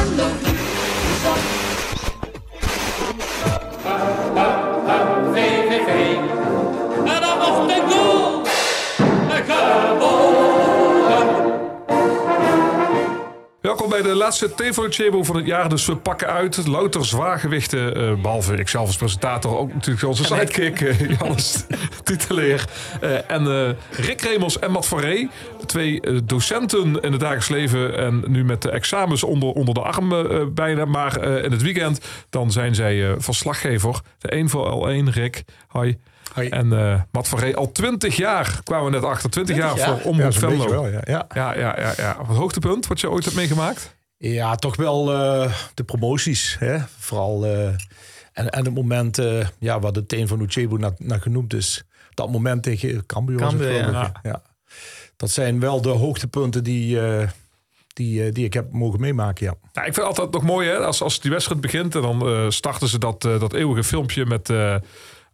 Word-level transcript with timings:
Welkom 13.74 13.92
bij 13.92 14.02
de 14.02 14.16
laatste 14.16 14.54
TV-chebo 14.56 15.24
van 15.24 15.36
het 15.36 15.46
jaar. 15.46 15.70
Dus 15.70 15.86
we 15.86 15.96
pakken 15.96 16.28
uit 16.28 16.68
louter 16.68 17.06
zwaargewichten. 17.06 17.96
eh 17.96 18.22
behalve 18.22 18.56
ik 18.56 18.68
zelf 18.68 18.88
als 18.88 18.96
presentator. 18.96 19.58
Ook 19.58 19.74
natuurlijk 19.74 20.08
onze 20.08 20.24
sidekick, 20.24 20.82
eh, 20.82 21.10
Jannes 21.10 21.66
Titeleer. 22.04 22.66
eh, 23.02 23.32
en 23.32 23.76
Rick 23.92 24.22
Remels 24.22 24.60
en 24.60 24.72
Matt 24.72 24.86
Verree. 24.86 25.30
Twee 25.66 26.24
docenten 26.24 27.02
in 27.02 27.12
het 27.12 27.20
dagelijks 27.20 27.50
leven. 27.50 27.98
En 27.98 28.24
nu 28.28 28.46
met 28.46 28.62
de 28.62 28.72
examens 28.72 29.24
onder, 29.24 29.50
onder 29.50 29.74
de 29.74 29.82
arm 29.82 30.10
bijna. 30.54 30.86
Maar 30.86 31.24
in 31.24 31.52
het 31.52 31.62
weekend 31.62 32.00
dan 32.30 32.52
zijn 32.52 32.76
zij 32.76 33.16
verslaggever. 33.18 34.00
De 34.18 34.36
een 34.36 34.50
voor 34.50 34.88
L1, 34.88 35.10
Rick. 35.14 35.44
Hoi. 35.68 35.98
Hoi. 36.34 36.50
En 36.50 36.74
eh 36.74 37.02
Matt 37.12 37.28
Verree 37.28 37.56
al 37.56 37.72
20 37.72 38.16
jaar 38.16 38.60
kwamen 38.64 38.86
we 38.86 38.92
net 38.92 39.04
achter. 39.04 39.30
20, 39.30 39.56
jaar, 39.56 39.78
jaar? 39.78 39.88
voor 39.88 40.10
Omroep 40.12 40.32
Ja, 40.32 40.40
Venlo. 40.40 40.70
wel, 40.70 40.88
ja. 40.88 41.02
Ja. 41.04 41.26
Ja, 41.34 41.54
ja, 41.58 41.80
ja, 41.80 41.94
ja. 41.98 42.18
Het 42.28 42.38
hoogtepunt 42.38 42.88
wat 42.88 43.00
je 43.00 43.10
ooit 43.10 43.24
hebt 43.24 43.36
meegemaakt? 43.36 43.96
Ja, 44.18 44.56
toch 44.56 44.76
wel 44.76 45.14
eh, 45.14 45.54
de 45.74 45.84
promoties. 45.84 46.56
Hè? 46.60 46.78
Vooral. 46.98 47.46
eh, 47.46 47.68
en, 48.34 48.50
en 48.50 48.66
het 48.66 48.74
moment 48.74 49.18
eh, 49.18 49.48
ja, 49.60 49.80
waar 49.80 49.92
de 49.94 50.06
teen 50.06 50.28
van 50.28 50.40
Uchebo 50.42 50.78
naar, 50.78 50.94
naar 50.98 51.22
genoemd 51.22 51.54
is. 51.54 51.84
Dat 52.14 52.32
moment 52.32 52.64
tegen 52.64 53.06
Cambuur. 53.06 53.40
was 53.40 53.54
het, 53.54 53.62
Cambuur, 53.62 53.84
geloof 53.84 54.12
ja. 54.24 54.42
Dat 55.16 55.30
zijn 55.32 55.60
wel 55.60 55.82
de 55.82 55.90
hoogtepunten 55.90 56.64
die, 56.64 57.00
eh, 57.08 57.28
die, 57.94 58.32
die 58.32 58.46
ik 58.46 58.54
heb 58.54 58.72
mogen 58.72 59.00
meemaken. 59.00 59.46
Ja. 59.46 59.54
Ja, 59.74 59.82
ik 59.84 59.94
vind 59.94 59.96
het 59.96 60.06
altijd 60.06 60.32
nog 60.32 60.44
mooi 60.44 60.68
hè, 60.70 60.78
als, 60.78 61.02
als 61.02 61.20
die 61.20 61.32
wedstrijd 61.32 61.62
begint 61.62 61.96
en 61.96 62.02
dan 62.02 62.28
eh, 62.28 62.46
starten 62.50 62.88
ze 62.88 62.98
dat, 63.00 63.22
dat 63.22 63.54
eeuwige 63.54 63.84
filmpje 63.84 64.26
met 64.26 64.50
eh, 64.50 64.76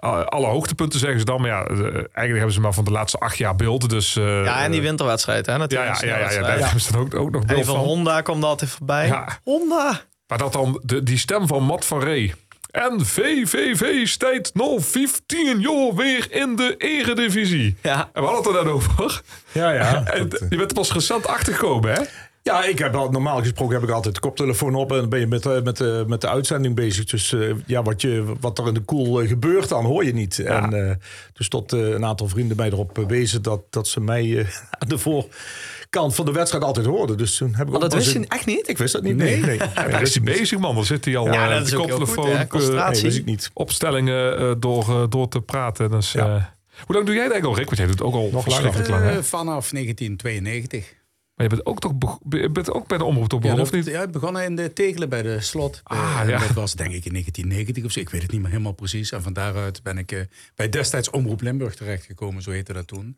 alle 0.08 0.47
hoogtepunten, 0.47 1.00
zeggen 1.00 1.19
ze 1.19 1.25
dan. 1.25 1.42
Maar 1.42 1.50
ja, 1.50 1.64
eh, 1.66 1.78
eigenlijk 1.94 2.36
hebben 2.36 2.52
ze 2.52 2.59
maar 2.59 2.73
van 2.73 2.83
de 2.83 2.92
laatste 2.92 3.17
acht 3.17 3.38
jaar 3.38 3.55
beelden. 3.55 3.89
Dus, 3.89 4.16
eh, 4.16 4.44
Ja, 4.44 4.64
en 4.64 4.72
die 4.72 4.81
winterwedstrijd, 4.81 5.45
hè? 5.45 5.52
ja, 5.52 5.58
Natuurlijk. 5.58 6.02
ja, 6.02 6.08
ja, 6.08 6.17
ja, 6.17 6.31
ja, 6.31 6.42
daar 6.42 6.59
hebben 6.59 6.81
ze 6.81 6.92
dan 6.92 7.02
ook, 7.02 7.16
ook 7.16 7.31
nog 7.31 7.42
En 7.42 7.47
beeld 7.47 7.58
die 7.59 7.66
van 7.69 7.75
van. 7.75 7.86
Honda 7.86 8.22
komt 8.22 8.44
altijd 8.44 8.70
voorbij. 8.72 9.08
Ja. 9.08 9.39
Honda! 9.44 10.02
Maar 10.27 10.38
dat 10.38 10.53
dan 10.53 10.81
de, 10.83 11.03
die 11.03 11.17
stem 11.17 11.47
van 11.47 11.64
Matt 11.64 11.86
van 11.86 12.03
Ree. 12.03 12.33
En 12.72 13.05
VVV 13.05 14.08
staat 14.08 14.52
nog 14.53 14.86
15 14.86 15.59
jaar 15.59 15.95
weer 15.95 16.27
in 16.31 16.55
de 16.55 16.75
eredivisie. 16.77 17.77
Ja. 17.81 18.09
En 18.14 18.22
we 18.22 18.27
hadden 18.27 18.52
het 18.53 18.59
er 18.61 18.64
net 18.66 18.73
over. 18.73 19.22
Ja, 19.52 19.72
ja. 19.72 20.03
En 20.05 20.30
eh, 20.30 20.50
je 20.50 20.58
bent 20.58 20.70
er 20.72 20.73
pas 20.77 20.94
recent 20.94 21.27
achtergekomen, 21.27 21.94
hè? 21.94 22.02
Ja, 22.50 22.64
ik 22.64 22.80
heb 22.80 22.95
al, 22.95 23.09
normaal 23.09 23.42
gesproken 23.42 23.73
heb 23.80 23.83
ik 23.83 23.89
altijd 23.95 24.14
de 24.16 24.19
koptelefoon 24.22 24.75
op 24.75 24.92
en 24.92 24.97
dan 24.97 25.09
ben 25.09 25.19
je 25.19 25.28
met, 25.28 25.45
eh, 25.45 25.61
met, 25.61 25.78
de 25.78 26.03
met 26.08 26.22
de 26.22 26.30
uitzending 26.30 26.75
bezig. 26.75 27.05
Dus 27.05 27.33
eh, 27.33 27.50
ja, 27.66 27.81
wat, 27.81 28.02
je, 28.02 28.23
wat 28.39 28.58
er 28.59 28.67
in 28.67 28.73
de 28.73 28.80
koel 28.80 29.22
eh, 29.22 29.28
gebeurt, 29.28 29.69
dan 29.69 29.86
hoor 29.86 30.05
je 30.05 30.14
niet. 30.14 30.39
En, 30.39 30.73
eh, 30.89 30.95
dus 31.33 31.47
tot 31.50 31.73
eh, 31.73 31.80
een 31.89 32.05
aantal 32.05 32.27
vrienden 32.27 32.58
mij 32.58 32.67
erop 32.67 32.97
eh, 32.97 33.05
wezen 33.05 33.42
dat, 33.42 33.61
dat 33.70 33.88
ze 33.88 34.00
mij 34.02 34.38
eh, 34.39 34.45
aan 34.80 34.88
de 34.88 34.97
voorkant 34.97 36.16
van 36.16 36.25
de 36.25 36.31
wedstrijd 36.31 36.64
altijd 36.64 36.86
hoorden. 36.86 37.17
Dus 37.17 37.38
toen 37.38 37.47
heb 37.55 37.66
ik 37.67 37.73
Maar 37.73 37.75
ook 37.75 37.81
dat 37.81 37.94
wist 37.94 38.11
je 38.14 38.25
echt 38.27 38.45
niet? 38.45 38.70
Ik 38.70 38.77
wist 38.77 38.94
dat 38.94 39.03
niet. 39.03 39.16
Nee, 39.16 39.36
nee. 39.39 39.45
nee, 39.45 39.58
Daar 39.75 39.92
dat 39.92 40.02
is 40.02 40.14
hij 40.16 40.23
bezig, 40.23 40.59
man. 40.59 40.75
Dan 40.75 40.86
zit 40.86 41.05
hij 41.05 41.17
al 41.17 41.25
Ja, 41.25 41.33
eh, 41.33 41.39
dat 41.50 41.58
met 41.58 41.64
is 41.66 41.70
de 41.70 41.80
ook 41.80 41.86
heel 41.86 41.95
goed, 41.97 42.05
koptelefoon. 42.05 42.38
eh, 42.42 42.47
Concentratie. 42.47 42.94
Nee, 42.94 43.03
wist 43.03 43.17
ik 43.17 43.25
niet. 43.25 43.50
opstellingen 43.53 44.38
eh, 44.39 44.52
door, 44.59 44.81
eh, 44.89 45.03
door 45.09 45.27
te 45.27 45.42
praten. 45.42 45.92
Dus, 45.92 46.11
Ja. 46.11 46.26
eh, 46.36 46.43
hoe 46.86 46.95
lang 46.95 47.05
doe 47.05 47.15
jij 47.15 47.23
het 47.23 47.33
eigenlijk 47.33 47.45
al, 47.45 47.55
Rick? 47.55 47.65
Want 47.65 47.77
jij 47.77 47.86
doet 47.88 47.98
het 47.99 48.08
ook 48.08 48.14
al 48.14 48.30
Nog 48.32 48.48
langer. 48.48 49.08
Eh, 49.17 49.23
vanaf 49.23 49.71
1992. 49.71 50.98
Maar 51.39 51.50
je 51.50 51.55
bent 51.55 51.66
ook, 51.67 51.80
toch 51.80 52.20
je 52.30 52.50
bent 52.50 52.72
ook 52.72 52.88
bij 52.88 52.98
de 52.98 53.04
omroep 53.04 53.30
toch 53.30 53.44
Ja, 53.44 53.50
begonnen, 53.50 53.72
dat, 53.72 53.80
of 53.80 53.86
niet? 53.86 53.95
ja, 53.95 54.04
ik 54.04 54.11
begon 54.11 54.39
in 54.39 54.55
de 54.55 54.73
Tegelen 54.73 55.10
bij 55.10 55.22
de 55.22 55.42
slot. 55.42 55.82
Ah, 55.83 56.20
Eh, 56.22 56.30
ja. 56.30 56.39
Dat 56.39 56.52
was 56.52 56.73
denk 56.73 56.92
ik 56.94 57.05
in 57.05 57.11
1990 57.11 57.83
of 57.86 57.92
zo. 57.92 58.00
Ik 58.00 58.10
weet 58.10 58.22
het 58.22 58.32
niet 58.32 58.42
meer 58.42 58.50
helemaal 58.50 58.72
precies. 58.72 59.11
En 59.11 59.22
van 59.22 59.33
daaruit 59.33 59.83
ben 59.83 59.98
ik 59.98 60.11
eh, 60.11 60.20
bij 60.55 60.70
destijds 60.70 61.10
Omroep 61.10 61.42
Limburg 61.42 61.76
terechtgekomen. 61.76 62.42
Zo 62.42 62.52
heette 62.52 62.73
dat 62.73 62.88
toen. 62.88 63.17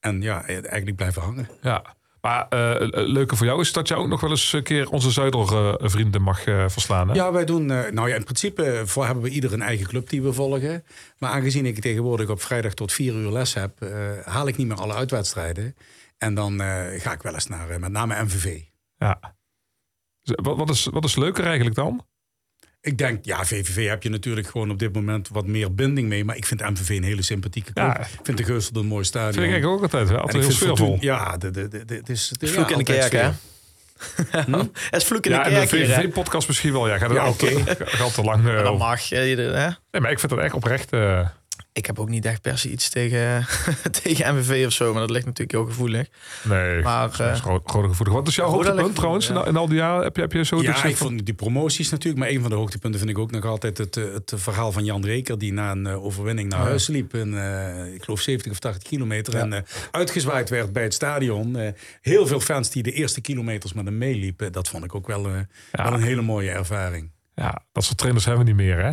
En 0.00 0.22
ja, 0.22 0.44
eh, 0.44 0.54
eigenlijk 0.56 0.96
blijven 0.96 1.22
hangen. 1.22 1.48
Ja. 1.62 1.94
Maar 2.20 2.46
eh, 2.48 2.76
leuke 3.06 3.36
voor 3.36 3.46
jou 3.46 3.60
is 3.60 3.72
dat 3.72 3.88
je 3.88 3.94
ook 3.94 4.08
nog 4.08 4.20
wel 4.20 4.30
eens 4.30 4.52
een 4.52 4.62
keer 4.62 4.90
onze 4.90 5.10
Zuider-vrienden 5.10 6.22
mag 6.22 6.42
verslaan. 6.42 7.08
Hè? 7.08 7.14
Ja, 7.14 7.32
wij 7.32 7.44
doen. 7.44 7.66
nou 7.66 8.08
ja, 8.08 8.14
in 8.14 8.24
principe 8.24 8.82
voor 8.84 9.04
hebben 9.04 9.22
we 9.24 9.30
ieder 9.30 9.52
een 9.52 9.62
eigen 9.62 9.86
club 9.86 10.08
die 10.08 10.22
we 10.22 10.32
volgen. 10.32 10.84
Maar 11.18 11.30
aangezien 11.30 11.66
ik 11.66 11.78
tegenwoordig 11.80 12.28
op 12.28 12.42
vrijdag 12.42 12.74
tot 12.74 12.92
vier 12.92 13.14
uur 13.14 13.30
les 13.32 13.54
heb, 13.54 13.72
haal 14.24 14.48
ik 14.48 14.56
niet 14.56 14.66
meer 14.66 14.76
alle 14.76 14.94
uitwedstrijden. 14.94 15.76
En 16.22 16.34
dan 16.34 16.60
eh, 16.60 17.00
ga 17.00 17.12
ik 17.12 17.22
wel 17.22 17.34
eens 17.34 17.46
naar 17.46 17.70
eh, 17.70 17.78
met 17.78 17.90
name 17.92 18.22
MVV. 18.24 18.60
Ja. 18.96 19.20
Wat, 20.22 20.56
wat, 20.56 20.70
is, 20.70 20.84
wat 20.92 21.04
is 21.04 21.16
leuker 21.16 21.44
eigenlijk 21.44 21.74
dan? 21.76 22.06
Ik 22.80 22.98
denk, 22.98 23.24
ja, 23.24 23.44
VVV 23.44 23.88
heb 23.88 24.02
je 24.02 24.08
natuurlijk 24.08 24.46
gewoon 24.46 24.70
op 24.70 24.78
dit 24.78 24.94
moment 24.94 25.28
wat 25.28 25.46
meer 25.46 25.74
binding 25.74 26.08
mee. 26.08 26.24
Maar 26.24 26.36
ik 26.36 26.46
vind 26.46 26.60
MVV 26.60 26.88
een 26.88 27.02
hele 27.02 27.22
sympathieke 27.22 27.72
club. 27.72 27.86
Ja. 27.86 28.00
Ik 28.00 28.08
vind 28.22 28.38
de 28.38 28.44
Geusel 28.44 28.76
een 28.76 28.86
mooi 28.86 29.04
stadion. 29.04 29.32
Vind 29.32 29.44
ik 29.46 29.50
eigenlijk 29.52 29.76
ook 29.82 29.82
altijd. 29.92 30.08
Hè? 30.08 30.14
En 30.14 30.20
Altijd 30.22 30.42
heel 30.42 30.52
sfeervol. 30.52 30.96
Ja, 31.00 31.36
de, 31.36 31.50
de, 31.50 31.68
de, 31.68 31.84
de- 31.84 31.94
het 31.94 32.08
is... 32.08 32.28
De, 32.28 32.46
Vloek 32.46 32.68
ja, 32.68 32.72
in 32.72 32.78
de 32.78 32.84
kerk, 32.84 33.12
hè? 33.12 33.18
sfeer. 33.18 33.34
Het 34.90 35.02
is 35.02 35.04
vloek 35.04 35.26
in 35.26 35.32
Ja, 35.32 35.42
de 35.42 35.50
en 35.50 35.60
de 35.60 35.66
kerk? 35.66 35.84
VVV-podcast 35.86 36.48
misschien 36.48 36.72
wel. 36.72 36.88
Ja, 36.88 36.98
gaat 36.98 37.10
er 37.10 37.16
Ja, 37.16 37.22
al, 37.30 37.32
gaat 37.76 38.14
te 38.14 38.22
lang. 38.22 38.46
eh, 38.48 38.54
Dat 38.56 38.64
over. 38.66 38.76
mag. 38.76 39.00
ja, 39.02 39.18
hè? 39.18 39.66
Nee, 39.90 40.00
maar 40.00 40.10
ik 40.10 40.18
vind 40.18 40.32
dat 40.32 40.40
echt 40.40 40.54
oprecht. 40.54 40.92
eh, 40.92 41.28
Ik 41.74 41.86
heb 41.86 41.98
ook 41.98 42.08
niet 42.08 42.24
echt 42.24 42.40
per 42.42 42.58
se 42.58 42.70
iets 42.70 42.88
tegen, 42.90 43.46
tegen 44.02 44.34
MVV 44.36 44.66
of 44.66 44.72
zo. 44.72 44.90
Maar 44.92 45.00
dat 45.00 45.10
ligt 45.10 45.24
natuurlijk 45.24 45.52
heel 45.58 45.64
gevoelig. 45.66 46.08
nee, 46.44 46.82
Maar, 46.82 47.02
dat 47.02 47.12
is 47.12 47.18
eh, 47.18 47.34
groot, 47.34 47.62
groot 47.70 47.88
gevoelig. 47.88 48.14
Wat 48.14 48.28
is 48.28 48.34
jouw 48.34 48.48
hoogtepunt 48.48 48.94
trouwens 48.94 49.28
in, 49.28 49.34
ja. 49.34 49.40
al- 49.40 49.46
in 49.46 49.56
al 49.56 49.68
die 49.68 49.76
jaren? 49.76 50.02
Heb 50.02 50.16
je, 50.16 50.22
heb 50.22 50.32
je 50.32 50.44
zo 50.44 50.62
Ja, 50.62 50.70
ik 50.84 50.96
van- 50.96 51.08
vond 51.08 51.24
die 51.24 51.34
promoties 51.34 51.90
natuurlijk. 51.90 52.22
Maar 52.22 52.32
een 52.32 52.40
van 52.40 52.50
de 52.50 52.56
hoogtepunten 52.56 53.00
vind 53.00 53.12
ik 53.12 53.18
ook 53.18 53.30
nog 53.30 53.44
altijd 53.44 53.78
het, 53.78 53.96
eh, 53.96 54.04
het 54.12 54.32
verhaal 54.36 54.72
van 54.72 54.84
Jan 54.84 55.04
Reker. 55.04 55.38
Die 55.38 55.52
na 55.52 55.70
een 55.70 55.86
eh, 55.86 56.04
overwinning 56.04 56.48
naar 56.48 56.60
huis 56.60 56.86
liep. 56.86 57.14
In, 57.14 57.38
eh, 57.38 57.94
ik 57.94 58.02
geloof 58.04 58.20
70 58.20 58.52
of 58.52 58.58
80 58.58 58.82
kilometer. 58.88 59.36
En 59.36 59.64
uitgezwaaid 59.90 60.48
werd 60.50 60.72
bij 60.72 60.82
het 60.82 60.94
stadion. 60.94 61.56
Eh, 61.56 61.72
heel 62.00 62.26
veel 62.26 62.40
fans 62.40 62.70
die 62.70 62.82
de 62.82 62.92
eerste 62.92 63.20
kilometers 63.20 63.72
met 63.72 63.84
hem 63.84 63.98
meeliepen. 63.98 64.52
Dat 64.52 64.68
vond 64.68 64.84
ik 64.84 64.94
ook 64.94 65.06
wel, 65.06 65.26
eh, 65.26 65.32
Ja. 65.72 65.82
wel 65.84 65.92
een 65.92 66.02
hele 66.02 66.22
mooie 66.22 66.50
ervaring. 66.50 67.10
Ja, 67.34 67.62
dat 67.72 67.84
soort 67.84 67.98
trainers 67.98 68.24
hebben 68.24 68.44
we 68.44 68.50
niet 68.52 68.60
meer, 68.60 68.84
hè? 68.84 68.90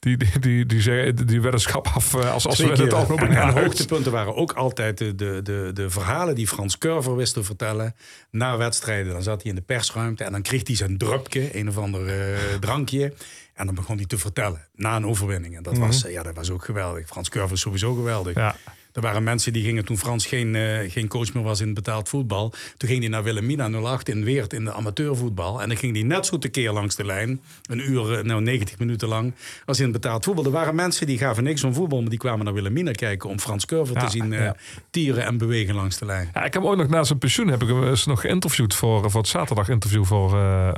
Die, 0.00 0.16
die, 0.16 0.38
die, 0.38 0.66
die, 0.66 1.24
die 1.24 1.40
weddenschap 1.40 1.86
af 1.86 2.14
eh, 2.14 2.32
als, 2.32 2.46
als 2.46 2.58
we 2.58 2.66
het 2.66 2.92
al 2.92 3.06
En, 3.16 3.36
en 3.36 3.54
de 3.54 3.60
hoogtepunten 3.60 4.12
waren 4.12 4.36
ook 4.36 4.52
altijd 4.52 4.98
de, 4.98 5.14
de, 5.14 5.40
de, 5.42 5.70
de 5.74 5.90
verhalen 5.90 6.34
die 6.34 6.46
Frans 6.48 6.78
Curver 6.78 7.16
wist 7.16 7.34
te 7.34 7.44
vertellen. 7.44 7.94
Na 8.30 8.56
wedstrijden, 8.56 9.12
dan 9.12 9.22
zat 9.22 9.42
hij 9.42 9.50
in 9.50 9.56
de 9.56 9.62
persruimte 9.62 10.24
en 10.24 10.32
dan 10.32 10.42
kreeg 10.42 10.66
hij 10.66 10.76
zijn 10.76 10.98
drupje, 10.98 11.58
een 11.58 11.68
of 11.68 11.78
ander 11.78 12.08
eh, 12.08 12.38
drankje. 12.60 13.12
En 13.54 13.66
dan 13.66 13.74
begon 13.74 13.96
hij 13.96 14.06
te 14.06 14.18
vertellen, 14.18 14.66
na 14.74 14.96
een 14.96 15.06
overwinning. 15.06 15.56
En 15.56 15.62
dat, 15.62 15.78
was, 15.78 16.04
eh, 16.04 16.12
ja, 16.12 16.22
dat 16.22 16.34
was 16.34 16.50
ook 16.50 16.64
geweldig. 16.64 17.06
Frans 17.06 17.28
Curver 17.28 17.52
is 17.52 17.60
sowieso 17.60 17.94
geweldig. 17.94 18.34
Ja. 18.34 18.56
Er 18.92 19.00
waren 19.00 19.22
mensen 19.22 19.52
die 19.52 19.64
gingen 19.64 19.84
toen 19.84 19.98
Frans 19.98 20.26
geen, 20.26 20.54
eh, 20.54 20.90
geen 20.90 21.08
coach 21.08 21.34
meer 21.34 21.42
was 21.42 21.60
in 21.60 21.74
betaald 21.74 22.08
voetbal. 22.08 22.52
Toen 22.76 22.88
ging 22.88 23.00
hij 23.00 23.08
naar 23.08 23.22
Wilhelmina 23.22 23.68
08 23.68 24.08
in 24.08 24.24
Weert 24.24 24.52
in 24.52 24.64
de 24.64 24.72
amateurvoetbal. 24.72 25.62
En 25.62 25.68
dan 25.68 25.76
ging 25.76 25.94
hij 25.94 26.02
net 26.02 26.26
zo 26.26 26.38
tekeer 26.38 26.72
langs 26.72 26.94
de 26.94 27.04
lijn. 27.04 27.40
Een 27.68 27.90
uur, 27.90 28.18
eh, 28.18 28.24
nou 28.24 28.42
90 28.42 28.78
minuten 28.78 29.08
lang, 29.08 29.34
als 29.66 29.80
in 29.80 29.92
betaald 29.92 30.24
voetbal. 30.24 30.44
Er 30.44 30.50
waren 30.50 30.74
mensen 30.74 31.06
die 31.06 31.18
gaven 31.18 31.44
niks 31.44 31.64
om 31.64 31.74
voetbal, 31.74 32.00
maar 32.00 32.10
die 32.10 32.18
kwamen 32.18 32.44
naar 32.44 32.54
Wilhelmina 32.54 32.92
kijken 32.92 33.28
om 33.28 33.40
Frans 33.40 33.66
Curver 33.66 33.94
Ja, 33.94 34.04
te 34.04 34.10
zien 34.10 34.32
eh, 34.32 34.50
tieren 34.90 35.24
en 35.24 35.38
bewegen 35.38 35.74
langs 35.74 35.98
de 35.98 36.04
lijn. 36.04 36.30
Ja, 36.34 36.44
ik 36.44 36.52
heb 36.52 36.62
ooit 36.62 36.78
nog 36.78 36.88
na 36.88 37.04
zijn 37.04 37.18
pensioen 37.18 37.48
heb 37.48 37.62
ik 37.62 37.68
hem 37.68 37.88
eens 37.88 38.06
nog 38.06 38.20
geïnterviewd 38.20 38.74
voor, 38.74 39.10
voor 39.10 39.20
het 39.20 39.30
zaterdag 39.30 39.68
interview 39.68 40.04
voor, 40.04 40.30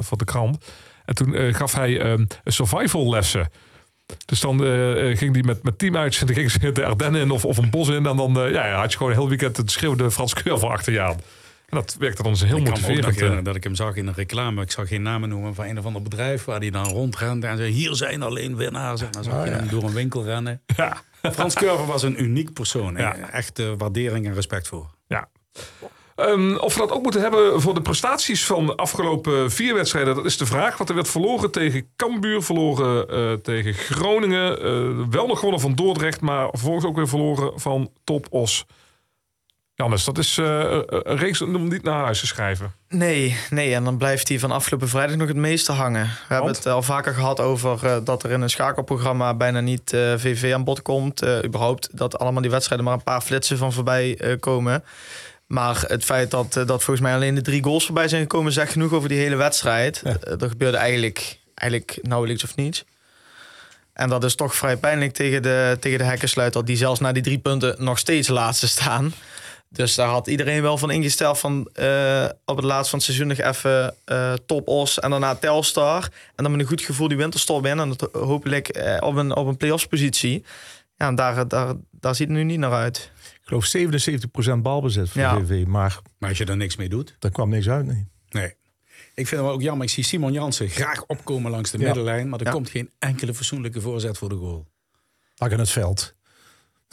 voor 0.02 0.18
de 0.18 0.24
krant. 0.24 0.64
En 1.04 1.14
toen 1.14 1.54
gaf 1.54 1.74
hij 1.74 2.00
een 2.00 2.28
survival 2.44 3.10
lessen. 3.10 3.50
Dus 4.24 4.40
dan 4.40 4.64
eh, 4.64 5.10
eh, 5.10 5.18
ging 5.18 5.32
hij 5.34 5.42
met, 5.42 5.62
met 5.62 5.78
team 5.78 5.96
uit 5.96 6.18
en 6.20 6.26
dan 6.26 6.34
ging 6.34 6.50
ze 6.50 6.72
de 6.72 6.84
Ardennen 6.84 7.20
in 7.20 7.30
of, 7.30 7.44
of 7.44 7.56
een 7.56 7.70
bos 7.70 7.88
in. 7.88 8.06
En 8.06 8.16
dan 8.16 8.40
eh, 8.40 8.52
ja, 8.52 8.70
had 8.74 8.90
je 8.90 8.96
gewoon 8.96 9.12
een 9.12 9.18
heel 9.18 9.28
weekend 9.28 9.56
het 9.56 9.70
schreeuwde 9.70 10.10
Frans 10.10 10.34
Curver 10.34 10.68
achter 10.68 10.92
je 10.92 11.00
aan. 11.00 11.20
En 11.68 11.78
dat 11.78 11.96
werkte 11.98 12.22
dan 12.22 12.30
eens 12.30 12.44
heel 12.44 12.56
ik 12.56 12.64
motiverend. 12.64 13.04
herinneren 13.04 13.44
dat 13.44 13.56
ik 13.56 13.64
hem 13.64 13.74
zag 13.74 13.96
in 13.96 14.06
een 14.06 14.14
reclame. 14.14 14.62
Ik 14.62 14.70
zag 14.70 14.88
geen 14.88 15.02
namen 15.02 15.28
noemen 15.28 15.54
van 15.54 15.64
een 15.64 15.78
of 15.78 15.84
ander 15.84 16.02
bedrijf 16.02 16.44
waar 16.44 16.60
hij 16.60 16.70
dan 16.70 16.84
rondrende 16.84 17.46
en 17.46 17.56
zei: 17.56 17.70
Hier 17.70 17.94
zijn 17.94 18.22
alleen 18.22 18.56
winnaars. 18.56 19.00
En 19.00 19.10
dan 19.10 19.24
zag 19.24 19.44
je 19.44 19.50
hem 19.50 19.68
door 19.68 19.82
een 19.82 19.92
winkel 19.92 20.24
rennen. 20.24 20.62
Ja. 20.76 21.02
Frans 21.32 21.54
Curver 21.54 21.86
was 21.86 22.02
een 22.02 22.22
uniek 22.22 22.52
persoon. 22.52 22.96
Ja. 22.96 23.30
Echt 23.30 23.62
waardering 23.76 24.26
en 24.26 24.34
respect 24.34 24.68
voor. 24.68 24.90
Ja. 25.06 25.28
Ehm, 26.22 26.56
of 26.56 26.74
we 26.74 26.80
dat 26.80 26.90
ook 26.90 27.02
moeten 27.02 27.20
hebben 27.20 27.60
voor 27.60 27.74
de 27.74 27.82
prestaties 27.82 28.46
van 28.46 28.66
de 28.66 28.76
afgelopen 28.76 29.50
vier 29.50 29.74
wedstrijden, 29.74 30.14
dat 30.14 30.24
is 30.24 30.36
de 30.36 30.46
vraag. 30.46 30.76
Want 30.76 30.88
er 30.88 30.94
werd 30.94 31.08
verloren 31.08 31.50
tegen 31.50 31.86
Cambuur, 31.96 32.42
verloren 32.42 33.08
eh, 33.08 33.32
tegen 33.32 33.74
Groningen. 33.74 34.60
eh, 34.62 35.06
wel 35.10 35.26
nog 35.26 35.38
gewonnen 35.38 35.60
van 35.60 35.74
Dordrecht, 35.74 36.20
maar 36.20 36.48
vervolgens 36.48 36.84
ook 36.84 36.96
weer 36.96 37.08
verloren 37.08 37.60
van 37.60 37.90
Top 38.04 38.26
Os. 38.30 38.64
Jannes, 39.74 40.04
dat 40.04 40.18
is 40.18 40.38
eh, 40.38 40.80
een 40.86 41.16
reeks 41.16 41.42
om 41.42 41.68
niet 41.68 41.82
naar 41.82 42.04
huis 42.04 42.20
te 42.20 42.26
schrijven. 42.26 42.72
Nee, 42.88 43.36
nee, 43.50 43.74
en 43.74 43.84
dan 43.84 43.96
blijft 43.96 44.28
hij 44.28 44.38
van 44.38 44.50
afgelopen 44.50 44.88
vrijdag 44.88 45.16
nog 45.16 45.28
het 45.28 45.36
meeste 45.36 45.72
hangen. 45.72 46.04
We 46.28 46.34
hebben 46.34 46.52
het 46.52 46.66
al 46.66 46.82
vaker 46.82 47.14
gehad 47.14 47.40
over 47.40 48.04
dat 48.04 48.22
er 48.22 48.30
in 48.30 48.40
een 48.40 48.50
schakelprogramma 48.50 49.34
bijna 49.34 49.60
niet 49.60 49.90
VV 50.16 50.52
aan 50.54 50.64
bod 50.64 50.82
komt. 50.82 51.24
Überhaupt 51.44 51.88
dat 51.98 52.18
allemaal 52.18 52.42
die 52.42 52.50
wedstrijden 52.50 52.86
maar 52.86 52.96
een 52.96 53.02
paar 53.02 53.20
flitsen 53.20 53.58
van 53.58 53.72
voorbij 53.72 54.36
komen. 54.40 54.84
Maar 55.52 55.84
het 55.86 56.04
feit 56.04 56.30
dat, 56.30 56.56
eh, 56.56 56.66
dat 56.66 56.82
volgens 56.82 57.00
mij 57.00 57.14
alleen 57.14 57.34
de 57.34 57.40
drie 57.40 57.62
goals 57.62 57.84
voorbij 57.84 58.08
zijn 58.08 58.22
gekomen, 58.22 58.52
zegt 58.52 58.72
genoeg 58.72 58.92
over 58.92 59.08
die 59.08 59.18
hele 59.18 59.36
wedstrijd. 59.36 60.00
Ja. 60.04 60.16
Eh, 60.20 60.40
er 60.40 60.48
gebeurde 60.48 60.76
eigenlijk, 60.76 61.38
eigenlijk 61.54 61.98
nauwelijks 62.02 62.44
of 62.44 62.56
niets. 62.56 62.84
En 63.92 64.08
dat 64.08 64.24
is 64.24 64.34
toch 64.34 64.54
vrij 64.54 64.76
pijnlijk 64.76 65.12
tegen 65.12 65.42
de, 65.42 65.76
tegen 65.80 65.98
de 65.98 66.04
hekkensluiter, 66.04 66.64
die 66.64 66.76
zelfs 66.76 67.00
na 67.00 67.12
die 67.12 67.22
drie 67.22 67.38
punten 67.38 67.74
nog 67.78 67.98
steeds 67.98 68.28
laatste 68.28 68.68
staan. 68.68 69.12
Dus 69.68 69.94
daar 69.94 70.08
had 70.08 70.26
iedereen 70.26 70.62
wel 70.62 70.78
van 70.78 70.90
ingesteld 70.90 71.38
van 71.38 71.68
eh, 71.72 72.28
op 72.44 72.56
het 72.56 72.64
laatst 72.64 72.90
van 72.90 72.98
het 72.98 73.08
seizoen 73.08 73.26
nog 73.26 73.38
even 73.38 73.94
eh, 74.04 74.32
top 74.46 74.68
os 74.68 75.00
en 75.00 75.10
daarna 75.10 75.34
Telstar. 75.34 76.02
En 76.34 76.42
dan 76.42 76.50
met 76.50 76.60
een 76.60 76.66
goed 76.66 76.80
gevoel 76.80 77.08
die 77.08 77.16
winterstop 77.16 77.66
in 77.66 77.78
en 77.78 77.88
dat 77.96 78.08
hopelijk 78.12 78.96
op 79.00 79.16
een, 79.16 79.36
op 79.36 79.46
een 79.46 79.56
play-offs 79.56 79.86
positie. 79.86 80.44
Ja, 80.96 81.06
en 81.06 81.14
daar, 81.14 81.48
daar, 81.48 81.74
daar 81.90 82.14
ziet 82.14 82.28
het 82.28 82.36
nu 82.36 82.44
niet 82.44 82.58
naar 82.58 82.72
uit. 82.72 83.10
Ik 83.42 83.48
geloof 83.48 83.66
77% 84.58 84.62
balbezit 84.62 85.10
voor 85.10 85.20
Ja. 85.20 85.40
VV, 85.44 85.66
maar 85.66 86.00
Maar 86.18 86.28
als 86.28 86.38
je 86.38 86.44
er 86.44 86.56
niks 86.56 86.76
mee 86.76 86.88
doet. 86.88 87.16
daar 87.18 87.30
kwam 87.30 87.48
niks 87.48 87.68
uit. 87.68 87.86
Nee. 87.86 88.06
Nee. 88.28 88.54
Ik 89.14 89.26
vind 89.26 89.30
het 89.30 89.40
wel 89.40 89.50
ook 89.50 89.62
jammer. 89.62 89.84
Ik 89.86 89.92
zie 89.92 90.04
Simon 90.04 90.32
Jansen 90.32 90.68
graag 90.68 91.04
opkomen 91.06 91.50
langs 91.50 91.70
de 91.70 91.78
Ja. 91.78 91.84
middenlijn. 91.84 92.28
Maar 92.28 92.38
er 92.38 92.46
Ja. 92.46 92.52
komt 92.52 92.70
geen 92.70 92.90
enkele 92.98 93.34
fatsoenlijke 93.34 93.80
voorzet 93.80 94.18
voor 94.18 94.28
de 94.28 94.34
goal. 94.34 94.66
Lag 95.36 95.50
in 95.50 95.58
het 95.58 95.70
veld. 95.70 96.14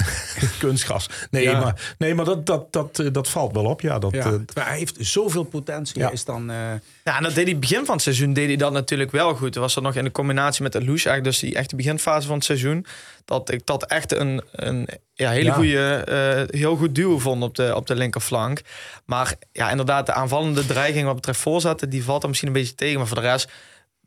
Kunstgras. 0.60 1.10
Nee, 1.32 1.44
Ja. 1.44 1.60
maar, 1.60 1.94
nee, 1.98 2.16
maar 2.16 2.26
dat, 2.26 2.46
dat, 2.46 2.72
dat, 2.74 3.00
eh, 3.00 3.08
dat 3.12 3.28
valt 3.30 3.54
wel 3.54 3.66
op. 3.66 3.82
Ja, 3.82 4.00
dat, 4.00 4.12
Ja. 4.12 4.26
eh, 4.26 4.34
maar 4.56 4.68
hij 4.68 4.78
heeft 4.78 4.96
zoveel 5.00 5.44
potentie. 5.44 6.00
Ja. 6.00 6.12
Is 6.12 6.26
dan... 6.26 6.50
eh, 6.50 6.56
Ja, 7.04 7.18
en 7.18 7.24
dat 7.24 7.36
deed 7.36 7.46
hij 7.46 7.60
begin 7.60 7.86
van 7.86 7.94
het 7.94 8.04
seizoen 8.04 8.34
deed 8.34 8.48
hij 8.48 8.56
dat 8.56 8.72
natuurlijk 8.72 9.12
wel 9.12 9.36
goed. 9.36 9.56
Er 9.56 9.62
was 9.62 9.76
er 9.76 9.82
nog 9.82 9.96
in 9.96 10.04
de 10.04 10.12
combinatie 10.12 10.64
met 10.64 10.72
de 10.72 10.80
Loes, 10.86 11.06
eigenlijk 11.06 11.24
dus 11.24 11.40
die 11.40 11.56
echte 11.56 11.76
beginfase 11.76 12.28
van 12.28 12.36
het 12.36 12.46
seizoen, 12.46 12.86
dat 13.26 13.52
ik 13.52 13.66
dat 13.66 13.86
echt 13.86 14.14
een, 14.16 14.42
een 14.52 14.88
ja, 15.14 15.30
hele 15.30 15.46
Ja. 15.46 15.54
goede, 15.54 15.94
eh, 15.96 16.60
heel 16.60 16.76
goed 16.76 16.96
duo 16.96 17.20
vond 17.20 17.44
op 17.44 17.56
de, 17.56 17.76
op 17.76 17.88
de 17.88 17.96
linkerflank. 17.96 18.62
Maar 19.06 19.34
ja, 19.52 19.70
inderdaad, 19.70 20.06
de 20.06 20.14
aanvallende 20.14 20.66
dreiging 20.66 21.06
wat 21.06 21.16
betreft 21.16 21.40
voorzetten, 21.40 21.90
die 21.90 22.04
valt 22.04 22.22
er 22.22 22.28
misschien 22.28 22.48
een 22.50 22.56
beetje 22.56 22.76
tegen. 22.76 22.98
Maar 22.98 23.08
voor 23.08 23.22
de 23.22 23.24
rest 23.28 23.50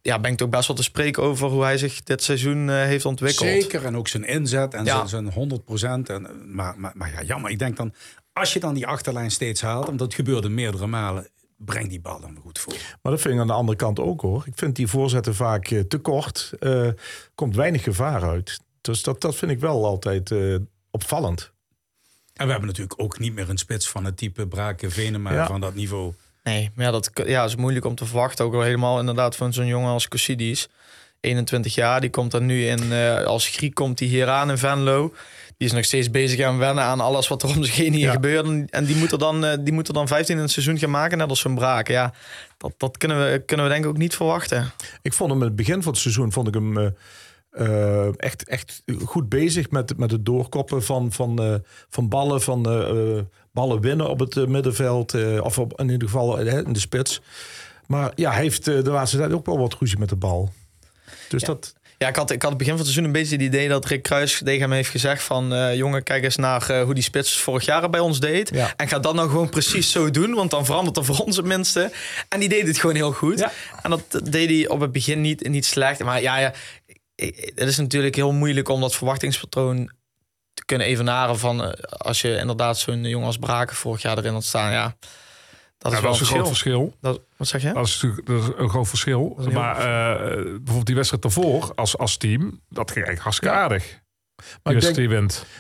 ja, 0.02 0.18
ben 0.20 0.30
ik 0.32 0.36
toch 0.36 0.48
best 0.48 0.66
wel 0.66 0.76
te 0.76 0.82
spreken 0.82 1.22
over 1.22 1.48
hoe 1.48 1.62
hij 1.62 1.78
zich 1.78 2.02
dit 2.02 2.22
seizoen 2.22 2.68
eh, 2.70 2.74
heeft 2.76 3.04
ontwikkeld. 3.04 3.48
Zeker, 3.48 3.84
en 3.84 3.96
ook 3.96 4.08
zijn 4.08 4.24
inzet 4.24 4.74
en 4.74 4.84
Ja. 4.84 4.94
zijn, 4.96 5.08
zijn 5.08 5.32
100 5.32 5.64
procent. 5.64 6.08
En, 6.08 6.54
maar, 6.54 6.78
maar, 6.78 6.92
maar 6.94 7.12
ja, 7.12 7.22
jammer. 7.22 7.50
Ik 7.50 7.58
denk 7.58 7.76
dan, 7.76 7.94
als 8.32 8.52
je 8.52 8.60
dan 8.60 8.74
die 8.74 8.86
achterlijn 8.86 9.30
steeds 9.30 9.60
haalt, 9.60 9.86
want 9.86 9.98
dat 9.98 10.14
gebeurde 10.14 10.48
meerdere 10.48 10.86
malen, 10.86 11.28
breng 11.56 11.88
die 11.88 12.00
bal 12.00 12.20
dan 12.20 12.36
goed 12.42 12.58
voor. 12.58 12.72
maar 13.02 13.12
dat 13.12 13.20
vind 13.20 13.34
ik 13.34 13.40
aan 13.40 13.46
de 13.46 13.52
andere 13.52 13.76
kant 13.78 14.00
ook 14.00 14.20
hoor. 14.20 14.42
Ik 14.46 14.52
vind 14.56 14.76
die 14.76 14.86
voorzetten 14.86 15.34
vaak 15.34 15.66
eh, 15.70 15.80
te 15.80 15.98
kort. 15.98 16.52
eh, 16.60 16.88
komt 17.34 17.56
weinig 17.56 17.82
gevaar 17.82 18.22
uit. 18.22 18.60
Dus 18.80 19.02
dat, 19.02 19.20
dat 19.20 19.36
vind 19.36 19.50
ik 19.50 19.60
wel 19.60 19.84
altijd 19.86 20.30
eh, 20.30 20.56
opvallend. 20.90 21.52
En 22.32 22.44
we 22.46 22.50
hebben 22.50 22.68
natuurlijk 22.68 23.00
ook 23.02 23.18
niet 23.18 23.34
meer 23.34 23.50
een 23.50 23.58
spits 23.58 23.88
van 23.88 24.04
het 24.04 24.16
type 24.16 24.46
Braken 24.46 24.90
Venema 24.90 25.32
Ja. 25.32 25.46
van 25.46 25.60
dat 25.60 25.74
niveau. 25.74 26.12
Nee, 26.42 26.70
maar 26.74 26.84
ja, 26.84 26.90
dat 26.90 27.10
ja, 27.26 27.44
is 27.44 27.56
moeilijk 27.56 27.84
om 27.84 27.94
te 27.94 28.04
verwachten. 28.06 28.44
Ook 28.44 28.52
wel 28.52 28.62
helemaal 28.62 28.98
inderdaad 28.98 29.36
van 29.36 29.52
zo'n 29.52 29.66
jongen 29.66 29.90
als 29.90 30.08
Cosidis. 30.08 30.68
21 31.20 31.74
jaar, 31.74 32.00
die 32.00 32.10
komt 32.10 32.30
dan 32.30 32.46
nu 32.46 32.66
in, 32.66 32.92
eh, 32.92 33.22
als 33.24 33.48
Griek 33.48 33.74
komt 33.74 33.98
hij 33.98 34.08
hier 34.08 34.28
aan 34.28 34.50
in 34.50 34.58
Venlo. 34.58 35.14
Die 35.56 35.68
is 35.68 35.72
nog 35.72 35.84
steeds 35.84 36.10
bezig 36.10 36.40
aan 36.46 36.58
wennen 36.58 36.84
aan 36.84 37.00
alles 37.00 37.28
wat 37.28 37.42
er 37.42 37.48
om 37.48 37.64
zich 37.64 37.76
heen 37.76 37.92
hier 37.92 38.06
Ja. 38.06 38.12
gebeurt. 38.12 38.70
En- 38.70 38.84
die 38.84 38.96
moet, 38.96 39.12
er 39.12 39.18
dan, 39.18 39.44
eh, 39.44 39.58
die 39.60 39.72
moet 39.72 39.88
er 39.88 39.94
dan 39.94 40.08
15 40.08 40.36
in 40.36 40.42
het 40.42 40.50
seizoen 40.50 40.78
gaan 40.78 40.90
maken, 40.90 41.18
net 41.18 41.28
als 41.28 41.40
zo'n 41.40 41.54
braken. 41.54 41.94
Ja, 41.94 42.14
dat, 42.58 42.72
dat 42.76 42.96
kunnen, 42.98 43.30
we, 43.32 43.42
kunnen 43.46 43.66
we 43.66 43.72
denk 43.72 43.84
ik 43.84 43.90
ook 43.90 43.96
niet 43.96 44.16
verwachten. 44.16 44.72
Ik 45.02 45.12
vond 45.12 45.30
hem 45.30 45.38
in 45.40 45.46
het 45.46 45.56
begin 45.56 45.82
van 45.82 45.92
het 45.92 46.00
seizoen 46.00 46.32
vond 46.32 46.48
ik 46.48 46.54
hem 46.54 46.94
eh, 47.50 48.20
echt, 48.20 48.48
echt 48.48 48.82
goed 49.04 49.28
bezig 49.28 49.70
met, 49.70 49.98
met 49.98 50.10
het 50.10 50.24
doorkoppen 50.26 50.82
van, 50.82 51.12
van, 51.12 51.62
van 51.88 52.08
ballen, 52.08 52.42
van 52.42 52.62
ballen 53.52 53.80
winnen 53.80 54.08
op 54.08 54.18
het 54.18 54.36
eh, 54.36 54.46
middenveld. 54.46 55.14
eh, 55.14 55.44
of 55.44 55.58
op, 55.58 55.80
in 55.80 55.88
ieder 55.88 56.08
geval 56.08 56.38
eh, 56.38 56.56
in 56.56 56.72
de 56.72 56.80
spits. 56.80 57.20
Maar 57.86 58.12
ja, 58.14 58.32
hij 58.32 58.42
heeft 58.42 58.64
de 58.64 58.82
laatste 58.90 59.16
tijd 59.16 59.32
ook 59.32 59.46
wel 59.46 59.58
wat 59.58 59.76
ruzie 59.78 59.98
met 59.98 60.08
de 60.08 60.16
bal. 60.16 60.52
Dus 61.28 61.42
dat, 61.42 61.74
Ja, 61.98 62.08
ik 62.08 62.16
had, 62.16 62.30
ik 62.30 62.42
had 62.42 62.50
het 62.50 62.58
begin 62.58 62.76
van 62.76 62.82
het 62.84 62.92
seizoen 62.92 63.04
een 63.14 63.20
beetje 63.20 63.36
het 63.36 63.44
idee 63.44 63.68
dat 63.68 63.84
Rick 63.84 64.02
Kruis 64.02 64.40
tegen 64.44 64.60
hem 64.60 64.72
heeft 64.72 64.90
gezegd 64.90 65.22
van... 65.22 65.76
jongen, 65.76 66.02
kijk 66.02 66.24
eens 66.24 66.36
naar 66.36 66.80
hoe 66.82 66.94
die 66.94 67.02
spits 67.02 67.36
vorig 67.38 67.64
jaar 67.64 67.90
bij 67.90 68.00
ons 68.00 68.20
deed. 68.20 68.50
Ja. 68.54 68.72
En 68.76 68.88
ga 68.88 68.98
dat 68.98 69.14
nou 69.14 69.28
gewoon 69.28 69.48
precies 69.48 69.90
zo 69.90 70.10
doen, 70.10 70.34
want 70.34 70.50
dan 70.50 70.64
verandert 70.64 70.96
er 70.96 71.04
voor 71.04 71.18
ons 71.18 71.36
het 71.36 71.46
minste. 71.46 71.92
En 72.28 72.40
die 72.40 72.48
deed 72.48 72.66
het 72.66 72.78
gewoon 72.78 72.94
heel 72.96 73.12
goed. 73.12 73.38
Ja. 73.38 73.52
En 73.82 73.90
dat 73.90 74.20
deed 74.30 74.48
hij 74.48 74.68
op 74.68 74.80
het 74.80 74.92
begin 74.92 75.20
niet, 75.20 75.48
niet 75.48 75.66
slecht. 75.66 76.04
Maar 76.04 76.22
ja, 76.22 76.38
ja, 76.38 76.52
het 77.54 77.68
is 77.68 77.76
natuurlijk 77.76 78.14
heel 78.14 78.32
moeilijk 78.32 78.68
om 78.68 78.80
dat 78.80 78.94
verwachtingspatroon 78.94 79.90
kunnen 80.64 80.86
evenaren 80.86 81.38
van... 81.38 81.62
eh, 81.64 81.72
als 81.82 82.20
je 82.20 82.36
inderdaad 82.36 82.78
zo'n 82.78 83.04
jongen 83.04 83.26
als 83.26 83.38
Braken 83.38 83.76
vorig 83.76 84.02
jaar 84.02 84.18
erin 84.18 84.32
had 84.32 84.44
staan, 84.44 84.72
ja... 84.72 84.96
Dat 85.78 85.92
is 85.92 85.98
Ja, 85.98 86.04
wel 86.04 86.12
dat 86.12 86.20
is 86.22 86.28
een 86.28 86.34
groot 86.34 86.48
verschil. 86.48 86.96
Dat, 87.00 87.20
wat 87.36 87.48
zeg 87.48 87.62
je? 87.62 87.72
Dat 87.72 87.86
is 87.86 88.00
natuurlijk 88.02 88.26
dat 88.26 88.42
is 88.42 88.48
een 88.56 88.68
groot 88.68 88.88
verschil. 88.88 89.36
een 89.38 89.52
Maar 89.52 89.76
eh, 89.76 90.34
bijvoorbeeld 90.44 90.86
die 90.86 90.94
wedstrijd 90.94 91.22
daarvoor 91.22 91.72
als, 91.74 91.98
als 91.98 92.16
team, 92.16 92.60
dat 92.68 92.90
ging 92.90 93.06
eigenlijk 93.06 93.20
hartstikke 93.20 93.54
aardig. 93.54 93.82
Die 93.86 94.50
maar, 94.62 94.74
ik 94.74 94.94
denk, 94.94 95.10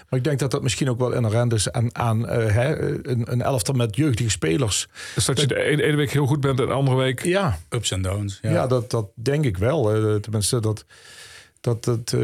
maar 0.08 0.18
ik 0.18 0.24
denk 0.24 0.38
dat 0.38 0.50
dat 0.50 0.62
misschien 0.62 0.90
ook 0.90 0.98
wel 0.98 1.12
inherent 1.12 1.52
is 1.52 1.70
aan, 1.72 1.96
aan 1.96 2.28
eh, 2.28 2.54
hè, 2.54 2.78
een, 3.08 3.32
een 3.32 3.42
elftal 3.42 3.74
met 3.74 3.96
jeugdige 3.96 4.30
spelers. 4.30 4.88
Dus 5.14 5.24
dat 5.24 5.40
je 5.40 5.46
de 5.46 5.62
ene, 5.62 5.82
ene 5.82 5.96
week 5.96 6.10
heel 6.10 6.26
goed 6.26 6.40
bent 6.40 6.60
en 6.60 6.66
de 6.66 6.72
andere 6.72 6.96
week... 6.96 7.22
Ja, 7.24 7.58
Ups 7.68 7.90
en 7.90 8.02
downs. 8.02 8.38
Ja, 8.42 8.50
Ja. 8.50 8.66
dat, 8.66 8.90
dat 8.90 9.06
denk 9.14 9.44
ik 9.44 9.56
wel. 9.56 9.94
Eh, 9.94 10.14
tenminste, 10.14 10.60
dat, 10.60 10.84
dat 11.60 11.84
het. 11.84 12.14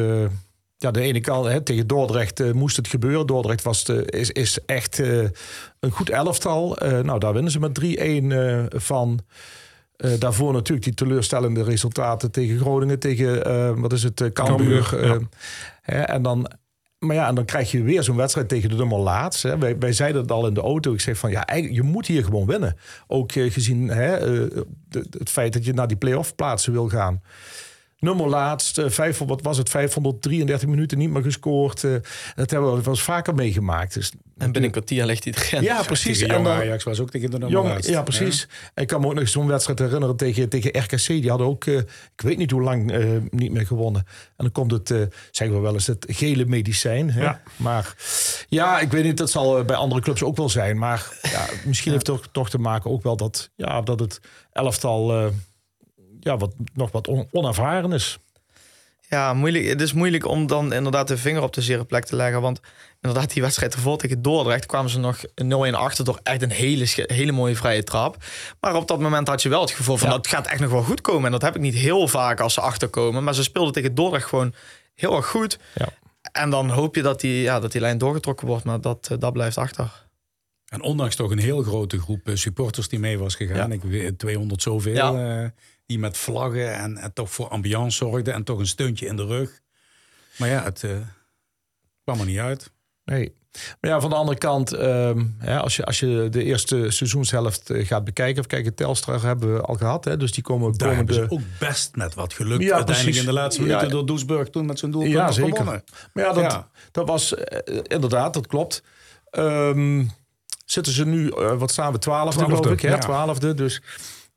Ja, 0.81 0.91
de 0.91 1.01
ene 1.01 1.21
kant, 1.21 1.47
hè, 1.47 1.61
tegen 1.61 1.87
Dordrecht 1.87 2.41
eh, 2.41 2.53
moest 2.53 2.77
het 2.77 2.89
gebeuren. 2.89 3.27
Dordrecht 3.27 3.63
was 3.63 3.85
de, 3.85 4.05
is, 4.05 4.31
is 4.31 4.59
echt 4.67 4.99
eh, 4.99 5.19
een 5.81 5.91
goed 5.91 6.11
elftal. 6.11 6.77
Eh, 6.79 7.01
nou, 7.01 7.19
daar 7.19 7.33
winnen 7.33 7.53
ze 7.53 7.61
met 7.61 7.81
3-1 7.81 7.85
eh, 7.85 8.65
van. 8.81 9.21
Daarvoor 10.19 10.53
natuurlijk 10.53 10.85
die 10.87 10.95
teleurstellende 10.95 11.63
resultaten 11.63 12.31
tegen 12.31 12.59
Groningen, 12.59 12.99
tegen 12.99 13.81
wat 13.81 13.93
is 13.93 14.03
het, 14.03 14.31
Cambuur. 14.33 15.07
Ja. 15.07 15.19
hè, 15.83 16.01
en 16.01 16.23
dan, 16.23 16.51
maar 16.99 17.17
ja, 17.17 17.29
en 17.29 17.35
dan 17.35 17.45
krijg 17.45 17.71
je 17.71 17.83
weer 17.83 18.03
zo'n 18.03 18.17
wedstrijd 18.17 18.49
tegen 18.49 18.69
de 18.69 18.75
nummer 18.77 18.99
laatst. 18.99 19.43
Hè. 19.43 19.59
Wij, 19.59 19.79
wij 19.79 19.93
zeiden 19.93 20.23
het 20.23 20.31
al 20.33 20.47
in 20.47 20.55
de 20.55 20.61
auto. 20.61 20.93
Ik 20.93 21.01
zeg 21.01 21.19
van 21.19 21.31
ja, 21.31 21.47
je 21.71 21.83
moet 21.83 22.07
hier 22.07 22.25
gewoon 22.25 22.47
winnen. 22.47 22.77
Ook 23.07 23.33
gezien 23.33 23.89
hè, 23.89 24.19
de- 24.89 25.07
het 25.19 25.31
feit 25.31 25.53
dat 25.53 25.65
je 25.65 25.73
naar 25.73 25.89
die 25.89 25.97
play-off 25.97 26.35
plaatsen 26.35 26.73
wil 26.73 26.89
gaan. 26.89 27.23
Nummer 28.01 28.29
laatst, 28.29 28.79
eh, 28.79 28.89
vijf, 28.89 29.19
wat 29.19 29.43
was 29.43 29.57
het, 29.59 29.69
533 29.71 30.69
minuten 30.69 30.99
niet 30.99 31.11
meer 31.11 31.23
gescoord. 31.23 31.85
eh, 31.85 31.91
dat 32.35 32.51
hebben 32.51 32.75
we 32.75 32.81
wel 32.83 32.89
eens 32.95 33.03
vaker 33.03 33.35
meegemaakt. 33.35 33.95
Dus, 33.95 34.11
En 34.11 34.19
binnen 34.45 34.63
een 34.65 34.71
kwartier 34.71 35.07
ligt 35.07 35.25
hij 35.25 35.33
erin. 35.37 35.63
ja, 35.63 35.83
precies. 35.83 36.21
En 36.23 36.29
dan- 36.43 36.47
Ajax 36.53 36.85
was 36.85 37.01
ook 37.01 37.11
tegen 37.11 37.31
de 37.31 37.39
nummer 37.39 37.57
ja, 37.91 38.03
precies. 38.03 38.49
Ik 38.75 38.87
kan 38.87 39.01
me 39.01 39.07
ook 39.07 39.15
nog 39.15 39.29
zo'n 39.29 39.47
wedstrijd 39.47 39.79
herinneren 39.79 40.17
tegen, 40.17 40.49
tegen 40.49 40.79
RKC. 40.83 41.07
Die 41.07 41.29
hadden 41.29 41.47
ook, 41.47 41.65
eh, 41.65 41.77
ik 41.77 42.21
weet 42.23 42.37
niet 42.39 42.51
hoe 42.51 42.63
lang, 42.63 42.93
eh, 42.93 43.07
niet 43.31 43.53
meer 43.53 43.67
gewonnen. 43.67 44.03
En 44.07 44.35
dan 44.37 44.53
komt 44.53 44.71
het, 44.71 44.91
eh, 44.91 45.01
zeggen 45.31 45.57
we 45.57 45.63
wel 45.63 45.73
eens, 45.73 45.87
het 45.87 46.07
gele 46.09 46.45
medicijn. 46.47 47.11
Hè? 47.11 47.23
Ja. 47.23 47.43
Maar 47.57 47.95
ja, 48.49 48.81
ik 48.81 48.91
weet 48.91 49.05
niet, 49.05 49.17
dat 49.17 49.31
zal 49.31 49.59
eh, 49.59 49.65
bij 49.65 49.77
andere 49.77 50.01
clubs 50.01 50.23
ook 50.23 50.37
wel 50.37 50.49
zijn. 50.49 50.79
Maar 50.79 51.13
ja, 51.23 51.47
misschien 51.65 51.93
heeft 51.93 52.07
het 52.07 52.17
toch, 52.17 52.29
toch 52.33 52.51
te 52.51 52.59
maken 52.59 52.91
ook 52.91 53.03
wel 53.03 53.17
dat, 53.17 53.51
ja, 53.57 53.81
dat 53.83 54.01
het 54.01 54.21
elftal 54.53 55.13
eh, 55.13 55.27
ja, 56.21 56.37
wat, 56.37 56.55
nog 56.75 56.91
wat 56.93 57.09
on- 57.09 57.29
onervaren 57.31 57.93
is. 57.93 58.19
Ja, 59.09 59.35
moeilijk. 59.35 59.67
Het 59.67 59.81
is 59.81 59.93
moeilijk 59.93 60.27
om 60.27 60.47
dan 60.47 60.73
inderdaad 60.73 61.09
de 61.09 61.17
vinger 61.17 61.43
op 61.43 61.53
de 61.53 61.63
zere 61.63 61.85
plek 61.85 62.05
te 62.05 62.17
leggen. 62.17 62.41
Want 62.41 62.61
inderdaad, 63.01 63.33
die 63.33 63.43
wedstrijd 63.43 63.75
ervoor 63.75 63.99
tegen 63.99 64.23
Dordrecht 64.23 64.67
kwamen 64.67 64.91
ze 64.91 64.99
nog 64.99 65.25
0-1 65.71 65.75
achter 65.75 66.05
door 66.05 66.21
echt 66.23 66.43
een 66.43 66.51
hele, 66.51 66.87
hele 66.95 67.33
mooie 67.33 67.57
vrije 67.57 67.85
trap. 67.85 68.17
Maar 68.61 68.75
op 68.77 68.89
dat 68.89 69.01
moment 69.01 69.29
had 69.29 69.43
je 69.43 69.49
wel 69.49 69.61
het 69.61 69.71
gevoel 69.71 69.97
van 69.97 70.09
Ja. 70.09 70.15
dat 70.15 70.27
gaat 70.27 70.47
echt 70.47 70.61
nog 70.61 70.71
wel 70.71 70.83
goed 70.83 71.01
komen. 71.01 71.25
En 71.25 71.31
dat 71.33 71.43
heb 71.43 71.55
ik 71.55 71.61
niet 71.61 71.75
heel 71.75 72.09
vaak 72.09 72.41
als 72.41 72.55
ze 72.55 72.61
achterkomen. 72.61 73.25
Maar 73.25 73.35
ze 73.35 73.43
speelden 73.43 73.73
tegen 73.73 73.95
Dordrecht 73.95 74.27
gewoon 74.29 74.55
heel 74.95 75.17
erg 75.17 75.27
goed. 75.27 75.59
Ja. 75.75 75.89
En 76.33 76.51
dan 76.51 76.71
hoop 76.71 76.95
je 76.95 77.03
dat 77.03 77.21
die, 77.21 77.43
ja, 77.43 77.61
dat 77.61 77.73
die 77.73 77.81
lijn 77.81 77.99
doorgetrokken 77.99 78.47
wordt. 78.47 78.65
Maar 78.65 78.81
dat, 78.81 79.09
eh, 79.11 79.19
dat 79.19 79.33
blijft 79.33 79.59
achter. 79.59 80.07
En 80.69 80.83
ondanks 80.83 81.17
toch 81.17 81.31
een 81.31 81.39
heel 81.39 81.63
grote 81.63 81.99
groep 82.01 82.29
eh, 82.29 82.35
supporters 82.35 82.89
die 82.89 82.99
mee 82.99 83.19
was 83.19 83.35
gegaan. 83.35 83.69
Ja. 83.69 83.75
Ik 83.75 83.83
weet 83.83 84.19
200 84.19 84.63
zoveel. 84.63 84.95
Ja. 84.95 85.53
Die 85.89 85.99
met 85.99 86.17
vlaggen 86.17 86.75
en, 86.75 86.97
en 86.97 87.13
toch 87.13 87.31
voor 87.31 87.49
ambiance 87.49 87.97
zorgden. 87.97 88.35
En 88.35 88.45
toch 88.45 88.59
een 88.59 88.67
steuntje 88.67 89.07
in 89.07 89.17
de 89.17 89.27
rug. 89.27 89.61
Maar 90.37 90.49
ja, 90.49 90.63
het 90.63 90.85
eh, 90.85 90.91
kwam 92.05 92.21
er 92.21 92.27
niet 92.27 92.39
uit. 92.39 92.71
Nee. 93.05 93.37
Maar 93.81 93.91
ja, 93.91 94.01
van 94.01 94.11
de 94.11 94.17
andere 94.17 94.39
kant, 94.39 94.73
ehm, 94.73 95.25
als, 95.47 95.77
je, 95.77 95.85
als 95.85 96.01
je 96.01 96.29
de 96.31 96.43
eerste 96.43 96.91
seizoenshelft 96.91 97.71
eh, 97.71 97.87
gaat 97.87 98.05
bekijken, 98.05 98.41
of 98.41 98.47
kijken, 98.47 98.75
Telstra 98.75 99.21
hebben 99.21 99.55
we 99.55 99.61
al 99.61 99.75
gehad. 99.75 100.05
Hè, 100.05 100.17
dus 100.17 100.33
die 100.33 100.43
komen 100.43 100.73
Daar 100.73 100.95
hebben 100.95 101.15
komende... 101.15 101.37
ze 101.37 101.43
ook 101.43 101.69
best 101.69 101.97
met 101.97 102.15
wat 102.15 102.33
geluk. 102.33 102.61
Ja, 102.61 102.75
uiteindelijk 102.75 103.03
precies. 103.03 103.21
in 103.21 103.27
de 103.27 103.33
laatste 103.33 103.63
Ja. 103.63 103.67
minuten 103.67 103.91
door 103.91 104.07
Doesburg 104.07 104.51
toen 104.51 104.67
met 104.67 104.79
zijn 104.79 104.91
doelpunt 104.91 105.15
Ja, 105.15 105.31
zeker. 105.31 105.57
gewonnen. 105.57 105.85
Maar 106.13 106.25
ja, 106.25 106.33
dat, 106.33 106.67
dat 106.91 107.07
was 107.09 107.35
eh, 107.35 107.81
inderdaad, 107.83 108.35
dat 108.35 108.47
klopt. 108.47 108.83
Ehm, 109.31 110.07
zitten 110.65 110.93
ze 110.93 111.07
nu, 111.07 111.29
wat 111.35 111.71
staan 111.71 111.93
we, 111.93 111.99
twaalfde 111.99 112.39
Twaalfde, 112.39 112.57
geloof 112.57 112.73
ik. 112.73 112.81
Hè? 112.91 113.01
Twaalfde, 113.01 113.55
dus 113.55 113.83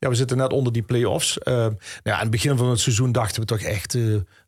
ja, 0.02 0.10
we 0.10 0.16
zitten 0.16 0.38
net 0.38 0.54
onder 0.54 0.74
die 0.74 0.82
play-offs. 0.82 1.38
Eh, 1.40 1.54
nou 1.54 1.76
ja, 2.04 2.14
aan 2.14 2.20
het 2.22 2.30
begin 2.32 2.58
van 2.58 2.70
het 2.70 2.80
seizoen 2.80 3.12
dachten 3.12 3.42
we 3.42 3.48
toch 3.48 3.60
echt... 3.62 3.96
eh, 3.96 4.02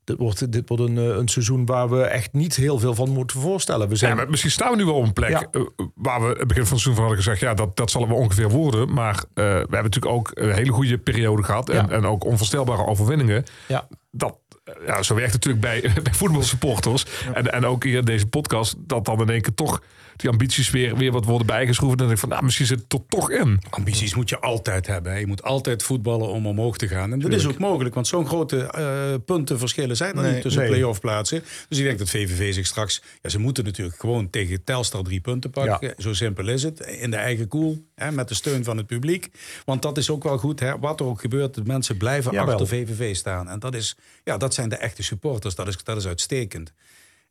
dit 0.04 0.18
wordt, 0.18 0.52
dit 0.52 0.70
wordt 0.70 0.84
een, 0.84 0.98
eh, 0.98 1.04
een 1.18 1.28
seizoen 1.28 1.66
waar 1.66 1.90
we 1.90 2.02
echt 2.04 2.34
niet 2.34 2.56
heel 2.56 2.80
veel 2.80 2.96
van 2.96 3.10
moeten 3.10 3.40
voorstellen. 3.42 3.86
We 3.88 3.94
Ja, 3.94 4.00
zijn, 4.00 4.16
maar 4.16 4.30
misschien 4.30 4.52
staan 4.52 4.70
we 4.72 4.76
nu 4.78 4.86
wel 4.86 4.94
op 4.96 5.04
een 5.06 5.14
plek 5.14 5.30
Ja. 5.30 5.48
eh, 5.52 5.62
waar 5.96 6.22
we 6.22 6.28
het 6.28 6.48
begin 6.48 6.66
van 6.66 6.74
het 6.74 6.82
seizoen 6.82 6.94
van 6.94 7.04
hadden 7.04 7.18
gezegd, 7.24 7.40
ja, 7.40 7.54
dat, 7.54 7.76
dat 7.76 7.92
zal 7.92 8.02
het 8.02 8.10
wel 8.10 8.20
ongeveer 8.20 8.50
worden. 8.50 8.94
Maar 8.94 9.24
we 9.34 9.42
hebben 9.42 9.70
natuurlijk 9.84 10.14
ook 10.14 10.32
een 10.34 10.52
hele 10.54 10.72
goede 10.72 10.98
periode 10.98 11.44
gehad 11.44 11.70
en, 11.70 11.76
Ja. 11.76 11.90
en 11.90 12.06
ook 12.06 12.24
onvoorstelbare 12.26 12.86
overwinningen. 12.86 13.44
ja, 13.68 13.88
Dat, 14.12 14.38
ja, 14.86 15.04
zo 15.04 15.16
werkt 15.16 15.34
het 15.34 15.46
natuurlijk 15.46 15.84
bij, 15.84 15.94
bij 16.04 16.14
voetbalsupporters. 16.14 17.06
En, 17.34 17.52
en 17.54 17.66
ook 17.66 17.84
hier 17.84 17.98
in 17.98 18.06
deze 18.06 18.28
podcast, 18.28 18.76
dat 18.78 19.06
dan 19.06 19.22
in 19.22 19.30
één 19.30 19.42
keer 19.42 19.54
toch 19.54 19.82
die 20.16 20.30
ambities 20.30 20.70
weer, 20.70 20.98
weer 20.98 21.12
wat 21.12 21.26
worden 21.26 21.48
bijgeschroefd. 21.48 21.92
En 21.92 21.98
dan 21.98 22.08
denk 22.08 22.20
ik 22.20 22.24
van, 22.26 22.30
nou, 22.30 22.44
misschien 22.44 22.66
zit 22.66 22.80
het 22.80 22.94
er 22.94 23.00
toch 23.08 23.32
in. 23.32 23.62
Ambities 23.70 24.16
moet 24.16 24.30
je 24.30 24.40
altijd 24.40 24.88
hebben. 24.88 25.12
hè. 25.12 25.18
Je 25.18 25.28
moet 25.28 25.44
altijd 25.44 25.84
voetballen 25.84 26.28
om 26.28 26.48
omhoog 26.48 26.78
te 26.78 26.88
gaan. 26.88 27.12
En 27.12 27.20
dat 27.20 27.32
is 27.32 27.48
ook 27.48 27.58
mogelijk, 27.58 27.96
want 27.96 28.08
zo'n 28.08 28.28
grote 28.28 28.58
eh, 28.64 29.14
puntenverschillen 29.26 29.96
zijn 29.98 30.16
er 30.16 30.22
Nee, 30.22 30.32
niet 30.34 30.42
tussen 30.42 30.62
nee. 30.62 30.72
play-off 30.72 31.00
plaatsen. 31.00 31.44
Dus 31.70 31.78
ik 31.78 31.84
denk 31.84 31.98
dat 32.00 32.10
VVV 32.10 32.54
zich 32.54 32.66
straks... 32.66 33.02
Ja, 33.22 33.30
ze 33.30 33.40
moeten 33.40 33.64
natuurlijk 33.64 34.00
gewoon 34.00 34.30
tegen 34.30 34.64
Telstar 34.64 35.04
drie 35.04 35.20
punten 35.20 35.50
pakken. 35.50 35.88
Ja. 35.88 35.94
Zo 36.04 36.14
simpel 36.14 36.48
is 36.48 36.64
het. 36.64 36.80
In 36.80 37.12
de 37.12 37.18
eigen 37.18 37.48
koel, 37.48 37.86
hè, 37.96 38.12
met 38.12 38.28
de 38.28 38.34
steun 38.36 38.64
van 38.64 38.78
het 38.78 38.86
publiek. 38.88 39.30
Want 39.66 39.82
dat 39.82 39.98
is 39.98 40.10
ook 40.10 40.24
wel 40.24 40.38
goed. 40.38 40.60
Hè. 40.60 40.80
Wat 40.80 41.00
er 41.00 41.06
ook 41.06 41.22
gebeurt, 41.22 41.54
de 41.54 41.62
mensen 41.66 41.98
blijven 41.98 42.32
Jawel. 42.32 42.52
achter 42.54 42.68
VVV 42.68 43.16
staan. 43.16 43.50
En 43.50 43.60
dat, 43.60 43.76
is, 43.76 43.96
ja, 44.24 44.38
dat 44.38 44.54
zijn 44.54 44.70
de 44.70 44.76
echte 44.76 45.04
supporters. 45.04 45.56
Dat 45.56 45.68
is, 45.68 45.78
dat 45.84 45.98
is 45.98 46.08
uitstekend. 46.08 46.74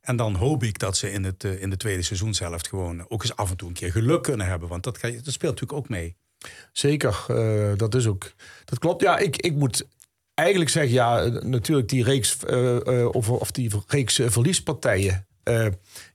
En 0.03 0.17
dan 0.17 0.35
hoop 0.35 0.63
ik 0.63 0.79
dat 0.79 0.97
ze 0.97 1.13
in, 1.13 1.25
het, 1.25 1.45
eh, 1.45 1.63
in 1.63 1.71
de 1.71 1.77
tweede 1.77 2.03
seizoenshelft 2.03 2.69
gewoon 2.69 3.05
ook 3.09 3.23
eens 3.23 3.37
af 3.37 3.51
en 3.51 3.57
toe 3.57 3.69
een 3.69 3.75
keer 3.75 3.93
geluk 3.93 4.23
kunnen 4.23 4.47
hebben. 4.47 4.69
Want 4.69 4.85
dat, 4.85 4.99
je- 5.01 5.21
dat 5.23 5.33
speelt 5.33 5.53
natuurlijk 5.61 5.73
ook 5.73 5.89
mee. 5.89 6.17
zeker. 6.73 7.25
eh, 7.29 7.73
dat 7.77 7.95
is 7.95 8.07
ook... 8.07 8.33
Dat 8.65 8.79
klopt. 8.79 9.03
Ja, 9.03 9.19
ik, 9.19 9.37
ik 9.37 9.55
moet 9.55 9.87
eigenlijk 10.35 10.71
zeggen, 10.71 10.93
ja, 10.93 11.23
eh, 11.23 11.43
natuurlijk 11.43 11.89
die 11.89 12.05
reeks, 12.05 12.37
of, 13.13 13.29
of 13.31 13.51
die 13.51 13.71
reeks 13.87 14.21
verliespartijen... 14.27 15.27
eh, 15.45 15.67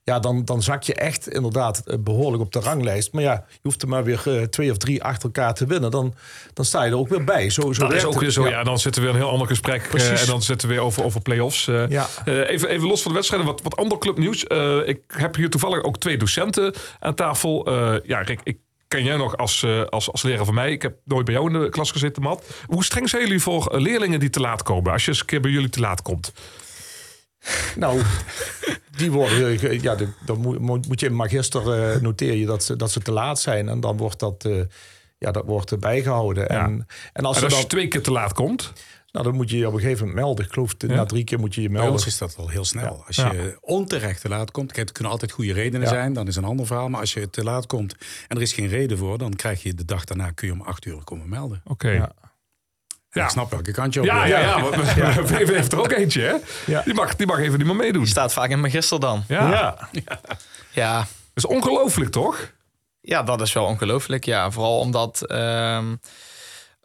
ja, 0.04 0.18
dan, 0.18 0.44
dan 0.44 0.62
zak 0.62 0.82
je 0.82 0.94
echt 0.94 1.28
inderdaad 1.28 1.82
eh, 1.86 1.96
behoorlijk 2.00 2.42
op 2.42 2.52
de 2.52 2.60
ranglijst. 2.60 3.12
Maar 3.12 3.22
ja, 3.22 3.44
je 3.50 3.58
hoeft 3.62 3.82
er 3.82 3.88
maar 3.88 4.04
weer 4.04 4.22
eh, 4.24 4.42
twee 4.42 4.70
of 4.70 4.76
drie 4.76 5.02
achter 5.02 5.24
elkaar 5.24 5.54
te 5.54 5.66
winnen. 5.66 5.90
Dan, 5.90 6.14
dan 6.54 6.64
sta 6.64 6.84
je 6.84 6.90
er 6.90 6.96
ook 6.96 7.08
weer 7.08 7.24
bij. 7.24 7.50
Zo, 7.50 7.60
zo 7.60 7.68
Dat 7.68 7.92
is 7.92 8.02
werkt 8.02 8.04
ook 8.04 8.20
weer 8.20 8.30
zo. 8.30 8.42
Ja. 8.42 8.50
Ja. 8.50 8.62
dan 8.62 8.78
zitten 8.78 9.02
we 9.02 9.08
in 9.08 9.14
een 9.14 9.20
heel 9.20 9.30
ander 9.30 9.46
gesprek. 9.46 9.82
en 9.82 10.26
dan 10.26 10.42
zitten 10.42 10.68
we 10.68 10.74
weer 10.74 10.82
over, 10.82 11.04
over 11.04 11.20
play-offs. 11.20 11.64
Ja. 11.64 12.06
Even, 12.24 12.68
even 12.68 12.86
los 12.88 13.02
van 13.02 13.10
de 13.10 13.16
wedstrijden, 13.16 13.48
wat, 13.48 13.62
wat 13.62 13.76
ander 13.76 13.98
clubnieuws. 13.98 14.44
Ik 14.84 15.00
heb 15.06 15.34
hier 15.34 15.50
toevallig 15.50 15.82
ook 15.82 15.98
twee 15.98 16.16
docenten 16.16 16.74
aan 16.98 17.14
tafel. 17.14 17.72
Ja, 18.06 18.20
Rick, 18.20 18.40
ik 18.42 18.58
ken 18.88 19.04
jij 19.04 19.16
nog 19.16 19.36
als, 19.36 19.66
als, 19.88 20.12
als 20.12 20.22
leraar 20.22 20.44
van 20.44 20.54
mij. 20.54 20.72
Ik 20.72 20.82
heb 20.82 20.96
nooit 21.04 21.24
bij 21.24 21.34
jou 21.34 21.54
in 21.54 21.60
de 21.60 21.68
klas 21.68 21.90
gezeten, 21.90 22.22
Matt. 22.22 22.46
Hoe 22.66 22.84
streng 22.84 23.08
zijn 23.08 23.22
jullie 23.22 23.40
voor 23.40 23.80
leerlingen 23.80 24.20
die 24.20 24.30
te 24.30 24.40
laat 24.40 24.62
komen? 24.62 24.92
Als 24.92 25.04
je 25.04 25.10
eens 25.10 25.20
een 25.20 25.26
keer 25.26 25.40
bij 25.40 25.50
jullie 25.50 25.68
te 25.68 25.80
laat 25.80 26.02
komt. 26.02 26.32
Nou, 27.76 28.02
die 28.98 29.10
worden, 29.12 29.60
eh, 29.60 29.80
ja, 29.80 29.94
de- 29.94 30.08
dan 30.26 30.40
moet, 30.60 31.00
je 31.00 31.06
in 31.06 31.16
magister 31.16 31.72
eh, 31.92 32.00
noteer 32.00 32.34
je 32.34 32.46
dat 32.46 32.64
ze, 32.64 32.76
dat 32.76 32.90
ze 32.90 33.00
te 33.00 33.12
laat 33.12 33.40
zijn. 33.40 33.68
En 33.68 33.80
dan 33.80 33.96
wordt 33.96 34.18
dat, 34.18 34.44
eh, 34.44 34.60
ja, 35.18 35.30
dat 35.30 35.44
wordt 35.46 35.70
er 35.70 35.78
bijgehouden. 35.78 36.42
Ja. 36.42 36.64
En, 36.64 36.86
en 37.12 37.24
als, 37.24 37.36
En 37.36 37.42
als 37.42 37.52
dan, 37.52 37.60
je 37.62 37.66
twee 37.66 37.88
keer 37.88 38.02
te 38.02 38.10
laat 38.10 38.32
komt. 38.32 38.72
nou, 39.12 39.24
dan 39.24 39.34
moet 39.34 39.50
je 39.50 39.58
je 39.58 39.66
op 39.66 39.72
een 39.74 39.80
gegeven 39.80 40.06
moment 40.06 40.24
melden. 40.24 40.44
Ik 40.44 40.52
geloof, 40.52 40.74
Ja. 40.78 40.86
na 40.86 41.04
drie 41.04 41.24
keer 41.24 41.38
moet 41.38 41.54
je 41.54 41.60
je 41.60 41.66
Bij 41.68 41.76
melden. 41.76 41.92
ons 41.94 42.06
is 42.06 42.18
dat 42.18 42.36
al 42.38 42.48
heel 42.48 42.64
snel. 42.64 43.02
Als 43.06 43.16
je 43.16 43.22
Ja. 43.22 43.32
onterecht 43.60 44.20
te 44.20 44.28
laat 44.28 44.50
komt, 44.50 44.76
er 44.76 44.92
kunnen 44.92 45.12
altijd 45.12 45.30
goede 45.32 45.52
redenen 45.52 45.80
Ja. 45.80 45.88
zijn, 45.88 46.12
dan 46.12 46.26
is 46.26 46.36
een 46.36 46.44
ander 46.44 46.66
verhaal. 46.66 46.88
Maar 46.88 47.00
als 47.00 47.12
je 47.12 47.30
te 47.30 47.42
laat 47.44 47.66
komt 47.66 47.96
en 48.28 48.36
er 48.36 48.42
is 48.42 48.52
geen 48.52 48.68
reden 48.68 48.98
voor, 48.98 49.18
dan 49.18 49.34
krijg 49.34 49.62
je 49.62 49.74
de 49.74 49.84
dag 49.84 50.04
daarna 50.04 50.30
kun 50.30 50.46
je 50.46 50.52
om 50.52 50.60
acht 50.60 50.84
uur 50.84 51.04
komen 51.04 51.28
melden. 51.28 51.60
Oké. 51.64 51.90
Ja. 51.90 52.12
Ja. 53.10 53.24
Ik 53.24 53.30
snap 53.30 53.50
welke 53.50 53.70
kant 53.72 53.94
je 53.94 54.00
op 54.00 54.06
Ja, 54.06 54.24
ja, 54.24 54.38
ja. 54.40 54.62
VV 55.12 55.48
heeft 55.56 55.72
er 55.72 55.78
ook 55.80 55.92
eentje, 55.92 56.20
hè? 56.22 56.34
Ja. 56.72 56.82
Die, 56.82 56.94
mag, 56.94 57.16
die 57.16 57.26
mag 57.26 57.38
even 57.38 57.58
niet 57.58 57.66
meer 57.66 57.76
meedoen. 57.76 58.02
Die 58.02 58.10
staat 58.10 58.32
vaak 58.32 58.50
in 58.50 58.60
magister 58.60 59.00
dan. 59.00 59.24
Ja. 59.28 59.50
Ja. 59.50 59.88
Ja, 60.72 60.96
Dat 60.98 61.06
is 61.34 61.46
ongelooflijk, 61.46 62.10
toch? 62.10 62.50
Ja, 63.00 63.22
dat 63.22 63.40
is 63.40 63.52
wel 63.52 63.64
ongelooflijk. 63.64 64.24
Ja, 64.24 64.50
vooral 64.50 64.78
omdat, 64.78 65.22
ehm, 65.22 65.96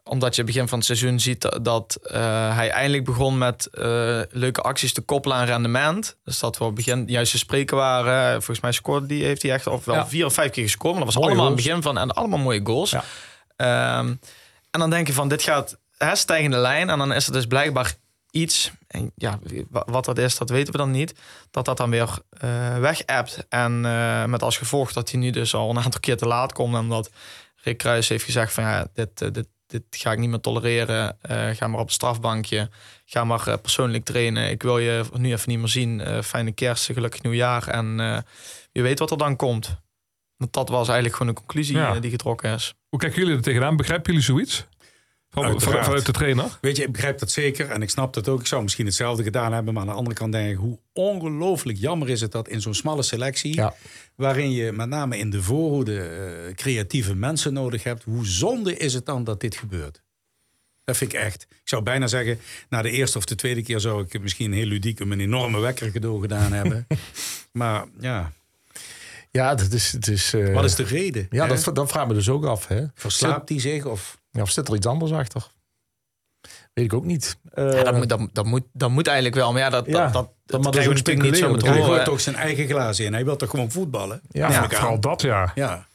omdat 0.02 0.36
je 0.36 0.44
begin 0.44 0.68
van 0.68 0.78
het 0.78 0.86
seizoen 0.86 1.20
ziet 1.20 1.58
dat, 1.62 1.98
eh, 2.02 2.56
hij 2.56 2.70
eindelijk 2.70 3.04
begon 3.04 3.38
met 3.38 3.66
eh, 3.66 3.82
leuke 4.30 4.60
acties 4.60 4.92
te 4.92 5.00
koppelen 5.00 5.36
aan 5.36 5.46
rendement. 5.46 6.16
Dus 6.24 6.38
dat 6.38 6.58
we 6.58 6.64
op 6.64 6.76
het 6.76 6.84
begin 6.84 7.04
juist 7.06 7.30
te 7.32 7.38
spreken 7.38 7.76
waren. 7.76 8.32
Volgens 8.32 8.60
mij 8.60 8.72
scoorde 8.72 9.06
die, 9.06 9.24
heeft 9.24 9.42
hij 9.42 9.52
echt 9.52 9.66
of 9.66 9.84
wel 9.84 9.94
Ja. 9.94 10.06
vier 10.06 10.26
of 10.26 10.34
vijf 10.34 10.50
keer 10.50 10.64
gescoord. 10.64 10.94
Maar 10.94 11.04
dat 11.04 11.14
was 11.14 11.22
Mooie 11.22 11.26
allemaal 11.36 11.46
aan 11.50 11.56
het 11.56 11.64
begin 11.64 11.82
van 11.82 11.98
en 11.98 12.10
allemaal 12.14 12.38
mooie 12.38 12.60
goals. 12.64 12.90
Ja. 12.90 13.04
Ehm, 13.56 14.14
en 14.70 14.80
dan 14.80 14.90
denk 14.90 15.06
je 15.06 15.12
van 15.12 15.28
dit 15.28 15.42
gaat 15.42 15.76
hè, 16.04 16.14
stijgende 16.16 16.56
lijn. 16.56 16.90
En 16.90 16.98
dan 16.98 17.12
is 17.12 17.26
er 17.26 17.32
dus 17.32 17.46
blijkbaar 17.46 17.94
iets. 18.30 18.72
En 18.86 19.12
ja, 19.14 19.38
wa- 19.70 19.86
wat 19.86 20.04
dat 20.04 20.18
is, 20.18 20.36
dat 20.38 20.50
weten 20.50 20.72
we 20.72 20.78
dan 20.78 20.90
niet. 20.90 21.14
Dat 21.50 21.64
dat 21.64 21.76
dan 21.76 21.90
weer 21.90 22.18
eh 22.30 22.78
weg 22.78 23.06
appt. 23.06 23.46
En 23.48 23.84
eh, 23.84 24.24
met 24.24 24.42
als 24.42 24.56
gevolg 24.58 24.92
dat 24.92 25.10
hij 25.10 25.20
nu 25.20 25.30
dus 25.30 25.54
al 25.54 25.70
een 25.70 25.78
aantal 25.80 26.00
keer 26.00 26.16
te 26.16 26.26
laat 26.26 26.52
komt. 26.52 26.74
En 26.74 26.88
dat 26.88 27.10
Rick 27.56 27.78
Kruis 27.78 28.08
heeft 28.08 28.24
gezegd 28.24 28.52
van 28.52 28.64
ja, 28.64 28.86
dit, 28.94 29.20
eh, 29.22 29.28
dit, 29.32 29.46
dit 29.66 29.82
ga 29.90 30.12
ik 30.12 30.18
niet 30.18 30.30
meer 30.30 30.40
tolereren. 30.40 31.16
Ga 31.52 31.66
maar 31.66 31.80
op 31.80 31.86
het 31.86 31.94
strafbankje. 31.94 32.70
Ga 33.04 33.24
maar 33.24 33.58
persoonlijk 33.58 34.04
trainen. 34.04 34.50
Ik 34.50 34.62
wil 34.62 34.78
je 34.78 35.04
nu 35.12 35.32
even 35.32 35.48
niet 35.48 35.58
meer 35.58 35.68
zien. 35.68 36.22
Fijne 36.24 36.52
kerst, 36.52 36.84
gelukkig 36.84 37.22
nieuwjaar. 37.22 37.68
En 37.68 37.86
je 38.72 38.82
weet 38.82 38.98
wat 38.98 39.10
er 39.10 39.18
dan 39.18 39.36
komt. 39.36 39.76
Want 40.36 40.52
dat 40.52 40.68
was 40.68 40.86
eigenlijk 40.86 41.16
gewoon 41.16 41.34
de 41.34 41.40
conclusie 41.40 41.76
Ja. 41.76 42.00
die 42.00 42.10
getrokken 42.10 42.54
is. 42.54 42.74
Hoe 42.88 42.98
kijken 42.98 43.18
jullie 43.20 43.36
er 43.36 43.42
tegenaan? 43.42 43.76
Begrijpen 43.76 44.06
jullie 44.06 44.26
zoiets? 44.26 44.64
Van, 45.34 45.60
vanuit 45.60 46.06
de 46.06 46.12
trainer? 46.12 46.58
Weet 46.60 46.76
je, 46.76 46.82
ik 46.82 46.92
begrijp 46.92 47.18
dat 47.18 47.30
zeker 47.30 47.70
en 47.70 47.82
ik 47.82 47.90
snap 47.90 48.14
dat 48.14 48.28
ook. 48.28 48.40
Ik 48.40 48.46
zou 48.46 48.62
misschien 48.62 48.86
hetzelfde 48.86 49.22
gedaan 49.22 49.52
hebben, 49.52 49.74
maar 49.74 49.82
aan 49.82 49.88
de 49.88 49.94
andere 49.94 50.16
kant 50.16 50.32
denk 50.32 50.50
ik... 50.50 50.56
hoe 50.56 50.78
ongelooflijk 50.92 51.78
jammer 51.78 52.08
is 52.08 52.20
het 52.20 52.32
dat 52.32 52.48
in 52.48 52.60
zo'n 52.60 52.74
smalle 52.74 53.02
selectie... 53.02 53.54
Ja. 53.54 53.74
waarin 54.14 54.50
je 54.50 54.72
met 54.72 54.88
name 54.88 55.18
in 55.18 55.30
de 55.30 55.42
voorhoede 55.42 56.00
eh, 56.00 56.54
creatieve 56.54 57.14
mensen 57.14 57.52
nodig 57.52 57.82
hebt... 57.82 58.04
hoe 58.04 58.26
zonde 58.26 58.76
is 58.76 58.94
het 58.94 59.06
dan 59.06 59.24
dat 59.24 59.40
dit 59.40 59.56
gebeurt? 59.56 60.02
Dat 60.84 60.96
vind 60.96 61.12
ik 61.12 61.18
echt. 61.20 61.46
Ik 61.50 61.68
zou 61.68 61.82
bijna 61.82 62.06
zeggen, 62.06 62.38
na 62.68 62.82
de 62.82 62.90
eerste 62.90 63.18
of 63.18 63.24
de 63.24 63.34
tweede 63.34 63.62
keer... 63.62 63.80
zou 63.80 64.04
ik 64.08 64.20
misschien 64.20 64.52
heel 64.52 64.66
ludiek 64.66 65.00
een 65.00 65.20
enorme 65.20 65.58
wekker 65.58 65.90
cadeau 65.90 66.20
gedaan 66.20 66.52
hebben. 66.62 66.86
maar 67.52 67.84
ja, 68.00 68.32
Ja, 69.30 69.54
dat 69.54 69.72
is... 69.72 69.92
Het 69.92 70.08
is 70.08 70.34
eh, 70.34 70.54
wat 70.54 70.64
is 70.64 70.74
de 70.74 70.84
reden? 70.84 71.26
ja, 71.30 71.46
hè? 71.46 71.54
dat, 71.62 71.74
dat 71.74 71.90
vragen 71.90 72.08
we 72.08 72.14
dus 72.14 72.28
ook 72.28 72.44
af. 72.44 72.66
Hè? 72.66 72.84
Verslaapt 72.94 73.48
hij 73.48 73.60
zich 73.60 73.84
of... 73.84 74.22
Ja, 74.34 74.42
of 74.42 74.50
zit 74.50 74.68
er 74.68 74.74
iets 74.74 74.86
anders 74.86 75.12
achter? 75.12 75.46
Weet 76.72 76.84
ik 76.84 76.92
ook 76.92 77.04
niet. 77.04 77.36
Eh, 77.52 77.72
Ja, 77.72 77.82
dat, 77.82 77.94
moet, 77.96 78.08
dat, 78.08 78.28
dat, 78.32 78.44
moet, 78.44 78.62
dat 78.72 78.90
moet 78.90 79.06
eigenlijk 79.06 79.36
wel. 79.36 79.52
Maar 79.52 79.60
ja, 79.60 79.70
dat, 79.70 79.86
Ja, 79.86 80.08
dat, 80.08 80.12
dat, 80.12 80.62
dat 80.62 80.70
krijgen 80.70 80.92
we 80.92 80.98
natuurlijk 80.98 81.26
niet 81.30 81.36
zo 81.36 81.50
met 81.50 81.62
Hij 81.66 81.82
gooit 81.82 82.04
toch 82.04 82.20
zijn 82.20 82.36
eigen 82.36 82.66
glazen 82.68 83.04
in. 83.04 83.12
Hij 83.12 83.24
wil 83.24 83.36
toch 83.36 83.50
gewoon 83.50 83.70
voetballen? 83.70 84.20
ja, 84.30 84.68
vooral 84.68 85.00
dat, 85.00 85.22
ja. 85.22 85.52
Ja. 85.54 85.74
En 85.74 85.86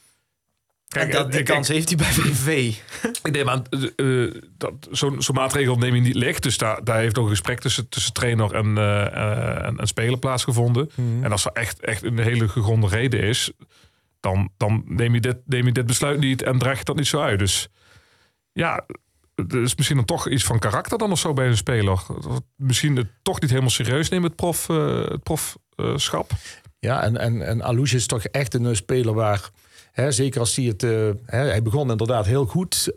Kijk, 0.98 1.12
dat, 1.12 1.30
die 1.30 1.40
ik- 1.40 1.46
kans 1.46 1.68
heeft 1.68 1.88
hij 1.88 1.96
bij 1.96 2.06
VVV. 2.06 2.76
Ik 3.22 3.32
neem 3.32 3.48
aan, 3.48 3.64
eh, 3.96 4.24
eh, 4.24 4.34
dat 4.56 4.72
zo'n 4.90 5.22
zo'n 5.22 5.34
maatregel 5.34 5.76
neem 5.76 5.94
je 5.94 6.00
niet 6.00 6.14
licht. 6.14 6.42
Dus 6.42 6.58
daar, 6.58 6.84
daar 6.84 6.98
heeft 6.98 7.18
ook 7.18 7.24
een 7.24 7.30
gesprek 7.30 7.60
tussen, 7.60 7.88
tussen 7.88 8.12
trainer 8.12 8.54
en, 8.54 8.78
eh, 8.78 9.06
eh, 9.06 9.64
en, 9.66 9.78
en 9.78 9.86
speler 9.86 10.18
plaatsgevonden. 10.18 10.90
En 11.22 11.32
als 11.32 11.44
er 11.44 11.52
echt, 11.52 11.80
echt 11.80 12.02
een 12.02 12.18
hele 12.18 12.48
gegronde 12.48 12.86
reden 12.88 13.20
is, 13.20 13.50
dan, 14.20 14.50
dan 14.56 14.82
neem, 14.86 15.14
je 15.14 15.20
dit, 15.20 15.36
neem 15.46 15.66
je 15.66 15.72
dit 15.72 15.86
besluit 15.86 16.20
niet 16.20 16.42
en 16.42 16.58
draag 16.58 16.78
je 16.78 16.84
dat 16.84 16.96
niet 16.96 17.06
zo 17.06 17.20
uit. 17.20 17.38
Dus 17.38 17.68
ja, 18.52 18.86
is 19.48 19.74
misschien 19.74 19.96
dan 19.96 20.04
toch 20.04 20.28
iets 20.28 20.44
van 20.44 20.58
karakter 20.58 20.98
dan 20.98 21.12
of 21.12 21.18
zo 21.18 21.32
bij 21.32 21.46
een 21.46 21.56
speler. 21.56 22.02
Misschien 22.56 22.96
het 22.96 23.08
toch 23.22 23.40
niet 23.40 23.50
helemaal 23.50 23.70
serieus 23.70 24.08
nemen, 24.08 24.26
het, 24.26 24.36
prof, 24.36 24.68
eh, 24.68 25.04
het 25.08 25.22
profschap. 25.22 26.30
Ja, 26.78 27.02
en, 27.02 27.16
en, 27.16 27.46
en 27.46 27.62
Alouche 27.62 27.96
is 27.96 28.06
toch 28.06 28.24
echt 28.24 28.54
een 28.54 28.66
eh, 28.66 28.74
speler 28.74 29.14
waar, 29.14 29.50
hè, 29.92 30.12
zeker 30.12 30.40
als 30.40 30.56
hij 30.56 30.64
het, 30.64 30.82
eh, 30.82 30.90
hè, 31.26 31.38
hij 31.38 31.62
begon 31.62 31.90
inderdaad 31.90 32.26
heel 32.26 32.46
goed. 32.46 32.92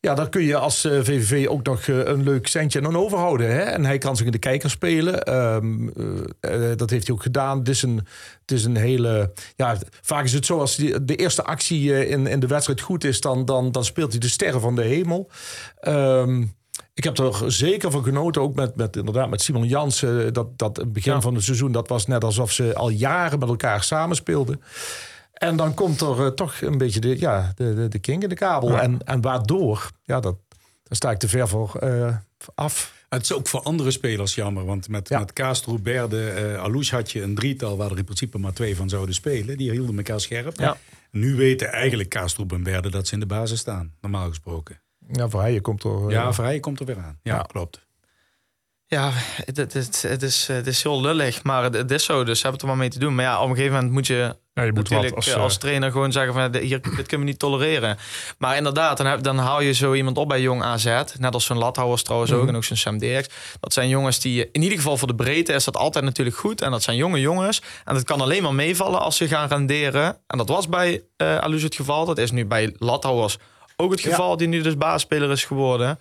Eh, 0.00 0.10
ja, 0.10 0.14
daar 0.14 0.28
kun 0.28 0.42
je 0.42 0.56
als 0.56 0.84
eh, 0.84 0.92
VVV 1.02 1.46
ook 1.48 1.66
nog 1.66 1.80
eh, 1.80 1.96
een 1.96 2.22
leuk 2.22 2.46
centje 2.46 2.82
aan 2.82 2.96
overhouden. 2.96 3.50
Hè? 3.50 3.60
En 3.60 3.84
hij 3.84 3.98
kan 3.98 4.16
zich 4.16 4.26
in 4.26 4.32
de 4.32 4.38
kijker 4.38 4.70
spelen. 4.70 5.22
Ehm, 5.22 5.88
eh, 6.40 6.70
eh, 6.70 6.78
dat 6.78 6.90
heeft 6.90 7.06
hij 7.06 7.16
ook 7.16 7.22
gedaan. 7.22 7.58
Het 7.58 7.68
is 7.68 7.82
een, 7.82 7.96
het 8.40 8.52
is 8.52 8.64
een 8.64 8.76
hele. 8.76 9.32
Ja, 9.56 9.76
vaak 10.02 10.24
is 10.24 10.32
het 10.32 10.46
zo 10.46 10.58
als 10.58 10.76
die, 10.76 11.04
de 11.04 11.16
eerste 11.16 11.44
actie 11.44 11.94
eh, 11.94 12.10
in, 12.10 12.26
in 12.26 12.40
de 12.40 12.46
wedstrijd 12.46 12.80
goed 12.80 13.04
is, 13.04 13.20
dan, 13.20 13.44
dan, 13.44 13.72
dan 13.72 13.84
speelt 13.84 14.10
hij 14.10 14.20
de 14.20 14.28
sterren 14.28 14.60
van 14.60 14.74
de 14.74 14.82
hemel. 14.82 15.30
Ehm, 15.80 16.44
ik 16.94 17.04
heb 17.04 17.18
er 17.18 17.52
zeker 17.52 17.90
van 17.90 18.02
genoten, 18.02 18.42
ook 18.42 18.54
met, 18.54 18.76
met, 18.76 18.96
inderdaad, 18.96 19.30
met 19.30 19.42
Simon 19.42 19.66
Jansen. 19.66 20.32
Dat, 20.32 20.58
dat 20.58 20.76
het 20.76 20.92
begin 20.92 21.22
van 21.22 21.34
het 21.34 21.44
seizoen, 21.44 21.72
dat 21.72 21.88
was 21.88 22.06
net 22.06 22.24
alsof 22.24 22.52
ze 22.52 22.74
al 22.74 22.88
jaren 22.88 23.38
met 23.38 23.48
elkaar 23.48 23.82
samenspeelden. 23.82 24.62
En 25.38 25.56
dan 25.56 25.74
komt 25.74 26.00
er 26.00 26.24
eh, 26.24 26.26
toch 26.26 26.60
een 26.60 26.78
beetje 26.78 27.00
de, 27.00 27.18
ja, 27.20 27.52
de, 27.54 27.74
de, 27.74 27.88
de 27.88 27.98
king 27.98 28.22
in 28.22 28.28
de 28.28 28.34
kabel. 28.34 28.78
En, 28.80 28.98
en 29.04 29.20
waardoor, 29.20 29.90
ja, 30.02 30.20
dat, 30.20 30.36
daar 30.48 30.96
sta 30.96 31.10
ik 31.10 31.18
te 31.18 31.28
ver 31.28 31.48
voor 31.48 31.74
eh, 31.74 32.16
af. 32.54 32.96
Het 33.08 33.22
is 33.22 33.32
ook 33.32 33.48
voor 33.48 33.60
andere 33.62 33.90
spelers 33.90 34.34
jammer. 34.34 34.64
Want 34.64 34.88
met, 34.88 35.08
Ja. 35.08 35.18
met 35.18 35.32
Kaastroep, 35.32 35.84
Berde, 35.84 36.56
Alouche 36.60 36.94
had 36.94 37.10
je 37.10 37.22
een 37.22 37.34
drietal... 37.34 37.76
waar 37.76 37.90
er 37.90 37.98
in 37.98 38.04
principe 38.04 38.38
maar 38.38 38.52
twee 38.52 38.76
van 38.76 38.88
zouden 38.88 39.14
spelen. 39.14 39.56
Die 39.56 39.70
hielden 39.70 39.96
elkaar 39.96 40.20
scherp. 40.20 40.58
Ja. 40.58 40.76
Nu 41.10 41.34
weten 41.36 41.68
eigenlijk 41.72 42.08
Kaastroep 42.08 42.52
en 42.52 42.62
Berde 42.62 42.90
dat 42.90 43.06
ze 43.06 43.14
in 43.14 43.20
de 43.20 43.26
basis 43.26 43.58
staan, 43.60 43.92
normaal 44.00 44.28
gesproken. 44.28 44.80
Ja, 45.12 45.28
hij 45.28 45.60
komt 45.60 45.84
er... 45.84 46.04
eh, 46.06 46.10
Ja, 46.10 46.32
Vrij 46.32 46.60
komt 46.60 46.80
er 46.80 46.86
weer 46.86 46.98
aan. 46.98 47.18
Ja. 47.22 47.38
klopt. 47.42 47.86
Ja, 48.90 49.10
het, 49.44 49.56
het, 49.56 50.22
is, 50.22 50.46
het 50.46 50.66
is 50.66 50.82
heel 50.82 51.00
lullig, 51.00 51.42
maar 51.42 51.62
het, 51.64 51.90
is 51.90 52.04
zo. 52.04 52.24
Dus 52.24 52.42
hebben 52.42 52.60
er 52.60 52.66
maar 52.66 52.76
mee 52.76 52.88
te 52.88 52.98
doen. 52.98 53.14
Maar 53.14 53.24
ja, 53.24 53.40
op 53.42 53.48
een 53.48 53.54
gegeven 53.54 53.74
moment 53.74 53.92
moet 53.92 54.06
je 54.06 54.14
Ja, 54.54 54.62
je 54.64 54.72
moet 54.72 54.74
natuurlijk 54.90 55.14
wat 55.14 55.24
als, 55.26 55.34
als, 55.34 55.54
eh, 55.54 55.58
trainer 55.60 55.90
gewoon 55.90 56.12
zeggen 56.12 56.32
van 56.32 56.50
dit- 56.50 56.62
hier, 56.62 56.80
dit 56.80 57.06
kunnen 57.06 57.18
we 57.26 57.32
niet 57.32 57.38
tolereren. 57.38 57.98
Maar 58.38 58.56
inderdaad, 58.56 58.96
dan, 58.96 59.06
heb, 59.06 59.22
dan 59.22 59.38
haal 59.38 59.60
je 59.60 59.72
zo 59.72 59.94
iemand 59.94 60.18
op 60.18 60.28
bij 60.28 60.40
Jong 60.40 60.62
AZ. 60.62 60.84
Net 61.18 61.34
als 61.34 61.44
zo'n 61.44 61.58
Lathouwers 61.58 62.02
trouwens 62.02 62.30
Mhm. 62.32 62.40
ook 62.40 62.48
en 62.48 62.56
ook 62.56 62.64
zo'n 62.64 62.76
Sam 62.76 62.98
Dirks. 62.98 63.28
Dat 63.60 63.72
zijn 63.72 63.88
jongens 63.88 64.20
die, 64.20 64.48
in 64.52 64.62
ieder 64.62 64.76
geval 64.78 64.96
voor 64.96 65.08
de 65.08 65.14
breedte 65.14 65.52
is 65.52 65.64
dat 65.64 65.76
altijd 65.76 66.04
natuurlijk 66.04 66.36
goed. 66.36 66.60
En 66.62 66.70
dat 66.70 66.82
zijn 66.82 66.96
jonge 66.96 67.20
jongens. 67.20 67.62
En 67.84 67.94
dat 67.94 68.04
kan 68.04 68.20
alleen 68.20 68.42
maar 68.42 68.54
meevallen 68.54 69.00
als 69.00 69.16
ze 69.16 69.28
gaan 69.28 69.48
renderen. 69.48 70.16
En 70.26 70.38
dat 70.38 70.48
was 70.48 70.68
bij 70.68 71.02
eh 71.16 71.38
Alus 71.38 71.62
het 71.62 71.74
geval. 71.74 72.04
Dat 72.04 72.18
is 72.18 72.30
nu 72.30 72.46
bij 72.46 72.74
Lathouwers 72.78 73.36
ook 73.76 73.90
het 73.90 74.00
geval. 74.00 74.36
Die 74.36 74.48
nu 74.48 74.60
dus 74.62 74.76
baasspeler 74.76 75.30
is 75.30 75.44
geworden. 75.44 75.98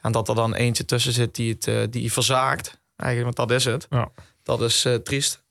En 0.00 0.12
dat 0.12 0.28
er 0.28 0.34
dan 0.34 0.54
eentje 0.54 0.84
tussen 0.84 1.12
zit 1.12 1.34
die 1.34 1.52
het 1.52 1.66
eh, 1.66 1.82
die 1.90 2.12
verzaakt. 2.12 2.80
Eigenlijk, 2.96 3.36
want 3.36 3.48
dat 3.48 3.58
is 3.58 3.64
het. 3.64 3.86
Ja. 3.90 4.08
Dat 4.42 4.60
is 4.62 4.84
eh, 4.84 4.94
triest. 4.94 5.42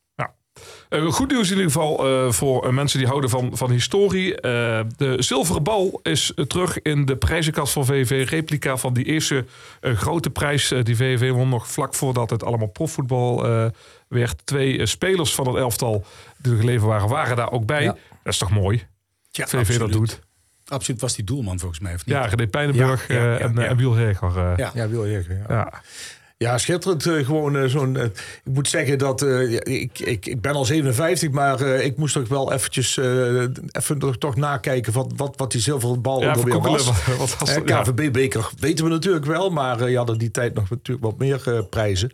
Eh, 0.90 1.06
goed 1.12 1.32
nieuws 1.32 1.50
in 1.50 1.56
ieder 1.58 1.72
geval 1.72 2.08
eh, 2.08 2.32
voor 2.32 2.74
mensen 2.74 3.00
die 3.00 3.08
houden 3.08 3.30
van, 3.30 3.58
van 3.58 3.72
historie. 3.72 4.36
Eh, 4.42 4.82
de 4.98 5.16
zilveren 5.22 5.64
bal 5.64 6.00
is 6.04 6.34
terug 6.48 6.82
in 6.82 7.06
de 7.06 7.18
prijzenkast 7.18 7.74
van 7.74 7.86
VVV. 7.86 8.30
Replica 8.30 8.78
van 8.78 8.94
die 8.94 9.06
eerste 9.06 9.46
eh, 9.82 9.96
grote 9.98 10.30
prijs 10.30 10.74
die 10.84 10.96
VVV 10.96 11.32
won. 11.32 11.50
Nog 11.50 11.68
vlak 11.68 11.94
voordat 11.94 12.30
het 12.30 12.44
allemaal 12.44 12.68
profvoetbal 12.68 13.46
eh, 13.46 13.66
werd. 14.08 14.46
Twee 14.46 14.86
spelers 14.86 15.36
van 15.36 15.48
het 15.48 15.56
elftal 15.56 16.06
die 16.38 16.52
er 16.52 16.60
geleverd 16.60 16.86
waren, 16.86 17.10
waren 17.10 17.36
daar 17.36 17.52
ook 17.52 17.66
bij. 17.66 17.84
Ja. 17.84 17.92
Dat 18.24 18.34
is 18.34 18.38
toch 18.38 18.52
mooi? 18.52 18.88
Ja, 19.32 19.48
VVV 19.48 19.78
dat 19.78 19.92
doet. 19.92 20.20
Absoluut 20.70 21.02
was 21.02 21.16
die 21.16 21.26
doelman 21.26 21.60
volgens 21.60 21.80
mij, 21.80 21.94
of 21.94 22.06
niet? 22.06 22.16
Ja, 22.16 22.26
René 22.26 22.48
Pijnenburg 22.48 23.08
Ja, 23.08 23.16
ja, 23.16 23.22
eh, 23.34 23.40
ja, 23.40 23.46
en, 23.46 23.54
ja. 23.56 23.62
eh, 23.64 23.70
en 23.70 23.78
Wiel 23.78 23.94
Heger. 23.94 24.32
Ja. 24.58 24.72
Ja. 24.74 24.88
Ja. 25.30 25.46
ja. 25.50 25.82
Ja, 26.38 26.58
schitterend. 26.58 27.06
eh, 27.06 27.26
gewoon 27.26 27.58
eh, 27.58 27.66
zo'n. 27.66 27.98
eh, 27.98 28.04
ik 28.04 28.52
moet 28.54 28.68
zeggen 28.68 28.98
dat. 28.98 29.22
eh, 29.22 29.52
ik, 29.52 30.00
ik, 30.00 30.26
ik 30.26 30.42
ben 30.42 30.54
al 30.54 30.66
57, 30.66 31.30
maar 31.32 31.62
eh, 31.62 31.86
ik 31.86 31.98
moest 31.98 32.14
toch 32.14 32.28
wel 32.28 32.54
eventjes. 32.54 32.98
eh, 32.98 33.42
even 33.72 34.00
toch- 34.20 34.36
nakijken 34.36 34.94
wat, 34.94 35.14
wat, 35.16 35.34
wat 35.38 35.52
die 35.52 35.62
zilveren 35.62 36.02
bal 36.02 36.22
Ja, 36.22 36.36
was. 36.36 36.86
wat- 36.86 37.18
wat 37.18 37.38
was. 37.40 37.56
KVB-beker 37.64 38.50
weten 38.60 38.86
we 38.86 38.92
natuurlijk 38.92 39.26
wel, 39.26 39.50
maar 39.50 39.82
eh, 39.82 39.90
je 39.90 39.98
hadden 39.98 40.18
die 40.18 40.32
tijd 40.32 40.54
nog 40.54 40.70
natuurlijk 40.70 41.06
wat 41.06 41.18
meer 41.18 41.66
prijzen. 41.70 42.12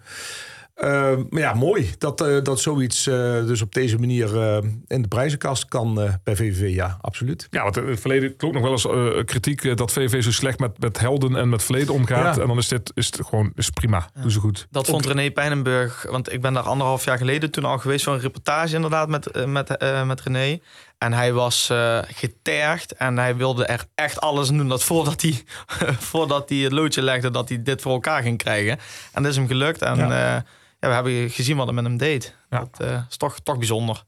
Eh, 0.76 0.90
maar 1.30 1.42
ja, 1.42 1.54
mooi 1.54 1.94
dat, 1.98 2.22
eh, 2.22 2.38
dat 2.44 2.60
zoiets 2.60 3.08
eh, 3.08 3.16
dus 3.46 3.62
op 3.62 3.74
deze 3.74 3.98
manier 3.98 4.42
eh, 4.42 4.58
in 4.88 5.02
de 5.02 5.08
prijzenkast 5.08 5.66
kan 5.66 6.02
eh, 6.02 6.14
bij 6.24 6.36
VVV. 6.36 6.76
Ja, 6.76 6.98
absoluut. 7.02 7.48
Ja, 7.50 7.64
want 7.64 7.78
in 7.78 7.88
het 7.88 8.00
verleden 8.00 8.36
klonk 8.36 8.54
nog 8.54 8.64
wel 8.64 8.72
eens 8.72 8.86
eh, 8.88 9.26
kritiek 9.26 9.78
dat 9.78 9.92
VVV 9.92 10.24
zo 10.24 10.32
slecht 10.32 10.60
met, 10.60 10.80
met 10.80 11.00
helden 11.00 11.36
en 11.36 11.50
met 11.50 11.64
verleden 11.64 11.94
omgaat. 11.94 12.36
Ja. 12.36 12.42
En 12.42 12.48
dan 12.48 12.58
is 12.58 12.68
dit 12.68 12.92
is 12.94 13.06
het 13.06 13.20
gewoon 13.26 13.52
is 13.56 13.70
prima. 13.70 14.10
Doen 14.22 14.32
ze 14.32 14.40
goed. 14.40 14.68
Dat 14.70 14.88
vond 14.88 15.06
René 15.06 15.32
Pijnenburg, 15.32 16.06
want 16.10 16.32
ik 16.34 16.42
ben 16.42 16.54
daar 16.54 16.64
anderhalf 16.64 17.06
jaar 17.06 17.18
geleden 17.18 17.52
toen 17.52 17.66
al 17.66 17.78
geweest 17.78 18.04
voor 18.04 18.14
een 18.14 18.20
reportage 18.20 18.76
inderdaad 18.76 19.08
met, 19.10 19.46
met, 19.46 19.78
eh, 19.78 20.06
met 20.06 20.22
René. 20.22 20.60
En 20.98 21.14
hij 21.14 21.34
was 21.34 21.70
eh, 21.70 22.00
getergd 22.08 22.92
en 22.94 23.18
hij 23.18 23.36
wilde 23.36 23.66
er 23.66 23.86
echt 23.96 24.22
alles 24.22 24.48
doen 24.48 24.68
dat 24.68 24.84
voordat 24.84 25.22
hij, 25.22 25.44
voordat 26.12 26.50
hij 26.50 26.58
het 26.58 26.72
loodje 26.72 27.02
legde 27.02 27.32
dat 27.32 27.50
hij 27.50 27.64
dit 27.64 27.82
voor 27.82 27.92
elkaar 27.92 28.22
ging 28.22 28.38
krijgen. 28.38 28.80
En 29.14 29.22
dat 29.24 29.32
is 29.32 29.38
hem 29.38 29.48
gelukt 29.48 29.82
en 29.82 29.98
Ja. 29.98 30.46
Ja, 30.90 31.02
we 31.04 31.10
hebben 31.12 31.30
gezien 31.30 31.58
wat 31.58 31.66
hij 31.66 31.76
met 31.76 31.84
hem 31.84 31.98
deed. 31.98 32.36
Ja. 32.50 32.60
Dat 32.60 32.88
eh, 32.90 33.02
is 33.10 33.18
toch, 33.18 33.40
toch 33.44 33.58
bijzonder. 33.58 34.04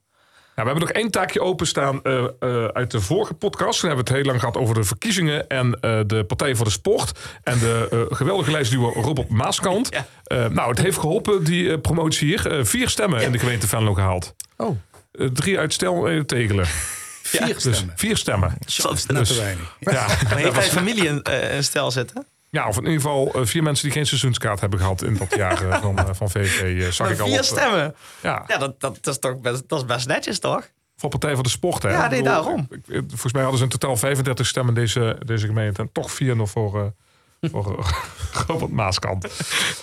Ja, 0.56 0.64
we 0.64 0.70
hebben 0.70 0.88
nog 0.88 0.96
één 0.98 1.12
taakje 1.12 1.42
openstaan 1.42 2.04
eh, 2.04 2.24
eh, 2.40 2.66
uit 2.66 2.92
de 2.92 3.02
vorige 3.02 3.34
podcast. 3.34 3.80
Toen 3.80 3.90
hebben 3.90 4.06
we 4.06 4.12
het 4.12 4.22
heel 4.22 4.30
lang 4.32 4.40
gehad 4.40 4.58
over 4.58 4.76
de 4.76 4.84
verkiezingen 4.84 5.48
en 5.48 5.80
eh, 5.82 6.00
de 6.06 6.24
Partij 6.24 6.56
voor 6.56 6.66
de 6.66 6.72
Sport. 6.72 7.20
En 7.44 7.60
de 7.60 7.88
eh, 8.10 8.16
geweldige 8.18 8.52
lijstduwer 8.52 8.94
Robert 8.94 9.30
Maaskant. 9.30 9.90
Ja. 9.96 10.06
Eh, 10.24 10.46
nou, 10.50 10.70
het 10.70 10.80
heeft 10.80 10.98
geholpen, 10.98 11.44
die 11.44 11.80
promotie 11.80 12.28
hier. 12.28 12.66
Vier 12.66 12.90
stemmen 12.90 13.22
in 13.22 13.32
de 13.32 13.40
gemeente 13.40 13.68
Venlo 13.68 13.94
gehaald. 13.94 14.36
Oh, 14.58 14.78
drie 15.34 15.60
uit 15.60 15.74
Stel 15.74 16.08
en 16.10 16.26
Tegelen. 16.26 16.66
Vier 17.24 17.46
Dus 17.48 17.60
stemmen. 17.60 17.94
vier 17.98 18.18
stemmen. 18.18 18.56
Dat 18.60 18.94
is 18.94 19.06
Net 19.06 19.26
te 19.26 19.36
weinig. 19.36 19.76
Ja, 19.80 20.08
Maar 20.24 20.38
heeft 20.38 20.56
hij 20.56 20.64
familie 20.70 21.06
in, 21.08 21.22
in 21.52 21.64
stijl 21.64 21.92
zitten? 21.92 22.26
Ja, 22.50 22.68
of 22.68 22.78
in 22.78 22.84
ieder 22.84 23.02
geval 23.02 23.32
eh, 23.34 23.46
vier 23.46 23.64
mensen 23.64 23.84
die 23.86 23.94
geen 23.94 24.06
seizoenskaart 24.06 24.60
hebben 24.60 24.80
gehad 24.80 25.04
in 25.04 25.18
dat 25.18 25.36
jaar 25.36 25.70
eh, 25.70 25.82
van, 25.82 25.98
eh, 25.98 26.06
van 26.12 26.30
VV. 26.30 26.92
zag 26.94 27.10
ik 27.12 27.20
al 27.20 27.28
vier 27.28 27.38
op, 27.40 27.44
stemmen. 27.46 27.96
Ja, 28.22 28.44
Ja, 28.48 28.58
dat, 28.58 28.80
dat, 28.80 28.98
dat, 29.02 29.14
is 29.14 29.20
toch 29.20 29.40
best, 29.42 29.64
dat 29.70 29.80
is 29.80 29.86
best 29.86 30.08
netjes, 30.08 30.40
toch? 30.40 30.70
voor 31.00 31.10
Partij 31.10 31.34
voor 31.34 31.44
de 31.44 31.50
Sport. 31.50 31.84
Hè? 31.84 31.90
Ja, 31.90 32.06
Ik 32.06 32.12
nee, 32.12 32.24
daarom. 32.24 32.68
ik- 32.70 32.88
ik- 32.88 33.04
Volgens 33.08 33.34
mij 33.34 33.42
hadden 33.42 33.60
ze 33.60 33.66
in 33.66 33.72
totaal 33.72 33.98
35 33.98 34.48
stemmen 34.48 34.74
deze, 34.74 35.18
deze 35.26 35.46
gemeente. 35.46 35.82
En 35.82 35.90
toch 35.92 36.12
vier 36.12 36.36
nog 36.36 36.50
voor, 36.50 36.80
eh 37.42 37.50
voor 37.52 37.86
Robert 38.48 38.72
Maaskant. 38.72 39.26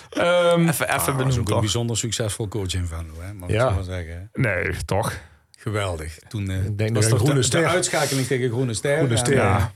Ehm, 0.09 0.67
Even, 0.67 0.69
even 0.69 0.87
Dat 0.87 0.97
is 0.99 1.05
benoemd, 1.15 1.39
ook 1.39 1.49
een 1.49 1.59
bijzonder 1.59 1.97
succesvol 1.97 2.47
coach 2.47 2.73
in 2.73 2.85
Venlo, 2.87 3.13
hè? 3.19 3.33
Mag 3.33 3.49
ik 3.49 3.55
Ja. 3.55 3.67
zo 3.69 3.73
maar 3.75 3.83
zeggen. 3.83 4.29
nee, 4.33 4.75
toch? 4.85 5.13
Geweldig. 5.57 6.17
Toen 6.27 6.49
eh, 6.49 6.65
Ik 6.65 6.77
denk 6.77 6.93
was 6.93 7.01
dat 7.03 7.11
toch 7.11 7.19
Groene 7.21 7.39
de, 7.39 7.45
Ster- 7.45 7.61
de 7.61 7.67
uitschakeling 7.67 8.27
tegen 8.27 8.49
Groene 8.49 8.73
Ster. 8.73 8.95
Groene 8.95 9.11
En, 9.13 9.17
Ster, 9.19 9.33
ja. 9.33 9.71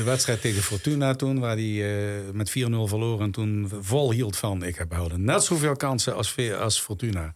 De 0.00 0.06
wedstrijd 0.06 0.40
tegen 0.40 0.62
Fortuna 0.62 1.14
toen, 1.14 1.38
waar 1.38 1.56
hij 1.56 2.14
eh, 2.16 2.30
met 2.32 2.50
4-0 2.50 2.52
verloor 2.84 3.20
en 3.20 3.30
toen 3.30 3.70
vol 3.80 4.12
hield 4.12 4.36
van... 4.36 4.62
ik 4.62 4.76
heb 4.76 4.92
houden 4.92 5.24
net 5.24 5.44
zoveel 5.44 5.76
kansen 5.76 6.14
als, 6.14 6.36
als 6.60 6.80
Fortuna. 6.80 7.32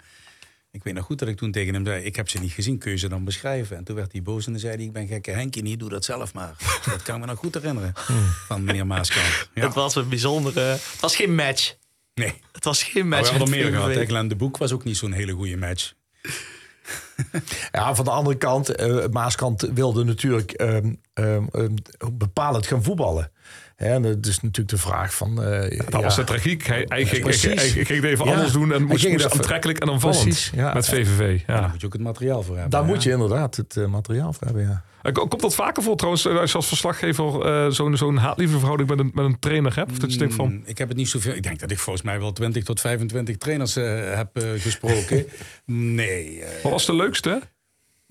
Ik 0.70 0.82
weet 0.82 0.94
nog 0.94 1.04
goed 1.04 1.18
dat 1.18 1.28
ik 1.28 1.36
toen 1.36 1.52
tegen 1.52 1.74
hem 1.74 1.86
zei, 1.86 2.04
ik 2.04 2.16
heb 2.16 2.28
ze 2.28 2.38
niet 2.38 2.52
gezien, 2.52 2.78
kun 2.78 2.90
je 2.90 2.96
ze 2.96 3.08
dan 3.08 3.24
beschrijven? 3.24 3.76
En 3.76 3.84
toen 3.84 3.96
werd 3.96 4.12
hij 4.12 4.22
boos 4.22 4.46
en 4.46 4.52
dan 4.52 4.60
zei 4.60 4.74
hij, 4.76 4.84
ik 4.84 4.92
ben 4.92 5.06
gekke 5.06 5.30
Henkie 5.30 5.62
niet, 5.62 5.78
doe 5.78 5.88
dat 5.88 6.04
zelf 6.04 6.34
maar. 6.34 6.56
dat 6.84 7.02
kan 7.02 7.14
ik 7.14 7.20
me 7.20 7.26
nog 7.26 7.38
goed 7.38 7.54
herinneren 7.54 7.92
van 8.46 8.64
meneer 8.64 8.86
Maaskant. 8.86 9.48
Ja. 9.54 9.64
Het 9.64 9.74
was 9.74 9.94
een 9.94 10.08
bijzondere... 10.08 10.60
Het 10.60 11.00
was 11.00 11.16
geen 11.16 11.34
match. 11.34 11.74
Nee, 12.14 12.34
Het 12.52 12.64
was 12.64 12.82
geen 12.82 13.08
match. 13.08 13.22
we 13.22 13.28
hebben 13.28 13.50
met 13.50 13.58
meer 13.58 13.72
gehad. 13.72 14.06
Glenn 14.06 14.28
de 14.28 14.36
Boek 14.36 14.56
was 14.56 14.72
ook 14.72 14.84
niet 14.84 14.96
zo'n 14.96 15.12
hele 15.12 15.32
goede 15.32 15.56
match. 15.56 15.92
Ja, 17.72 17.94
van 17.94 18.04
de 18.04 18.10
andere 18.10 18.36
kant, 18.36 18.68
eh 18.68 19.06
Maaskant 19.10 19.60
wilde 19.74 20.04
natuurlijk 20.04 20.52
ehm, 20.52 20.92
ehm, 21.14 21.44
bepalend 22.12 22.66
gaan 22.66 22.82
voetballen. 22.82 23.30
Hè, 23.76 23.88
en 23.88 24.02
dat 24.02 24.26
is 24.26 24.40
natuurlijk 24.40 24.68
de 24.68 24.82
vraag 24.82 25.14
van... 25.14 25.42
eh, 25.42 25.78
Dat 25.78 25.92
ja, 25.92 26.00
was 26.00 26.16
de 26.16 26.24
tragiek. 26.24 26.66
Hij, 26.66 26.84
hij, 26.88 27.04
ging, 27.06 27.22
Precies. 27.22 27.42
hij, 27.44 27.54
hij 27.54 27.68
ging 27.84 27.88
het 28.02 28.04
even 28.04 28.24
Ja. 28.24 28.32
anders 28.32 28.52
doen 28.52 28.62
en 28.64 28.70
Hij 28.70 28.80
moest, 28.80 29.00
ging 29.00 29.12
moest 29.12 29.32
aantrekkelijk 29.34 29.78
en 29.78 29.88
aanvallend 29.90 30.22
Precies, 30.22 30.50
ja. 30.54 30.74
met 30.74 30.88
VVV. 30.88 31.44
Daar 31.46 31.60
Ja. 31.60 31.68
moet 31.68 31.80
je 31.80 31.86
ook 31.86 31.92
het 31.92 32.02
materiaal 32.02 32.42
voor 32.42 32.52
hebben. 32.54 32.70
Daar 32.70 32.84
moet 32.84 33.02
je 33.02 33.10
inderdaad 33.10 33.56
het 33.56 33.76
eh, 33.76 33.86
materiaal 33.86 34.32
voor 34.32 34.46
hebben, 34.46 34.62
ja. 34.62 34.82
Eh, 35.02 35.12
Komt 35.12 35.40
dat 35.40 35.54
vaker 35.54 35.82
voor 35.82 35.96
trouwens, 35.96 36.26
als 36.26 36.50
je 36.50 36.56
als 36.56 36.66
verslaggever 36.68 37.46
eh, 37.46 37.70
zo'n 37.70 37.96
zo'n 37.96 38.16
haatliefde 38.16 38.56
verhouding 38.58 38.88
met 38.88 38.98
een, 38.98 39.10
met 39.14 39.24
een 39.24 39.38
trainer 39.38 39.74
hebt? 39.76 39.90
Of 39.90 39.98
dat 39.98 40.12
je 40.12 40.18
denkt 40.18 40.34
van, 40.34 40.48
Mm, 40.48 40.62
Ik 40.64 40.78
heb 40.78 40.88
het 40.88 40.96
niet 40.96 41.08
zoveel. 41.08 41.34
Ik 41.34 41.42
denk 41.42 41.58
dat 41.58 41.70
ik 41.70 41.78
volgens 41.78 42.04
mij 42.04 42.18
wel 42.20 42.32
20 42.32 42.64
tot 42.64 42.80
25 42.80 43.36
trainers 43.36 43.74
heb 43.74 44.28
eh, 44.32 44.42
gesproken. 44.56 45.26
nee. 45.64 46.42
wat 46.62 46.72
was 46.72 46.86
de 46.86 46.94
leukste? 46.94 47.40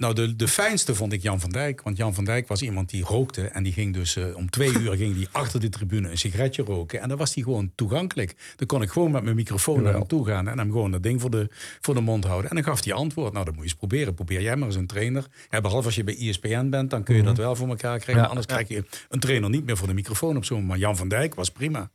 Nou, 0.04 0.16
de, 0.16 0.36
de 0.36 0.48
fijnste 0.48 0.96
vond 0.96 1.14
ik 1.14 1.22
Jan 1.22 1.40
van 1.40 1.50
Dijk. 1.50 1.82
Want 1.82 1.98
Jan 1.98 2.14
van 2.14 2.24
Dijk 2.24 2.48
was 2.48 2.62
iemand 2.62 2.90
die 2.90 3.04
rookte. 3.04 3.42
En 3.42 3.64
die 3.64 3.74
ging 3.74 3.94
dus 3.94 4.16
eh, 4.16 4.36
om 4.36 4.50
twee 4.50 4.80
uur 4.80 4.96
ging 4.96 5.16
die 5.16 5.28
achter 5.32 5.60
de 5.60 5.70
tribune 5.70 6.10
een 6.10 6.18
sigaretje 6.18 6.64
roken. 6.64 7.02
En 7.02 7.10
dan 7.10 7.18
was 7.18 7.34
hij 7.34 7.44
gewoon 7.44 7.72
toegankelijk. 7.76 8.36
Dan 8.56 8.68
kon 8.68 8.82
ik 8.82 8.90
gewoon 8.90 9.12
met 9.12 9.24
mijn 9.24 9.36
microfoon 9.36 9.84
naar 9.84 9.94
hem 9.94 10.08
toe 10.08 10.26
gaan. 10.26 10.48
En 10.48 10.58
hem 10.58 10.72
gewoon 10.72 10.92
dat 10.92 11.04
ding 11.04 11.22
voor 11.22 11.30
de, 11.30 11.50
voor 11.82 11.94
de 11.94 12.02
mond 12.02 12.24
houden. 12.24 12.50
En 12.50 12.56
dan 12.56 12.66
gaf 12.66 12.84
hij 12.84 12.94
antwoord. 12.94 13.34
Nou, 13.34 13.46
dat 13.46 13.54
moet 13.54 13.64
je 13.64 13.70
eens 13.70 13.80
proberen. 13.80 14.14
Probeer 14.14 14.42
jij 14.42 14.56
maar 14.56 14.68
eens 14.68 14.78
een 14.78 14.88
trainer. 14.88 15.28
Ja, 15.50 15.62
behalve 15.62 15.86
als 15.86 15.96
je 15.96 16.04
bij 16.04 16.16
E 16.20 16.30
ESPN 16.30 16.70
bent, 16.70 16.90
dan 16.90 17.04
kun 17.04 17.16
je 17.16 17.24
dat 17.24 17.38
wel 17.38 17.56
voor 17.56 17.68
elkaar 17.68 18.00
krijgen. 18.00 18.28
Anders 18.28 18.48
krijg 18.48 18.68
je 18.68 18.84
een 19.10 19.20
trainer 19.20 19.50
niet 19.50 19.66
meer 19.66 19.78
voor 19.78 19.88
de 19.88 19.94
microfoon 19.94 20.38
op 20.38 20.46
zo'n 20.46 20.58
moment. 20.58 20.80
Maar 20.80 20.88
Jan 20.88 20.98
van 20.98 21.08
Dijk 21.08 21.36
was 21.36 21.52
prima. 21.52 21.92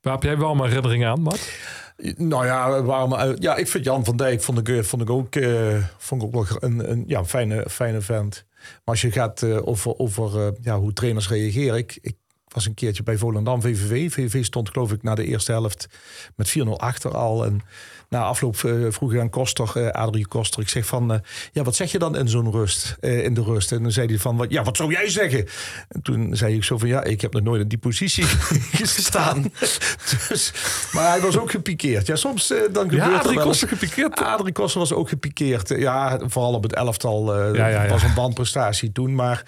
Waar 0.00 0.12
heb 0.12 0.22
jij 0.22 0.38
wel 0.38 0.54
mijn 0.54 0.68
herinneringen 0.68 1.08
aan, 1.08 1.20
Matt? 1.20 1.52
Nou 2.16 2.46
ja, 2.46 2.82
waarom, 2.82 3.36
ja, 3.40 3.56
ik 3.56 3.68
vind 3.68 3.84
Jan 3.84 4.04
van 4.04 4.16
Dijk 4.16 4.42
vond 4.42 4.58
ik, 4.58 4.68
eh, 4.68 4.82
vond 4.82 5.02
ik 5.02 5.10
ook, 5.10 5.34
eh, 5.36 5.84
vond 5.98 6.22
ik 6.22 6.28
ook 6.28 6.48
wel 6.48 6.62
een, 6.70 6.90
een 6.90 7.04
ja, 7.06 7.24
fijne, 7.24 7.66
fijne 7.70 8.00
vent. 8.00 8.46
Maar 8.58 8.80
als 8.84 9.00
je 9.00 9.10
gaat 9.10 9.42
eh, 9.42 9.66
over, 9.66 9.98
over 9.98 10.46
eh, 10.46 10.52
ja, 10.62 10.78
hoe 10.78 10.92
trainers 10.92 11.28
reageren. 11.28 11.76
Ik, 11.76 11.98
ik 12.00 12.16
was 12.48 12.66
een 12.66 12.74
keertje 12.74 13.02
bij 13.02 13.16
Volendam 13.16 13.60
VVV. 13.62 14.12
VVV 14.12 14.44
stond 14.44 14.70
geloof 14.70 14.92
ik 14.92 15.02
na 15.02 15.14
de 15.14 15.24
eerste 15.24 15.52
helft 15.52 15.86
met 16.36 16.58
4-0 16.58 16.62
achter 16.76 17.16
al. 17.16 17.44
En 17.44 17.60
na 18.08 18.22
afloop 18.22 18.56
eh, 18.64 18.72
vroeg 18.88 19.12
ik 19.12 19.20
aan 19.20 19.30
Koster, 19.30 19.70
eh 19.76 19.88
Adrie 19.90 20.26
Koster. 20.26 20.60
Ik 20.60 20.68
zeg 20.68 20.86
van, 20.86 21.12
eh, 21.12 21.18
ja, 21.52 21.62
wat 21.62 21.74
zeg 21.76 21.90
je 21.92 21.98
dan 21.98 22.16
in 22.16 22.28
zo'n 22.28 22.50
rust, 22.50 22.96
in 23.00 23.34
de 23.34 23.42
rust? 23.42 23.72
En 23.72 23.82
dan 23.82 23.92
zei 23.92 24.06
hij 24.06 24.18
van, 24.18 24.36
wat, 24.36 24.50
ja, 24.50 24.62
wat 24.62 24.76
zou 24.76 24.90
jij 24.92 25.08
zeggen? 25.08 25.46
En 25.88 26.02
toen 26.02 26.36
zei 26.36 26.54
ik 26.54 26.64
zo 26.64 26.78
van, 26.78 26.88
ja, 26.88 27.02
ik 27.04 27.20
heb 27.20 27.32
nog 27.32 27.42
nooit 27.42 27.60
in 27.62 27.68
die 27.68 27.78
positie 27.78 28.24
gestaan. 28.82 29.52
dus, 30.28 30.52
maar 30.92 31.08
hij 31.10 31.20
was 31.20 31.38
ook 31.38 31.50
gepikeerd. 31.50 32.06
Ja, 32.06 32.16
soms 32.16 32.46
dan 32.72 32.88
gebeurt 32.90 32.92
Ja, 33.10 33.14
er 33.16 33.20
drie 33.22 33.34
wel 33.36 33.46
eens- 33.46 33.58
kosten 33.60 33.68
gepikeerd. 33.68 34.20
Adrie 34.22 34.52
Koster 34.52 34.80
was 34.80 34.92
ook 34.92 35.08
gepikeerd. 35.08 35.68
Ja, 35.68 36.18
vooral 36.26 36.52
op 36.54 36.62
het 36.62 36.74
elftal 36.74 37.36
Ja, 37.54 37.68
ja, 37.68 37.82
ja. 37.84 37.90
was 37.90 38.02
een 38.02 38.14
bandprestatie 38.14 38.92
toen. 38.92 39.14
Maar 39.14 39.42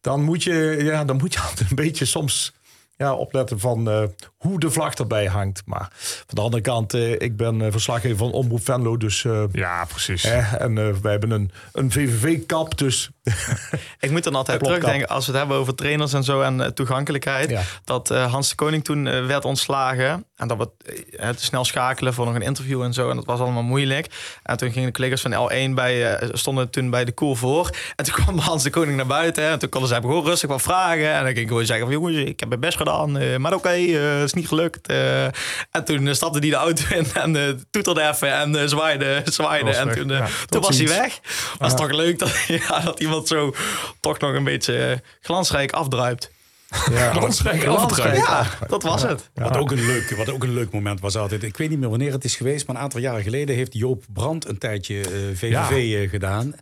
dan 0.00 0.22
moet 0.22 0.42
je, 0.42 0.78
ja, 0.82 1.04
dan 1.04 1.16
moet 1.16 1.32
je 1.32 1.40
altijd 1.48 1.70
een 1.70 1.76
beetje 1.76 2.04
soms 2.04 2.52
ja, 2.98 3.14
opletten 3.14 3.60
van 3.60 3.90
eh, 3.90 4.02
hoe 4.38 4.60
de 4.60 4.70
vlag 4.70 4.94
erbij 4.94 5.26
hangt. 5.26 5.62
Maar 5.64 5.88
van 6.26 6.34
de 6.34 6.40
andere 6.40 6.62
kant, 6.62 6.94
eh, 6.94 7.12
ik 7.12 7.36
ben 7.36 7.62
eh, 7.62 7.70
verslaggever 7.70 8.16
van 8.16 8.32
Omroep 8.32 8.64
Venlo. 8.64 8.96
Dus, 8.96 9.26
Ja, 9.52 9.84
precies. 9.84 10.24
eh, 10.24 10.60
en 10.60 10.74
wij 11.02 11.10
hebben 11.10 11.30
een, 11.30 11.50
een 11.72 11.92
VVV-kap. 11.92 12.78
Dus 12.78 13.10
Ik 14.00 14.10
moet 14.10 14.24
dan 14.24 14.34
altijd 14.34 14.62
terugdenken 14.64 15.08
als 15.08 15.26
we 15.26 15.30
het 15.30 15.40
hebben 15.40 15.58
over 15.58 15.74
trainers 15.74 16.12
en 16.12 16.24
zo 16.24 16.40
en 16.40 16.74
toegankelijkheid. 16.74 17.50
Ja. 17.50 17.62
Dat 17.84 18.08
Hans 18.08 18.48
de 18.48 18.54
Koning 18.54 18.84
toen 18.84 19.04
werd 19.26 19.44
ontslagen. 19.44 20.24
En 20.36 20.48
dat 20.48 20.58
we 20.58 20.68
te 21.34 21.44
snel 21.44 21.64
schakelen 21.64 22.14
voor 22.14 22.26
nog 22.26 22.34
een 22.34 22.42
interview 22.42 22.82
en 22.82 22.92
zo. 22.92 23.10
En 23.10 23.16
dat 23.16 23.24
was 23.24 23.40
allemaal 23.40 23.62
moeilijk. 23.62 24.06
En 24.42 24.56
toen 24.56 24.70
gingen 24.72 24.86
de 24.86 24.94
collega's 24.94 25.20
van 25.20 25.32
L1 25.50 25.74
bij, 25.74 26.20
stonden 26.32 26.70
toen 26.70 26.90
bij 26.90 27.04
de 27.04 27.12
koel 27.12 27.34
voor. 27.34 27.70
En 27.96 28.04
toen 28.04 28.14
kwam 28.14 28.38
Hans 28.38 28.62
de 28.62 28.70
Koning 28.70 28.96
naar 28.96 29.06
buiten. 29.06 29.44
En 29.44 29.58
toen 29.58 29.68
konden 29.68 29.88
ze 29.88 29.94
hem 29.94 30.04
gewoon 30.04 30.24
rustig 30.24 30.48
wat 30.48 30.62
vragen. 30.62 31.08
En 31.12 31.16
dan 31.18 31.26
ging 31.26 31.38
ik 31.38 31.48
gewoon 31.48 31.66
zeggen 31.66 31.86
van 31.86 31.94
jongens, 31.94 32.16
ik 32.16 32.40
heb 32.40 32.48
mijn 32.48 32.60
best 32.60 32.76
gedaan. 32.76 32.87
Eh, 33.16 33.36
maar 33.36 33.54
oké, 33.54 33.68
eh, 33.68 34.22
is 34.22 34.32
niet 34.32 34.48
gelukt. 34.48 34.88
eh. 34.88 35.24
en 35.70 35.84
toen 35.84 36.14
stapte 36.14 36.38
hij 36.38 36.48
de 36.50 36.56
auto 36.56 36.82
in 36.94 37.06
en 37.14 37.66
toeterde 37.70 38.02
even 38.08 38.32
en 38.32 38.68
zwaaide, 38.68 39.22
zwaaide. 39.38 39.70
En 39.74 39.86
weg. 39.86 39.96
toen, 39.96 40.08
Ja, 40.08 40.26
toen 40.46 40.60
was 40.60 40.78
hij 40.78 40.88
weg. 40.88 41.20
Was 41.58 41.76
toch 41.76 41.90
leuk 41.90 42.18
dat, 42.18 42.30
ja, 42.68 42.80
dat 42.80 43.00
iemand 43.00 43.28
zo 43.28 43.54
toch 44.00 44.18
nog 44.18 44.34
een 44.34 44.44
beetje 44.44 45.02
glansrijk 45.20 45.72
afdruipt. 45.72 46.30
Ja, 46.90 47.12
Glansrijk. 47.16 47.62
Ja, 48.16 48.44
dat 48.68 48.82
was 48.82 49.02
het. 49.02 49.30
Wat, 49.34 49.56
ook 49.56 49.70
een 49.70 49.86
leuk, 49.86 50.10
wat 50.16 50.30
ook 50.30 50.42
een 50.42 50.52
leuk 50.52 50.70
moment 50.70 51.00
was 51.00 51.16
altijd. 51.16 51.42
Ik 51.42 51.56
weet 51.56 51.68
niet 51.68 51.78
meer 51.78 51.88
wanneer 51.88 52.12
het 52.12 52.24
is 52.24 52.36
geweest, 52.36 52.66
maar 52.66 52.76
een 52.76 52.82
aantal 52.82 53.00
jaren 53.00 53.22
geleden 53.22 53.54
heeft 53.54 53.74
Joop 53.74 54.04
Brandt 54.12 54.48
een 54.48 54.58
tijdje 54.58 55.00
eh, 55.00 55.10
VVV 55.34 56.02
eh, 56.02 56.10
gedaan. 56.10 56.54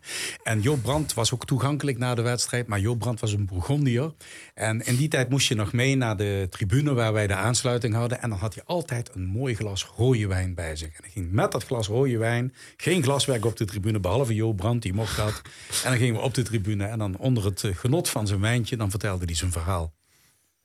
En 0.43 0.61
Joop 0.61 0.83
Brandt 0.83 1.15
was 1.15 1.35
ook 1.35 1.47
toegankelijk 1.47 1.99
na 1.99 2.15
de 2.15 2.23
wedstrijd, 2.23 2.67
maar 2.67 2.81
Joop 2.81 2.99
Brandt 2.99 3.21
was 3.21 3.33
een 3.33 3.47
Bourgondier. 3.47 4.13
En 4.55 4.81
in 4.81 4.97
die 4.97 5.09
tijd 5.09 5.29
moest 5.29 5.49
je 5.49 5.55
nog 5.55 5.73
mee 5.73 5.97
naar 5.97 6.17
de 6.17 6.47
tribune 6.51 6.95
waar 6.95 7.13
wij 7.13 7.27
de 7.27 7.35
aansluiting 7.35 7.95
hadden. 7.95 8.23
En 8.23 8.29
dan 8.29 8.39
had 8.39 8.55
hij 8.55 8.63
altijd 8.67 9.11
een 9.15 9.27
mooi 9.27 9.55
glas 9.55 9.91
rode 9.97 10.27
wijn 10.27 10.55
bij 10.55 10.77
zich. 10.77 10.89
En 10.89 11.01
hij 11.01 11.11
ging 11.11 11.33
met 11.33 11.53
dat 11.53 11.65
glas 11.65 11.87
rode 11.87 12.19
wijn, 12.19 12.55
geen 12.77 13.03
glaswerk 13.03 13.45
op 13.45 13.57
de 13.57 13.65
tribune, 13.65 14.01
behalve 14.01 14.35
Joop 14.35 14.57
Brandt, 14.57 14.83
die 14.83 14.95
mocht 14.95 15.17
dat. 15.17 15.43
En 15.85 15.91
dan 15.91 15.99
gingen 15.99 16.15
we 16.15 16.21
op 16.21 16.35
de 16.35 16.43
tribune 16.43 16.85
en 16.85 16.99
dan 16.99 17.17
onder 17.17 17.45
het 17.45 17.65
eh, 17.65 17.77
genot 17.77 18.09
van 18.09 18.27
zijn 18.27 18.41
wijntje, 18.41 18.77
dan 18.77 18.91
vertelde 18.91 19.25
hij 19.25 19.35
zijn 19.35 19.53
verhaal. 19.53 19.96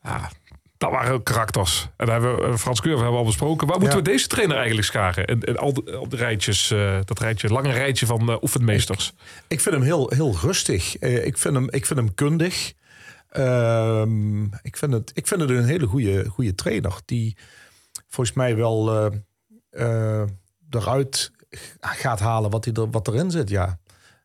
Ja, 0.04 0.30
dat 0.82 0.92
waren 0.92 1.14
ook 1.14 1.24
karakters. 1.26 1.90
En 1.98 2.06
daar 2.06 2.22
hebben 2.22 2.36
we, 2.36 2.46
eh, 2.46 2.56
Frans 2.58 2.82
Curve 2.82 2.96
hebben 2.96 3.14
we 3.14 3.20
al 3.20 3.26
besproken. 3.26 3.68
Waar 3.68 3.80
moeten 3.80 3.98
Ja. 3.98 4.04
we 4.04 4.10
deze 4.12 4.28
trainer 4.28 4.56
eigenlijk 4.58 4.88
scharen? 4.88 5.26
En, 5.26 5.42
en 5.42 5.58
al 5.58 5.74
de, 5.74 5.96
al 5.96 6.10
de 6.10 6.16
rijtjes, 6.16 6.72
eh, 6.72 7.00
dat 7.06 7.20
rijtje, 7.20 7.50
lange 7.50 7.72
rijtje 7.72 8.06
van 8.06 8.30
eh, 8.30 8.36
oefenmeesters. 8.42 9.14
ik 9.48 9.60
vind 9.60 9.76
hem 9.76 9.84
heel, 9.84 10.10
heel 10.16 10.36
rustig. 10.42 10.98
Ik, 11.00 11.38
vind 11.38 11.54
hem, 11.56 11.70
ik 11.70 11.86
vind 11.86 12.00
hem 12.00 12.14
kundig. 12.14 12.74
Ehm, 13.30 14.44
ik, 14.44 14.78
vind 14.78 14.94
het, 14.94 15.12
ik 15.14 15.28
vind 15.28 15.42
het 15.42 15.50
een 15.50 15.66
hele 15.66 15.86
goede, 15.88 16.26
goede 16.30 16.56
trainer. 16.56 16.94
Die 17.06 17.38
volgens 18.08 18.36
mij 18.36 18.56
wel 18.56 19.12
eruit 20.70 21.32
gaat 21.80 22.20
halen 22.20 22.50
wat, 22.52 22.66
hij 22.66 22.74
er, 22.74 22.90
wat 22.90 23.08
erin 23.08 23.32
zit. 23.32 23.50
Ja. 23.50 23.80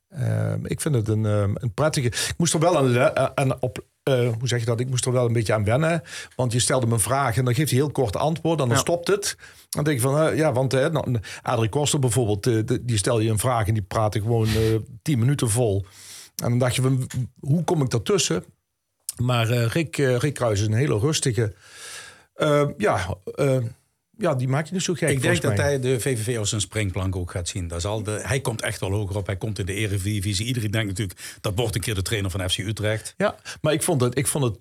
Ehm, 0.09 0.67
ik 0.67 0.81
vind 0.81 0.95
het 0.95 1.09
een, 1.09 1.25
een 1.25 1.73
prettige. 1.75 2.07
Ik 2.07 2.35
moest 2.37 2.55
er 2.55 2.61
wel 2.61 2.77
aan, 2.79 3.37
aan 3.37 3.61
op. 3.61 3.85
eh, 4.07 4.29
hoe 4.39 4.49
zeg 4.49 4.61
je 4.61 4.67
dat? 4.67 4.81
Ik 4.81 4.89
moest 4.89 5.07
er 5.07 5.13
wel 5.13 5.27
een 5.27 5.33
beetje 5.33 5.53
aan 5.55 5.65
wennen. 5.65 6.03
Want 6.37 6.53
je 6.53 6.59
stelde 6.59 6.87
me 6.87 6.93
een 6.93 7.01
vraag 7.01 7.37
en 7.37 7.45
dan 7.45 7.55
geeft 7.55 7.71
hij 7.71 7.79
heel 7.79 7.91
kort 7.91 8.17
antwoord 8.17 8.61
en 8.61 8.67
dan 8.67 8.75
Ja. 8.77 8.81
stopt 8.83 9.09
het. 9.09 9.37
Dan 9.71 9.85
denk 9.85 9.97
ik 9.97 10.03
van, 10.03 10.21
eh, 10.21 10.37
ja, 10.37 10.53
want 10.53 10.73
nou, 10.73 11.19
Adrie 11.43 11.69
Koster 11.69 11.99
bijvoorbeeld, 11.99 12.43
die 12.89 12.97
stel 12.97 13.21
je 13.21 13.31
een 13.31 13.39
vraag 13.39 13.67
en 13.67 13.75
die 13.75 13.83
praatte 13.83 14.21
gewoon 14.21 14.49
tien 15.03 15.19
minuten 15.19 15.51
vol. 15.51 15.85
En 16.37 16.49
dan 16.51 16.59
dacht 16.59 16.75
je 16.75 16.83
van, 16.83 17.07
hoe 17.41 17.65
kom 17.65 17.83
ik 17.83 17.91
daartussen? 17.91 18.45
Maar 19.23 19.47
Rick, 19.47 19.97
Rick 19.97 20.35
Kruis 20.35 20.61
is 20.61 20.67
een 20.67 20.73
hele 20.73 20.99
rustige. 20.99 21.55
ja, 22.77 23.17
ja, 24.19 24.35
die 24.35 24.49
maak 24.49 24.67
je 24.67 24.73
niet 24.73 24.83
zo 24.83 24.95
gek. 24.95 25.09
Ik 25.09 25.23
denk 25.23 25.43
dat 25.43 25.57
hij 25.57 25.81
de 25.81 26.01
VVV 26.01 26.39
als 26.39 26.53
een 26.53 26.61
springplank 26.61 27.17
ook 27.17 27.31
gaat 27.31 27.49
zien. 27.49 27.69
Dat 27.69 27.81
zal 27.81 28.03
de, 28.03 28.21
hij 28.23 28.41
komt 28.41 28.63
echt 28.63 28.81
wel 28.81 28.91
hoger 28.91 29.17
op. 29.17 29.27
Hij 29.27 29.37
komt 29.37 29.59
in 29.59 29.67
de 29.67 29.73
Eredivisie. 29.73 30.47
Iedereen 30.47 30.71
denkt 30.71 30.89
natuurlijk, 30.89 31.21
dat 31.41 31.53
wordt 31.57 31.75
een 31.75 31.81
keer 31.81 31.95
de 31.95 32.03
trainer 32.03 32.31
van 32.31 32.51
FC 32.51 32.59
Utrecht. 32.59 33.15
Ja, 33.17 33.37
maar 33.61 33.73
ik 33.73 33.83
vond 33.83 34.01
het, 34.01 34.19
ik 34.19 34.27
vond 34.27 34.45
het 34.45 34.59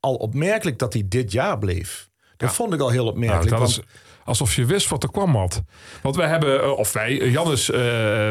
al 0.00 0.14
opmerkelijk 0.14 0.78
dat 0.78 0.92
hij 0.92 1.04
dit 1.08 1.32
jaar 1.32 1.58
bleef. 1.58 2.10
Dat 2.36 2.54
vond 2.54 2.72
ik 2.72 2.80
al 2.80 2.90
heel 2.90 3.02
Nou, 3.04 3.14
opmerkelijk. 3.14 3.50
dat 3.50 3.58
want- 3.58 3.70
is 3.70 3.80
alsof 4.24 4.54
je 4.54 4.64
wist 4.64 4.88
wat 4.88 5.02
er 5.02 5.10
kwam, 5.10 5.36
had. 5.36 5.62
Want 6.02 6.16
wij 6.16 6.28
hebben, 6.28 6.62
eh, 6.62 6.70
of 6.70 6.92
wij, 6.92 7.20
eh, 7.20 7.32
Jannes, 7.32 7.70
eh, 7.70 7.80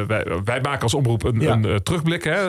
wij, 0.08 0.26
wij 0.44 0.62
maken 0.62 0.82
als 0.82 0.94
omroep 0.94 1.24
een, 1.24 1.40
Ja. 1.40 1.52
een 1.52 1.84
terugblik 1.84 2.24
hè, 2.24 2.48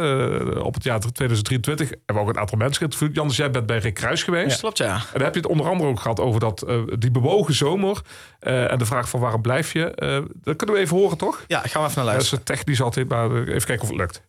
op 0.59 0.75
het 0.75 0.85
jaar 0.85 0.99
2023. 1.01 1.89
Hebben 1.89 2.15
we 2.15 2.21
ook 2.21 2.29
een 2.29 2.39
aantal 2.41 2.59
mensen 2.59 2.77
geïnterviewd. 2.77 3.15
Jannes, 3.15 3.37
jij 3.37 3.51
bent 3.51 3.67
bij 3.67 3.79
Rick 3.79 3.95
Kruis 3.95 4.23
geweest. 4.23 4.61
Klopt, 4.61 4.79
ja. 4.79 4.95
En 4.95 5.01
daar 5.13 5.23
heb 5.25 5.35
je 5.35 5.41
het 5.41 5.51
onder 5.51 5.69
andere 5.69 5.89
ook 5.91 6.01
gehad 6.01 6.21
over 6.21 6.41
dat, 6.41 6.63
eh, 6.63 6.79
die 6.99 7.11
bewogen 7.11 7.55
zomer. 7.55 8.01
eh, 8.39 8.71
en 8.73 8.79
de 8.79 8.87
vraag 8.87 9.09
van 9.09 9.21
waarom 9.21 9.43
blijf 9.43 9.73
je. 9.73 9.91
Eh, 9.95 10.19
dat 10.43 10.57
kunnen 10.57 10.77
we 10.77 10.83
even 10.83 10.97
horen, 10.97 11.17
toch? 11.19 11.45
Ja, 11.47 11.61
gaan 11.61 11.83
we 11.83 11.89
even 11.89 12.05
naar 12.05 12.15
Dat 12.15 12.23
is 12.23 12.31
luisteren. 12.31 12.45
technisch 12.45 12.83
altijd, 12.83 13.09
maar 13.09 13.31
even 13.37 13.65
kijken 13.65 13.81
of 13.83 13.89
het 13.89 13.97
lukt. 13.97 14.23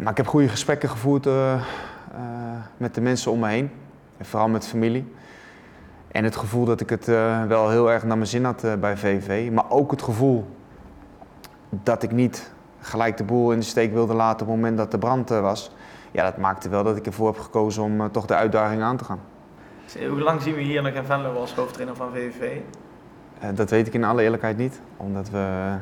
Maar 0.00 0.10
ik 0.10 0.16
heb 0.16 0.26
goede 0.26 0.48
gesprekken 0.48 0.88
gevoerd 0.88 1.24
met 2.76 2.94
de 2.94 3.00
mensen 3.00 3.30
om 3.32 3.38
me 3.38 3.48
heen. 3.48 3.70
En 4.18 4.26
vooral 4.26 4.48
met 4.48 4.66
familie. 4.66 5.12
En 6.12 6.24
het 6.24 6.36
gevoel 6.36 6.64
dat 6.64 6.80
ik 6.80 6.90
het 6.90 7.08
eh, 7.08 7.44
wel 7.44 7.70
heel 7.70 7.90
erg 7.90 8.04
naar 8.04 8.16
mijn 8.16 8.28
zin 8.28 8.44
had 8.44 8.64
eh, 8.64 8.74
bij 8.74 8.96
VV. 8.96 9.50
Maar 9.52 9.70
ook 9.70 9.90
het 9.90 10.02
gevoel 10.02 10.46
dat 11.68 12.02
ik 12.02 12.10
niet 12.10 12.52
gelijk 12.80 13.16
de 13.16 13.24
boel 13.24 13.52
in 13.52 13.58
de 13.58 13.64
steek 13.64 13.92
wilde 13.92 14.14
laten 14.14 14.46
op 14.46 14.52
het 14.52 14.56
moment 14.56 14.76
dat 14.76 14.90
de 14.90 14.98
brand 14.98 15.30
eh, 15.30 15.40
was. 15.40 15.70
Ja, 16.10 16.22
dat 16.22 16.36
maakte 16.36 16.68
wel 16.68 16.84
dat 16.84 16.96
ik 16.96 17.06
ervoor 17.06 17.26
heb 17.26 17.38
gekozen 17.38 17.82
om 17.82 18.10
toch 18.10 18.26
de 18.26 18.34
uitdaging 18.34 18.82
aan 18.82 18.96
te 18.96 19.04
gaan. 19.04 19.20
Hoe 20.08 20.20
lang 20.20 20.42
zien 20.42 20.54
we 20.54 20.60
hier 20.60 20.82
nog 20.82 20.92
in 20.92 21.04
Venlo 21.04 21.34
als 21.34 21.54
hoofdtrainer 21.54 21.96
van 21.96 22.10
VVV? 22.12 22.58
Eh, 23.38 23.48
dat 23.54 23.70
weet 23.70 23.86
ik 23.86 23.94
in 23.94 24.04
alle 24.04 24.22
eerlijkheid 24.22 24.56
niet. 24.56 24.80
Omdat, 24.96 25.30
we, 25.30 25.74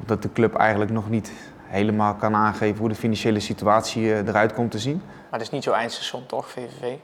omdat 0.00 0.22
de 0.22 0.32
club 0.32 0.54
eigenlijk 0.54 0.90
nog 0.90 1.10
niet 1.10 1.32
helemaal 1.62 2.14
kan 2.14 2.34
aangeven 2.34 2.78
hoe 2.78 2.88
de 2.88 2.94
financiële 2.94 3.40
situatie 3.40 4.14
eruit 4.14 4.52
komt 4.52 4.70
te 4.70 4.78
zien. 4.78 5.02
Maar 5.04 5.40
het 5.40 5.42
is 5.42 5.50
niet 5.50 5.62
zo 5.62 5.72
eindstation 5.72 6.26
toch, 6.26 6.50
VVV? 6.50 6.96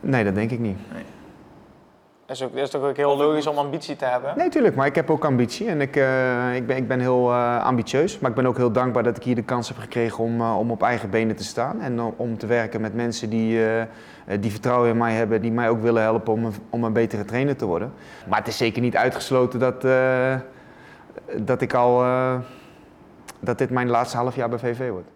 Nee, 0.00 0.24
dat 0.24 0.34
denk 0.34 0.50
ik 0.50 0.58
niet. 0.58 0.78
Dat 2.26 2.36
is, 2.38 2.44
ook, 2.44 2.54
dat 2.54 2.62
is 2.62 2.70
toch 2.70 2.82
ook 2.82 2.96
heel 2.96 3.16
logisch 3.16 3.46
om 3.46 3.56
ambitie 3.56 3.96
te 3.96 4.04
hebben? 4.04 4.32
Nee, 4.36 4.48
tuurlijk, 4.48 4.74
maar 4.74 4.86
ik 4.86 4.94
heb 4.94 5.10
ook 5.10 5.24
ambitie 5.24 5.68
en 5.68 5.80
ik, 5.80 5.96
eh, 5.96 6.54
ik, 6.54 6.66
ben, 6.66 6.76
ik 6.76 6.88
ben 6.88 7.00
heel 7.00 7.30
eh, 7.30 7.64
ambitieus. 7.64 8.18
Maar 8.18 8.30
ik 8.30 8.36
ben 8.36 8.46
ook 8.46 8.56
heel 8.56 8.72
dankbaar 8.72 9.02
dat 9.02 9.16
ik 9.16 9.22
hier 9.22 9.34
de 9.34 9.42
kans 9.42 9.68
heb 9.68 9.78
gekregen 9.78 10.24
om, 10.24 10.40
eh, 10.40 10.58
om 10.58 10.70
op 10.70 10.82
eigen 10.82 11.10
benen 11.10 11.36
te 11.36 11.44
staan. 11.44 11.80
En 11.80 12.00
om, 12.00 12.38
te 12.38 12.46
werken 12.46 12.80
met 12.80 12.94
mensen 12.94 13.30
die, 13.30 13.60
die 14.40 14.50
vertrouwen 14.50 14.90
in 14.90 14.96
mij 14.96 15.14
hebben, 15.14 15.42
die 15.42 15.52
mij 15.52 15.68
ook 15.68 15.82
willen 15.82 16.02
helpen 16.02 16.32
om 16.32 16.44
een, 16.44 16.54
om 16.70 16.84
een 16.84 16.92
betere 16.92 17.24
trainer 17.24 17.56
te 17.56 17.66
worden. 17.66 17.92
Maar 18.28 18.38
het 18.38 18.48
is 18.48 18.56
zeker 18.56 18.82
niet 18.82 18.96
uitgesloten 18.96 19.58
dat, 19.58 19.84
eh, 21.26 21.36
dat 21.36 21.60
ik 21.60 21.74
al. 21.74 22.02
eh, 22.02 22.38
dat 23.40 23.58
dit 23.58 23.70
mijn 23.70 23.88
laatste 23.88 24.16
half 24.16 24.36
jaar 24.36 24.48
bij 24.48 24.58
VV 24.58 24.88
wordt. 24.90 25.08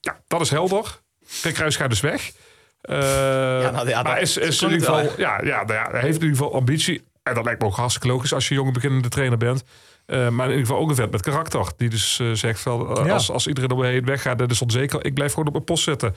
Ja, 0.00 0.16
dat 0.26 0.40
is 0.40 0.50
helder. 0.50 1.00
Rick 1.42 1.54
Kruis 1.54 1.76
gaat 1.76 1.88
dus 1.90 2.00
weg. 2.00 2.32
Eh, 2.80 2.98
nou 3.72 3.88
ja, 3.88 4.02
maar 4.02 4.14
dat- 4.14 4.22
is, 4.22 4.36
is 4.36 4.58
zo 4.58 4.66
in 4.66 4.72
ieder 4.72 4.86
klinkt 4.88 5.10
geval, 5.10 5.20
ja, 5.26 5.42
ja, 5.44 5.62
nou 5.64 5.72
ja, 5.72 5.88
hij 5.90 6.00
heeft 6.00 6.16
in 6.16 6.22
ieder 6.26 6.36
geval 6.36 6.54
ambitie. 6.54 7.02
En 7.22 7.34
dat 7.34 7.44
lijkt 7.44 7.60
me 7.60 7.66
ook 7.66 7.74
hartstikke 7.74 8.08
logisch 8.08 8.32
als 8.32 8.48
je 8.48 8.54
jonge 8.54 8.72
beginnende 8.72 9.08
trainer 9.08 9.38
bent. 9.38 9.64
Eh, 10.06 10.28
maar 10.28 10.46
in 10.46 10.52
ieder 10.52 10.66
geval 10.66 10.82
ook 10.82 10.88
een 10.88 10.94
vet 10.94 11.10
met 11.10 11.22
karakter. 11.22 11.72
Die 11.76 11.88
dus 11.88 12.18
eh, 12.20 12.32
zegt, 12.32 12.62
wel, 12.64 13.04
Ja. 13.06 13.12
als, 13.12 13.30
als 13.30 13.46
iedereen 13.46 13.70
om 13.70 13.78
me 13.78 13.86
heen 13.86 14.04
weggaat, 14.04 14.38
dat 14.38 14.50
is 14.50 14.62
onzeker. 14.62 15.04
Ik 15.04 15.14
blijf 15.14 15.30
gewoon 15.32 15.46
op 15.46 15.52
mijn 15.52 15.64
post 15.64 15.84
zitten. 15.84 16.14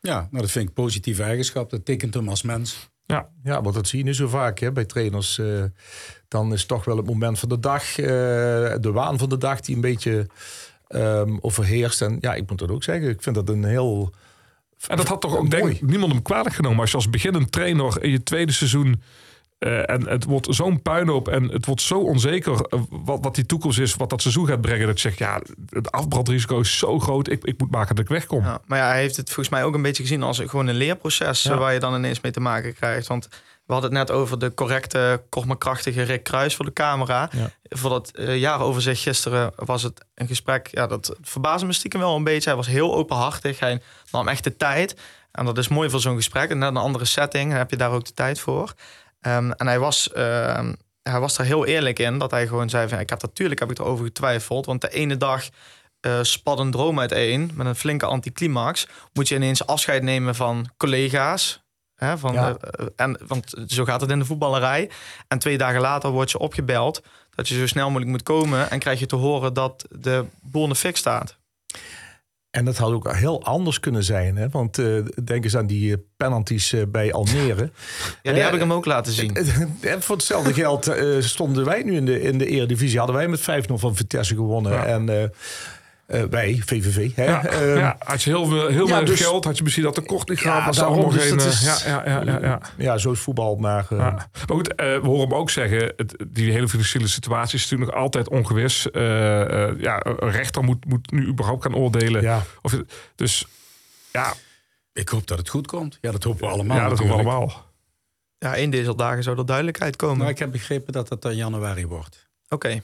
Ja, 0.00 0.14
nou, 0.14 0.42
dat 0.42 0.50
vind 0.50 0.64
ik 0.64 0.76
een 0.76 0.82
positieve 0.84 1.22
eigenschap. 1.22 1.70
Dat 1.70 1.84
tekent 1.84 2.14
hem 2.14 2.28
als 2.28 2.42
mens. 2.42 2.90
Ja, 3.04 3.28
Ja, 3.42 3.62
want 3.62 3.74
dat 3.74 3.88
zie 3.88 3.98
je 3.98 4.04
niet 4.04 4.16
zo 4.16 4.28
vaak 4.28 4.58
hè, 4.58 4.72
bij 4.72 4.84
trainers. 4.84 5.38
eh, 5.38 5.46
dan 6.28 6.52
is 6.52 6.66
toch 6.66 6.84
wel 6.84 6.96
het 6.96 7.06
moment 7.06 7.38
van 7.38 7.48
de 7.48 7.60
dag, 7.60 7.98
eh, 7.98 8.06
de 8.80 8.90
waan 8.92 9.18
van 9.18 9.28
de 9.28 9.38
dag, 9.38 9.60
die 9.60 9.74
een 9.74 9.80
beetje 9.80 10.26
ehm, 10.88 11.36
overheerst. 11.40 12.02
En 12.02 12.18
ja, 12.20 12.34
ik 12.34 12.48
moet 12.48 12.58
dat 12.58 12.70
ook 12.70 12.82
zeggen. 12.82 13.08
Ik 13.08 13.22
vind 13.22 13.34
dat 13.34 13.48
een 13.48 13.64
heel. 13.64 14.12
En 14.88 14.96
dat 14.96 15.08
had 15.08 15.20
toch 15.20 15.36
ook 15.36 15.50
denk 15.50 15.80
niemand 15.80 16.12
hem 16.12 16.22
kwalijk 16.22 16.54
genomen. 16.54 16.80
Als 16.80 16.90
je 16.90 16.96
als 16.96 17.10
beginnend 17.10 17.52
trainer 17.52 18.02
in 18.02 18.10
je 18.10 18.22
tweede 18.22 18.52
seizoen... 18.52 19.02
eh, 19.58 19.90
en 19.90 20.08
het 20.08 20.24
wordt 20.24 20.46
zo'n 20.54 20.82
puinhoop 20.82 21.28
en 21.28 21.48
het 21.48 21.66
wordt 21.66 21.82
zo 21.82 21.98
onzeker 21.98 22.52
eh, 22.68 22.80
wat, 22.90 23.18
wat 23.22 23.34
die 23.34 23.46
toekomst 23.46 23.78
is, 23.78 23.94
wat 23.94 24.10
dat 24.10 24.20
seizoen 24.22 24.46
gaat 24.46 24.60
brengen. 24.60 24.86
Dat 24.86 25.00
je 25.00 25.08
zegt, 25.08 25.18
ja, 25.18 25.40
het 25.68 25.90
afbrandrisico 25.92 26.60
is 26.60 26.78
zo 26.78 26.98
groot. 26.98 27.28
Ik, 27.30 27.44
ik 27.44 27.58
moet 27.60 27.70
maken 27.70 27.94
dat 27.94 28.04
ik 28.04 28.10
wegkom. 28.10 28.42
Ja, 28.44 28.60
maar 28.66 28.78
ja, 28.78 28.86
hij 28.88 29.00
heeft 29.00 29.16
het 29.16 29.26
volgens 29.26 29.48
mij 29.48 29.64
ook 29.64 29.74
een 29.74 29.82
beetje 29.82 30.02
gezien 30.02 30.22
als 30.22 30.38
gewoon 30.46 30.66
een 30.66 30.74
leerproces 30.74 31.42
Ja. 31.42 31.56
waar 31.58 31.72
je 31.72 31.80
dan 31.80 31.94
ineens 31.94 32.20
mee 32.20 32.32
te 32.32 32.40
maken 32.40 32.74
krijgt. 32.74 33.06
Want 33.06 33.28
we 33.72 33.78
hadden 33.80 33.98
het 33.98 34.08
net 34.08 34.16
over 34.18 34.38
de 34.38 34.54
correcte, 34.54 35.22
krachtige 35.58 36.02
Rick 36.02 36.22
Kruis 36.22 36.56
voor 36.56 36.64
de 36.64 36.72
camera. 36.72 37.30
Ja. 37.32 37.50
Voor 37.62 37.90
dat 37.90 38.10
eh, 38.10 38.36
jaaroverzicht 38.36 39.02
gisteren 39.02 39.52
was 39.56 39.82
het 39.82 40.04
een 40.14 40.26
gesprek. 40.26 40.68
Ja, 40.70 40.86
dat 40.86 41.16
verbaasde 41.20 41.66
me 41.66 41.72
stiekem 41.72 42.00
wel 42.00 42.16
een 42.16 42.24
beetje. 42.24 42.48
Hij 42.48 42.56
was 42.56 42.66
heel 42.66 42.94
openhartig. 42.94 43.58
Hij 43.58 43.82
nam 44.10 44.28
echt 44.28 44.44
de 44.44 44.56
tijd. 44.56 44.96
En 45.30 45.44
dat 45.44 45.58
is 45.58 45.68
mooi 45.68 45.90
voor 45.90 46.00
zo'n 46.00 46.16
gesprek. 46.16 46.50
En 46.50 46.58
net 46.58 46.68
een 46.68 46.76
andere 46.76 47.04
setting, 47.04 47.48
dan 47.48 47.58
heb 47.58 47.70
je 47.70 47.76
daar 47.76 47.90
ook 47.90 48.04
de 48.04 48.14
tijd 48.14 48.40
voor. 48.40 48.74
Ehm, 49.20 49.50
en 49.50 49.66
hij 49.66 49.78
was, 49.78 50.12
ehm, 50.12 50.72
hij 51.02 51.20
was 51.20 51.38
er 51.38 51.44
heel 51.44 51.66
eerlijk 51.66 51.98
in 51.98 52.18
dat 52.18 52.30
hij 52.30 52.46
gewoon 52.46 52.68
zei: 52.68 52.88
van, 52.88 52.98
Ik 52.98 53.10
heb 53.10 53.22
natuurlijk 53.22 53.60
heb 53.60 53.70
ik 53.70 53.78
erover 53.78 54.04
getwijfeld. 54.04 54.66
Want 54.66 54.80
de 54.80 54.90
ene 54.90 55.16
dag 55.16 55.48
eh 56.00 56.18
spat 56.22 56.58
een 56.58 56.70
droom 56.70 57.00
uiteen 57.00 57.50
met 57.54 57.66
een 57.66 57.76
flinke 57.76 58.06
anticlimax. 58.06 58.86
Moet 59.12 59.28
je 59.28 59.34
ineens 59.34 59.66
afscheid 59.66 60.02
nemen 60.02 60.34
van 60.34 60.70
collega's. 60.76 61.62
Hè, 62.02 62.18
van, 62.18 62.32
Ja. 62.32 62.56
eh, 62.56 62.86
en, 62.96 63.18
want 63.26 63.54
zo 63.66 63.84
gaat 63.84 64.00
het 64.00 64.10
in 64.10 64.18
de 64.18 64.24
voetballerij. 64.24 64.90
En 65.28 65.38
twee 65.38 65.58
dagen 65.58 65.80
later 65.80 66.10
word 66.10 66.30
je 66.30 66.38
opgebeld 66.38 67.02
dat 67.34 67.48
je 67.48 67.58
zo 67.58 67.66
snel 67.66 67.86
mogelijk 67.86 68.10
moet 68.10 68.22
komen. 68.22 68.70
En 68.70 68.78
krijg 68.78 68.98
je 68.98 69.06
te 69.06 69.16
horen 69.16 69.54
dat 69.54 69.86
de 69.90 70.24
boel 70.42 70.62
in 70.62 70.68
de 70.68 70.74
fik 70.74 70.96
staat. 70.96 71.36
En 72.50 72.64
dat 72.64 72.76
had 72.76 72.92
ook 72.92 73.12
heel 73.16 73.44
anders 73.44 73.80
kunnen 73.80 74.04
zijn. 74.04 74.36
Hè? 74.36 74.48
Want 74.48 74.78
eh, 74.78 74.86
denk 75.24 75.44
eens 75.44 75.56
aan 75.56 75.66
die 75.66 75.92
eh, 75.92 75.98
penalties 76.16 76.74
bij 76.88 77.12
Almere. 77.12 77.70
Ja, 78.22 78.32
die 78.32 78.42
heb 78.42 78.52
ik 78.54 78.60
hem 78.60 78.72
ook 78.72 78.84
laten 78.84 79.12
zien. 79.12 79.36
En 79.80 80.02
voor 80.02 80.16
hetzelfde 80.16 80.52
geld 80.54 80.90
stonden 81.18 81.64
wij 81.64 81.82
nu 81.82 81.96
in 81.96 82.06
de, 82.06 82.22
in 82.22 82.38
de 82.38 82.46
Eredivisie. 82.46 82.98
Hadden 82.98 83.16
wij 83.16 83.28
met 83.28 83.40
5-0 83.40 83.44
van 83.74 83.96
Vitesse 83.96 84.34
gewonnen. 84.34 84.72
Ja. 84.72 84.84
En 84.84 85.32
eh, 86.06 86.22
wij, 86.22 86.62
VVV. 86.66 87.14
Hè? 87.14 87.24
Ja, 87.24 87.44
Ehm, 87.44 87.76
ja, 87.78 87.96
had 87.98 88.22
je 88.22 88.30
heel, 88.30 88.46
veel- 88.46 88.68
heel 88.68 88.84
ja, 88.86 88.90
weinig 88.90 89.10
dus- 89.10 89.20
geld, 89.20 89.44
had 89.44 89.56
je 89.56 89.62
misschien 89.62 89.84
dat 89.84 89.94
tekort 89.94 90.28
niet 90.28 90.38
Ja, 90.40 90.44
gehad. 90.44 90.64
was 90.66 90.76
er 90.76 90.82
daarom, 90.82 91.10
dus 91.12 91.28
dat 91.30 91.40
eh, 91.40 91.46
is- 91.46 91.60
ja, 91.62 91.78
ja, 91.86 92.02
ja, 92.06 92.22
ja, 92.32 92.38
ja. 92.40 92.60
ja, 92.78 92.98
zo 92.98 93.12
is 93.12 93.20
voetbal. 93.20 93.56
Maar 93.56 93.86
eh, 93.90 93.98
Ja. 93.98 94.10
Maar 94.10 94.28
goed, 94.56 94.74
eh, 94.74 94.86
we 94.86 95.06
horen 95.06 95.28
hem 95.28 95.34
ook 95.34 95.50
zeggen, 95.50 95.92
het, 95.96 96.14
die 96.28 96.52
hele 96.52 96.68
financiële 96.68 97.08
situatie 97.08 97.58
is 97.58 97.62
natuurlijk 97.62 97.90
nog 97.90 98.00
altijd 98.00 98.28
ongewis. 98.28 98.90
Eh, 98.90 99.68
eh, 99.68 99.80
ja, 99.80 100.00
een 100.04 100.30
rechter 100.30 100.64
moet, 100.64 100.84
moet 100.84 101.10
nu 101.10 101.26
überhaupt 101.26 101.62
gaan 101.62 101.74
oordelen. 101.74 102.22
ja. 102.22 102.42
Of, 102.62 102.76
dus 103.14 103.46
ja, 104.12 104.34
Ik 104.94 105.08
hoop 105.08 105.26
dat 105.26 105.38
het 105.38 105.48
goed 105.48 105.66
komt. 105.66 105.98
Ja, 106.00 106.10
dat 106.10 106.22
hopen 106.22 106.40
we 106.40 106.52
allemaal 106.52 106.76
ja 106.76 106.88
dat 106.88 106.98
doen 106.98 107.06
we 107.06 107.12
allemaal. 107.12 107.70
Ja, 108.38 108.54
in 108.54 108.70
deze 108.70 108.94
dagen 108.94 109.22
zou 109.22 109.38
er 109.38 109.46
duidelijkheid 109.46 109.96
komen. 109.96 110.16
Maar 110.18 110.28
ik 110.28 110.38
heb 110.38 110.50
begrepen 110.52 110.92
dat 110.92 111.08
het 111.08 111.22
dan 111.22 111.36
januari 111.36 111.86
wordt. 111.86 112.28
Oké. 112.48 112.82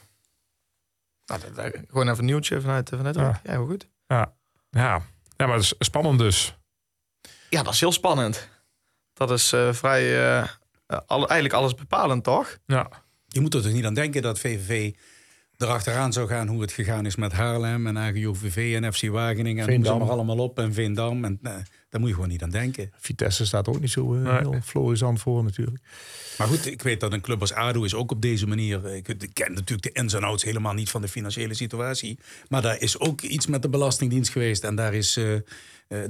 Nou, 1.28 1.40
dat- 1.40 1.54
dat- 1.54 1.72
gewoon 1.88 2.06
even 2.08 2.18
een 2.18 2.24
nieuwtje 2.24 2.60
vanuit, 2.60 2.88
vanuit 2.88 3.14
Ja. 3.14 3.22
ja. 3.22 3.40
ja, 3.44 3.50
heel 3.50 3.66
goed. 3.66 3.88
Ja, 4.06 4.34
ja. 4.70 5.02
ja 5.36 5.46
maar 5.46 5.54
het 5.56 5.64
is 5.64 5.74
spannend 5.78 6.18
dus. 6.18 6.56
Ja, 7.50 7.62
dat 7.62 7.72
is 7.72 7.80
heel 7.80 7.92
spannend. 7.92 8.48
Dat 9.12 9.30
is 9.30 9.52
eh, 9.52 9.72
vrij, 9.72 10.02
eh, 10.02 10.38
eh, 10.38 10.48
alle, 11.06 11.26
eigenlijk 11.26 11.52
alles 11.52 11.74
bepalend, 11.74 12.24
toch? 12.24 12.58
Ja, 12.66 12.88
Je 13.26 13.40
moet 13.40 13.54
er 13.54 13.62
dus 13.62 13.72
niet 13.72 13.84
aan 13.84 13.94
denken 13.94 14.22
dat 14.22 14.38
VVV 14.38 14.94
erachteraan 15.68 16.12
zou 16.12 16.28
gaan 16.28 16.48
hoe 16.48 16.60
het 16.60 16.72
gegaan 16.72 17.06
is 17.06 17.16
met 17.16 17.32
Haarlem 17.32 17.86
en 17.86 17.98
AGOVV 17.98 18.78
en 18.82 18.92
FC 18.92 19.06
Wageningen. 19.06 19.46
En 19.66 19.70
noem 19.72 19.78
ze 19.84 19.88
Veendam. 19.90 19.98
maar 19.98 20.10
allemaal 20.10 20.38
op 20.38 20.58
en 20.58 20.72
Veendam. 20.72 21.24
En, 21.24 21.38
eh, 21.42 21.52
daar 21.88 22.00
moet 22.00 22.08
je 22.08 22.14
gewoon 22.14 22.28
niet 22.30 22.42
aan 22.42 22.50
denken. 22.50 22.90
Vitesse 22.98 23.46
staat 23.46 23.68
ook 23.68 23.80
niet 23.80 23.90
zo 23.90 24.14
eh, 24.14 24.20
Nee. 24.20 24.38
heel 24.38 24.60
florisant 24.64 25.20
voor 25.20 25.44
natuurlijk. 25.44 25.78
Maar 26.38 26.46
goed, 26.46 26.66
ik 26.66 26.82
weet 26.82 27.00
dat 27.00 27.12
een 27.12 27.20
club 27.20 27.40
als 27.40 27.52
ADO 27.52 27.82
is 27.84 27.94
ook 27.94 28.10
op 28.10 28.22
deze 28.22 28.46
manier... 28.46 28.84
eh, 28.86 28.96
Ik, 28.96 29.08
ik 29.08 29.30
ken 29.32 29.52
natuurlijk 29.52 29.94
de 29.94 30.00
ins 30.00 30.12
en 30.14 30.22
outs 30.22 30.44
helemaal 30.44 30.74
niet 30.74 30.90
van 30.90 31.00
de 31.00 31.08
financiële 31.08 31.54
situatie. 31.54 32.18
Maar 32.48 32.62
daar 32.62 32.80
is 32.80 32.98
ook 32.98 33.20
iets 33.22 33.46
met 33.46 33.62
de 33.62 33.68
Belastingdienst 33.68 34.30
geweest. 34.30 34.64
En 34.64 34.74
daar 34.74 34.94
is, 34.94 35.16
eh, 35.16 35.34
eh, 35.34 35.42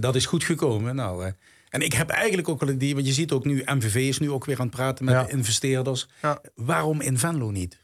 dat 0.00 0.14
is 0.16 0.26
goed 0.26 0.44
gekomen. 0.44 0.94
Nou, 0.94 1.24
eh, 1.24 1.32
en 1.68 1.80
ik 1.80 1.92
heb 1.92 2.08
eigenlijk 2.08 2.48
ook 2.48 2.61
wel 2.61 2.68
een 2.68 2.74
idee... 2.74 2.94
Want 2.94 3.06
je 3.06 3.12
ziet 3.12 3.32
ook 3.32 3.44
nu, 3.44 3.62
MVV 3.64 3.94
is 3.94 4.18
nu 4.18 4.30
ook 4.30 4.44
weer 4.44 4.58
aan 4.58 4.66
het 4.66 4.74
praten 4.76 5.04
met 5.04 5.14
Ja. 5.14 5.22
de 5.24 5.30
investeerders. 5.32 6.08
Ja. 6.22 6.40
Waarom 6.54 7.00
in 7.00 7.18
Venlo 7.18 7.50
niet? 7.50 7.78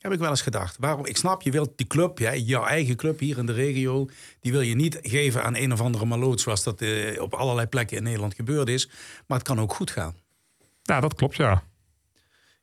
Heb 0.00 0.12
ik 0.12 0.18
wel 0.18 0.30
eens 0.30 0.42
gedacht. 0.42 0.76
Waarom? 0.80 1.06
Ik 1.06 1.16
snap, 1.16 1.42
je 1.42 1.50
wilt 1.50 1.70
die 1.76 1.86
club, 1.86 2.18
ja, 2.18 2.34
jouw 2.34 2.64
eigen 2.64 2.96
club 2.96 3.18
hier 3.18 3.38
in 3.38 3.46
de 3.46 3.52
regio... 3.52 4.08
die 4.40 4.52
wil 4.52 4.60
je 4.60 4.74
niet 4.74 4.98
geven 5.02 5.44
aan 5.44 5.56
een 5.56 5.72
of 5.72 5.80
andere 5.80 6.04
maloot... 6.04 6.40
zoals 6.40 6.62
dat 6.62 6.80
eh, 6.80 7.22
op 7.22 7.34
allerlei 7.34 7.66
plekken 7.66 7.96
in 7.96 8.02
Nederland 8.02 8.34
gebeurd 8.34 8.68
is. 8.68 8.88
Maar 9.26 9.38
het 9.38 9.46
kan 9.46 9.60
ook 9.60 9.74
goed 9.74 9.90
gaan. 9.90 10.14
ja 10.82 11.00
dat 11.00 11.14
klopt, 11.14 11.36
ja. 11.36 11.62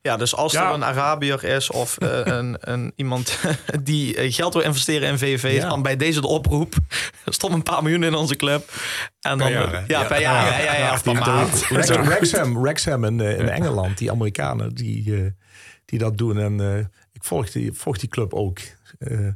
Ja, 0.00 0.16
dus 0.16 0.34
als 0.34 0.52
Ja. 0.52 0.68
er 0.68 0.74
een 0.74 0.84
Arabier 0.84 1.44
is 1.44 1.70
of 1.70 1.98
eh, 1.98 2.20
een, 2.38 2.56
een, 2.60 2.92
iemand 2.96 3.38
die 3.82 4.16
eh, 4.16 4.32
geld 4.32 4.54
wil 4.54 4.62
investeren 4.62 5.08
in 5.08 5.18
VVV, 5.18 5.54
Ja. 5.54 5.68
dan 5.68 5.82
bij 5.82 5.96
deze 5.96 6.20
de 6.20 6.26
oproep. 6.26 6.74
Stond 7.26 7.52
een 7.54 7.62
paar 7.62 7.82
miljoen 7.82 8.04
in 8.04 8.14
onze 8.14 8.36
club. 8.36 8.72
En 9.20 9.38
dan, 9.38 9.50
jaar, 9.50 9.72
hè? 9.72 9.78
ja, 9.78 9.84
Ja. 9.86 10.04
per 10.04 10.20
jaar. 10.20 10.46
Ja, 10.62 10.72
ja, 10.72 10.76
ja, 10.78 10.98
per 11.02 11.14
maand. 11.14 11.68
Wrexham, 11.68 12.62
Wrexham 12.62 13.04
in, 13.04 13.20
in 13.20 13.48
Engeland, 13.48 13.98
die 13.98 14.10
Amerikanen 14.10 14.74
die, 14.74 15.14
eh, 15.16 15.30
die 15.84 15.98
dat 15.98 16.18
doen. 16.18 16.38
En 16.38 16.60
eh, 16.76 16.84
ik 17.18 17.24
volg 17.24 17.50
die, 17.50 17.72
volg 17.72 17.98
die 17.98 18.08
club 18.08 18.34
ook. 18.34 18.58
Eh, 18.98 19.28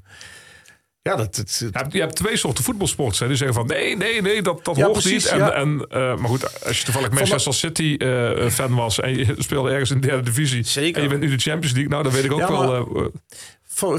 ja, 1.02 1.16
dat, 1.16 1.56
Je 1.58 1.68
hebt, 1.72 1.92
je 1.92 2.00
hebt 2.00 2.16
twee 2.16 2.36
soorten 2.36 2.64
voetbalsports. 2.64 3.18
Hè. 3.18 3.26
Die 3.28 3.36
zeggen 3.36 3.56
van 3.56 3.66
nee, 3.66 3.96
nee, 3.96 4.22
nee, 4.22 4.42
dat, 4.42 4.64
dat 4.64 4.76
Ja, 4.76 4.82
hoort 4.84 4.92
precies, 5.00 5.24
niet. 5.24 5.32
En, 5.32 5.38
ja. 5.38 5.52
en, 5.52 5.86
eh, 5.88 6.16
maar 6.16 6.28
goed, 6.28 6.64
als 6.66 6.78
je 6.78 6.84
toevallig 6.84 7.10
Manchester 7.10 7.54
City 7.54 7.94
eh, 7.98 8.48
fan 8.48 8.74
was 8.74 9.00
en 9.00 9.16
je 9.16 9.34
speelde 9.38 9.70
ergens 9.70 9.90
in 9.90 10.00
de 10.00 10.06
derde 10.06 10.22
divisie. 10.22 10.62
Zeker. 10.64 10.96
En 10.96 11.02
je 11.02 11.08
bent 11.08 11.20
nu 11.20 11.28
de 11.36 11.42
Champions 11.42 11.72
League. 11.72 11.90
Nou, 11.90 12.02
dan 12.02 12.12
weet 12.12 12.24
ik 12.24 12.32
ook 12.32 12.38
Ja, 12.38 12.50
wel. 12.50 12.86
maar- 12.86 13.08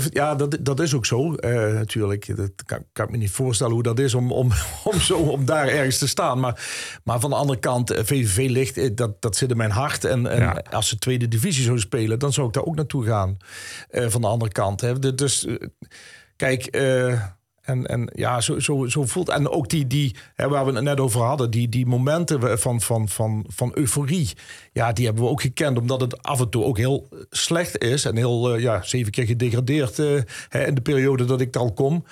Ja, 0.10 0.36
dat, 0.36 0.58
dat 0.62 0.80
is 0.80 0.94
ook 0.94 1.06
zo, 1.06 1.34
eh, 1.36 1.52
natuurlijk. 1.74 2.36
Dat 2.36 2.52
kan, 2.66 2.86
kan 2.92 3.06
ik 3.06 3.12
me 3.12 3.18
niet 3.18 3.32
voorstellen 3.32 3.74
hoe 3.74 3.84
dat 3.84 4.00
is 4.00 4.14
om, 4.14 4.32
om, 4.32 4.52
om, 4.92 5.00
zo, 5.00 5.18
om 5.18 5.46
daar 5.46 5.68
ergens 5.68 5.98
te 5.98 6.08
staan. 6.08 6.40
Maar, 6.40 6.68
maar 7.04 7.20
van 7.20 7.30
de 7.30 7.36
andere 7.36 7.60
kant, 7.60 7.92
eh, 7.92 8.04
VVV 8.04 8.50
ligt, 8.50 8.78
eh, 8.78 8.90
dat, 8.96 9.22
dat 9.22 9.36
zit 9.36 9.52
in 9.52 9.58
mijn 9.58 9.72
hart. 9.72 10.06
En, 10.06 10.28
en 10.28 10.40
Ja. 10.40 10.64
als 10.72 10.88
ze 10.88 10.98
tweede 10.98 11.28
divisie 11.28 11.64
zouden 11.64 11.84
spelen, 11.86 12.20
dan 12.20 12.34
zou 12.34 12.48
ik 12.48 12.54
daar 12.54 12.64
ook 12.66 12.76
naartoe 12.76 13.06
gaan. 13.06 13.38
Eh, 13.90 14.08
van 14.10 14.22
de 14.22 14.28
andere 14.28 14.52
kant. 14.52 14.82
Hè. 14.82 15.16
Dus 15.16 15.46
eh, 15.46 15.56
kijk, 16.36 16.66
eh, 16.66 17.22
en, 17.64 17.86
en 17.86 18.10
ja, 18.16 18.42
zo, 18.42 18.60
zo, 18.60 18.86
zo 18.88 19.06
voelt. 19.06 19.30
En 19.30 19.50
ook 19.50 19.70
die, 19.70 19.88
die 19.88 20.16
hè, 20.36 20.48
waar 20.50 20.66
we 20.66 20.72
het 20.74 20.84
net 20.84 21.00
over 21.00 21.22
hadden, 21.22 21.52
die, 21.52 21.70
die 21.70 21.86
momenten 21.86 22.60
van, 22.60 22.82
van, 22.82 23.10
van, 23.10 23.46
van 23.48 23.72
euforie. 23.74 24.32
Ja, 24.74 24.94
die 24.94 25.06
hebben 25.06 25.24
we 25.24 25.30
ook 25.30 25.42
gekend, 25.42 25.78
omdat 25.78 26.02
het 26.02 26.22
af 26.24 26.40
en 26.40 26.50
toe 26.50 26.64
ook 26.64 26.78
heel 26.78 27.08
slecht 27.30 27.78
is. 27.84 28.06
En 28.06 28.16
heel, 28.16 28.54
eh, 28.54 28.62
ja, 28.62 28.82
zeven 28.82 29.12
keer 29.12 29.26
gedegradeerd 29.26 30.00
eh, 30.00 30.22
hè, 30.50 30.66
in 30.68 30.76
de 30.76 30.82
periode 30.82 31.26
dat 31.26 31.42
ik 31.42 31.56
er 31.56 31.62
al 31.62 31.74
kom. 31.74 32.06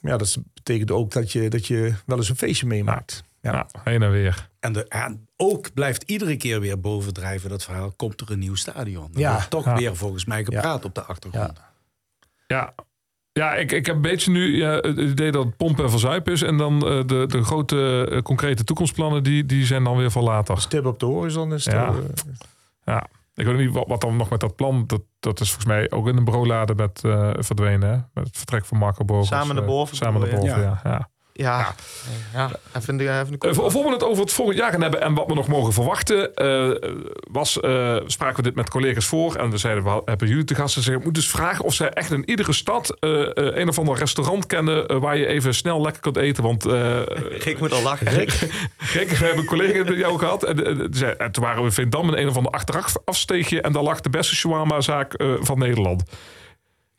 Ja, 0.00 0.16
dat 0.16 0.38
betekent 0.54 0.90
ook 0.90 1.12
dat 1.12 1.32
je, 1.32 1.50
dat 1.50 1.66
je 1.66 1.94
wel 2.06 2.16
eens 2.16 2.28
een 2.28 2.36
feestje 2.36 2.66
meemaakt. 2.66 3.22
Ja. 3.40 3.52
ja, 3.52 3.80
heen 3.90 4.02
en 4.02 4.10
weer. 4.10 4.48
En, 4.60 4.72
de, 4.72 4.88
en 4.88 5.28
ook 5.36 5.74
blijft 5.74 6.02
iedere 6.02 6.36
keer 6.36 6.60
weer 6.60 6.80
bovendrijven 6.80 7.50
dat 7.50 7.64
verhaal. 7.64 7.92
Komt 7.96 8.20
er 8.20 8.30
een 8.30 8.38
nieuw 8.38 8.54
stadion? 8.54 9.10
Er 9.14 9.20
Ja. 9.20 9.32
wordt 9.32 9.50
toch 9.50 9.64
Ja. 9.64 9.74
weer 9.76 9.96
volgens 9.96 10.24
mij 10.24 10.44
gepraat 10.44 10.84
op 10.84 10.94
de 10.94 11.02
achtergrond. 11.02 11.60
Ja. 12.46 12.74
Ja, 13.38 13.54
ik, 13.54 13.72
ik 13.72 13.86
heb 13.86 13.94
een 13.94 14.02
beetje 14.02 14.30
nu 14.30 14.56
ja, 14.56 14.70
het 14.70 14.98
idee 14.98 15.30
dat 15.32 15.44
het 15.44 15.56
pompen 15.56 15.84
en 15.84 15.90
verzuipen 15.90 16.32
is. 16.32 16.42
En 16.42 16.56
dan 16.56 16.86
eh, 16.86 17.00
de, 17.06 17.24
de 17.26 17.42
grote 17.44 18.08
eh, 18.10 18.22
concrete 18.22 18.64
toekomstplannen, 18.64 19.22
die, 19.22 19.46
die 19.46 19.66
zijn 19.66 19.84
dan 19.84 19.96
weer 19.96 20.10
voor 20.10 20.22
later. 20.22 20.60
Stip 20.60 20.86
op 20.86 20.98
de 21.00 21.06
horizon 21.06 21.52
is 21.52 21.64
Ja. 21.64 21.86
eh, 21.88 21.94
Ja. 22.84 23.06
Ik 23.34 23.46
weet 23.46 23.56
niet 23.56 23.70
wat, 23.72 23.84
wat 23.86 24.00
dan 24.00 24.16
nog 24.16 24.30
met 24.30 24.40
dat 24.40 24.56
plan. 24.56 24.84
Dat, 24.86 25.00
dat 25.20 25.40
is 25.40 25.46
volgens 25.48 25.66
mij 25.72 25.90
ook 25.90 26.08
in 26.08 26.16
de 26.16 26.22
bureaulade 26.22 26.74
met 26.74 27.04
eh, 27.04 27.30
verdwenen. 27.38 27.88
Hè? 27.90 27.96
Met 28.14 28.26
het 28.26 28.36
vertrek 28.36 28.64
van 28.64 28.78
Marco 28.78 29.04
Bovens. 29.04 29.28
Samen 29.28 29.54
naar 29.54 29.64
boven 29.64 29.96
Samen 29.96 30.20
naar 30.20 30.30
boven, 30.30 30.46
ja. 30.62 30.80
ja. 30.84 31.08
Ja, 31.38 31.74
ja. 32.34 32.50
even 32.76 32.96
de, 32.96 33.10
even 33.10 33.38
de 33.38 33.48
Eh, 33.48 33.54
voor, 33.54 33.70
voor 33.70 33.84
we 33.84 33.90
het 33.90 34.04
over 34.04 34.22
het 34.22 34.32
volgend 34.32 34.58
jaar 34.58 34.70
gaan 34.70 34.82
hebben 34.82 35.00
en 35.00 35.14
wat 35.14 35.26
we 35.26 35.34
nog 35.34 35.48
mogen 35.48 35.72
verwachten, 35.72 36.34
eh, 36.34 36.90
was, 37.30 37.60
eh, 37.60 37.96
spraken 38.06 38.36
we 38.36 38.42
dit 38.42 38.54
met 38.54 38.70
collega's 38.70 39.06
voor. 39.06 39.34
En 39.34 39.50
we 39.50 39.56
zeiden, 39.58 39.84
we 39.84 40.02
hebben 40.04 40.28
jullie 40.28 40.44
te 40.44 40.54
gast. 40.54 40.74
Ze 40.74 40.82
zeggen, 40.82 41.02
moet 41.04 41.14
dus 41.14 41.30
vragen 41.30 41.64
of 41.64 41.74
zij 41.74 41.88
echt 41.88 42.10
in 42.10 42.30
iedere 42.30 42.52
stad 42.52 42.96
eh, 43.00 43.20
eh, 43.20 43.30
een 43.34 43.68
of 43.68 43.78
ander 43.78 43.96
restaurant 43.98 44.46
kennen 44.46 45.00
waar 45.00 45.16
je 45.16 45.26
even 45.26 45.54
snel 45.54 45.80
lekker 45.80 46.02
kunt 46.02 46.16
eten. 46.16 46.42
Want 46.42 46.66
eh 46.66 47.00
Ik 47.52 47.60
moet 47.60 47.72
al 47.72 47.82
lachen. 47.82 48.08
Rick, 48.08 48.30
Rick, 48.94 49.08
we 49.08 49.16
hebben 49.16 49.38
een 49.38 49.44
collega 49.44 49.84
met 49.84 49.96
jou 49.96 50.18
gehad. 50.18 50.42
En, 50.44 50.64
en 51.18 51.32
toen 51.32 51.44
waren 51.44 51.58
we 51.58 51.68
in 51.68 51.72
Veendam 51.72 52.08
in 52.08 52.22
een 52.22 52.28
of 52.28 52.36
ander 52.36 52.52
achterafsteegje. 52.52 53.60
En 53.60 53.72
daar 53.72 53.82
lag 53.82 54.00
de 54.00 54.10
beste 54.10 54.34
shawarma-zaak 54.34 55.14
eh, 55.14 55.32
van 55.40 55.58
Nederland. 55.58 56.02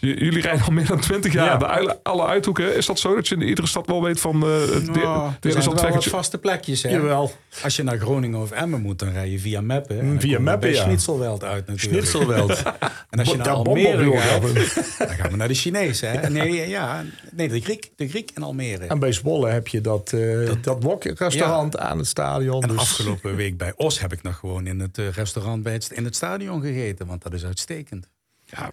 Jullie 0.01 0.41
rijden 0.41 0.65
al 0.65 0.71
meer 0.71 0.85
dan 0.85 0.99
twintig 0.99 1.33
jaar 1.33 1.45
Ja. 1.45 1.57
bij 1.57 1.97
alle, 2.03 2.25
uithoeken. 2.25 2.75
Is 2.75 2.85
dat 2.85 2.99
zo 2.99 3.15
dat 3.15 3.27
je 3.27 3.35
in 3.35 3.41
iedere 3.41 3.67
stad 3.67 3.87
wel 3.87 4.03
weet 4.03 4.19
van... 4.19 4.43
eh 4.43 4.67
dit- 4.71 4.95
Nou, 4.95 5.31
dit 5.39 5.55
er 5.55 5.61
zijn 5.63 5.75
wel 5.75 6.01
vaste 6.01 6.37
plekjes. 6.37 6.83
Hè? 6.83 6.89
Jawel. 6.89 7.31
Als 7.63 7.75
je 7.75 7.83
naar 7.83 7.97
Groningen 7.97 8.39
of 8.41 8.51
Emmen 8.51 8.81
moet, 8.81 8.99
dan 8.99 9.09
rij 9.11 9.29
je 9.29 9.39
via 9.39 9.61
Meppen. 9.61 9.99
En 9.99 10.05
Mm, 10.05 10.19
via 10.21 10.39
Meppen, 10.39 10.69
ja. 10.69 10.81
Schnitzelweld 10.81 11.43
uit 11.43 11.67
natuurlijk. 11.67 12.07
Schnitzelweld. 12.07 12.61
En 13.09 13.19
als 13.19 13.29
je 13.29 13.37
naar 13.37 13.49
Almere 13.49 14.17
gaat, 14.17 14.41
dan 14.97 15.07
gaan 15.09 15.31
we 15.31 15.37
naar 15.37 15.47
de 15.47 15.53
Chinees. 15.53 16.01
Hè? 16.01 16.29
Nee, 16.29 16.67
ja, 16.69 17.03
nee 17.31 17.47
de, 17.47 17.61
Griek, 17.61 17.91
de 17.95 18.09
Griek 18.09 18.31
in 18.35 18.43
Almere. 18.43 18.85
En 18.85 18.99
bij 18.99 19.11
Zwolle 19.11 19.49
heb 19.49 19.67
je 19.67 19.81
dat, 19.81 20.13
eh 20.13 20.49
dat, 20.61 20.83
wok-restaurant 20.83 21.77
aan 21.77 21.97
het 21.97 22.07
stadion. 22.07 22.61
En 22.63 22.67
dus- 22.69 22.77
afgelopen 22.77 23.35
week 23.35 23.57
bij 23.57 23.73
Os 23.75 23.99
heb 23.99 24.13
ik 24.13 24.21
nog 24.21 24.35
gewoon 24.37 24.67
in 24.67 24.79
het 24.79 24.97
eh, 24.97 25.09
restaurant 25.09 25.63
bij 25.63 25.73
het, 25.73 25.89
in 25.93 26.03
het 26.05 26.15
stadion 26.15 26.61
gegeten. 26.61 27.05
Want 27.07 27.21
dat 27.23 27.33
is 27.33 27.45
uitstekend. 27.45 28.07
Ja, 28.51 28.71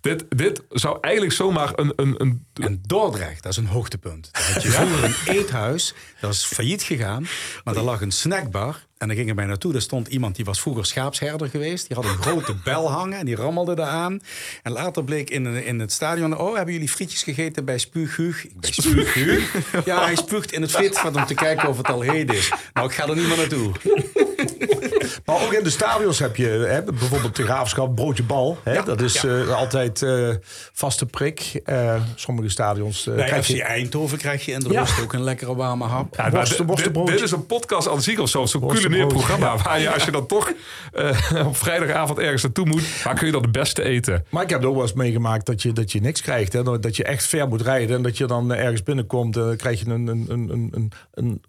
dit, 0.00 0.24
dit 0.28 0.62
zou 0.68 0.98
eigenlijk 1.00 1.34
zomaar 1.34 1.72
een... 1.74 1.92
een, 1.96 2.14
een 2.16 2.46
En 2.54 2.82
Dordrecht, 2.86 3.42
dat 3.42 3.52
is 3.52 3.58
een 3.58 3.66
hoogtepunt. 3.66 4.28
Daar 4.32 4.52
had 4.52 4.62
je 4.62 4.68
vroeger 4.68 5.04
een 5.04 5.36
eethuis, 5.36 5.94
dat 6.20 6.32
is 6.32 6.44
failliet 6.44 6.82
gegaan. 6.82 7.26
Maar 7.64 7.74
daar 7.74 7.82
lag 7.82 8.00
een 8.00 8.10
snackbar. 8.10 8.86
En 8.98 9.08
daar 9.08 9.16
gingen 9.16 9.36
wij 9.36 9.46
naartoe. 9.46 9.72
Daar 9.72 9.80
stond 9.80 10.08
iemand 10.08 10.36
die 10.36 10.44
was 10.44 10.60
vroeger 10.60 10.86
schaapsherder 10.86 11.48
geweest. 11.48 11.86
Die 11.88 11.96
had 11.96 12.04
een 12.04 12.22
grote 12.22 12.54
bel 12.64 12.90
hangen 12.90 13.18
en 13.18 13.26
die 13.26 13.36
rammelde 13.36 13.74
daar 13.74 13.86
aan. 13.86 14.20
En 14.62 14.72
later 14.72 15.04
bleek 15.04 15.30
in, 15.30 15.46
in 15.46 15.80
het 15.80 15.92
stadion... 15.92 16.38
Oh, 16.38 16.54
hebben 16.54 16.74
jullie 16.74 16.88
frietjes 16.88 17.22
gegeten 17.22 17.64
bij 17.64 17.78
Spuughuug? 17.78 18.46
Bij 18.56 18.72
Spuughuug? 18.72 19.52
Ja, 19.84 20.04
hij 20.04 20.16
spuugt 20.16 20.52
in 20.52 20.62
het 20.62 20.70
friet 20.70 21.02
om 21.14 21.26
te 21.26 21.34
kijken 21.34 21.68
of 21.68 21.76
het 21.76 21.88
al 21.88 22.00
heet 22.00 22.32
is. 22.32 22.52
Nou, 22.72 22.88
ik 22.88 22.94
ga 22.94 23.08
er 23.08 23.16
niet 23.16 23.28
meer 23.28 23.36
naartoe. 23.36 23.72
Maar 25.24 25.42
ook 25.44 25.52
in 25.52 25.64
de 25.64 25.70
stadions 25.70 26.18
heb 26.18 26.36
je 26.36 26.46
hè, 26.46 26.82
bijvoorbeeld 26.82 27.36
de 27.36 27.42
graafschap, 27.42 27.94
broodje 27.94 28.22
bal. 28.22 28.58
Hè, 28.64 28.82
dat 28.82 29.00
is 29.00 29.24
eh, 29.24 29.48
altijd 29.56 30.02
eh, 30.02 30.28
vaste 30.72 31.06
prik. 31.06 31.60
Eh, 31.64 31.94
sommige 32.14 32.48
stadions 32.48 33.06
eh, 33.06 33.14
Bij 33.14 33.24
krijg 33.26 33.44
FC 33.44 33.50
je... 33.50 33.62
Eindhoven 33.62 34.18
krijg 34.18 34.44
je 34.44 34.52
in 34.52 34.60
de 34.60 34.70
Ja. 34.70 34.80
rust 34.80 35.02
ook 35.02 35.12
een 35.12 35.22
lekkere 35.22 35.54
warme 35.54 35.84
hap. 35.84 36.14
Ja, 36.16 36.30
dit- 36.30 37.20
is 37.22 37.30
een 37.30 37.46
podcast 37.46 37.88
aan 37.88 38.02
zich 38.02 38.18
of 38.18 38.28
zo, 38.28 38.46
zo'n 38.46 38.66
culinair 38.68 39.06
programma. 39.06 39.46
ja. 39.46 39.62
Waar 39.62 39.80
je, 39.80 39.92
als 39.92 40.04
je 40.04 40.10
dan 40.10 40.26
toch 40.26 40.52
eh, 40.92 41.18
op 41.46 41.56
vrijdagavond 41.56 42.18
ergens 42.18 42.42
naartoe 42.42 42.66
moet, 42.66 43.02
waar 43.04 43.14
kun 43.14 43.26
je 43.26 43.32
dan 43.32 43.42
het 43.42 43.52
beste 43.52 43.82
eten? 43.82 44.24
Maar 44.30 44.42
ik 44.42 44.50
heb 44.50 44.64
ook 44.64 44.72
wel 44.74 44.82
eens 44.82 44.92
meegemaakt 44.92 45.46
dat 45.46 45.62
je, 45.62 45.72
dat 45.72 45.92
je 45.92 46.00
niks 46.00 46.20
krijgt. 46.22 46.52
Hè? 46.52 46.78
Dat 46.80 46.96
je 46.96 47.04
echt 47.04 47.26
ver 47.26 47.48
moet 47.48 47.62
rijden. 47.62 47.96
En 47.96 48.02
dat 48.02 48.16
je 48.18 48.26
dan 48.26 48.52
ergens 48.54 48.82
binnenkomt. 48.82 49.36
En 49.36 49.42
dan 49.42 49.56
krijg 49.56 49.80
je 49.80 49.86
een, 49.90 50.06
een, 50.06 50.26
een, 50.28 50.70
een, 50.72 50.92
een, 51.14 51.40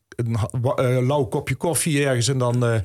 een, 0.75 1.05
lauw 1.05 1.23
kopje 1.25 1.55
koffie 1.55 2.05
ergens. 2.05 2.27
En 2.27 2.37
dan 2.37 2.65
eh, 2.65 2.79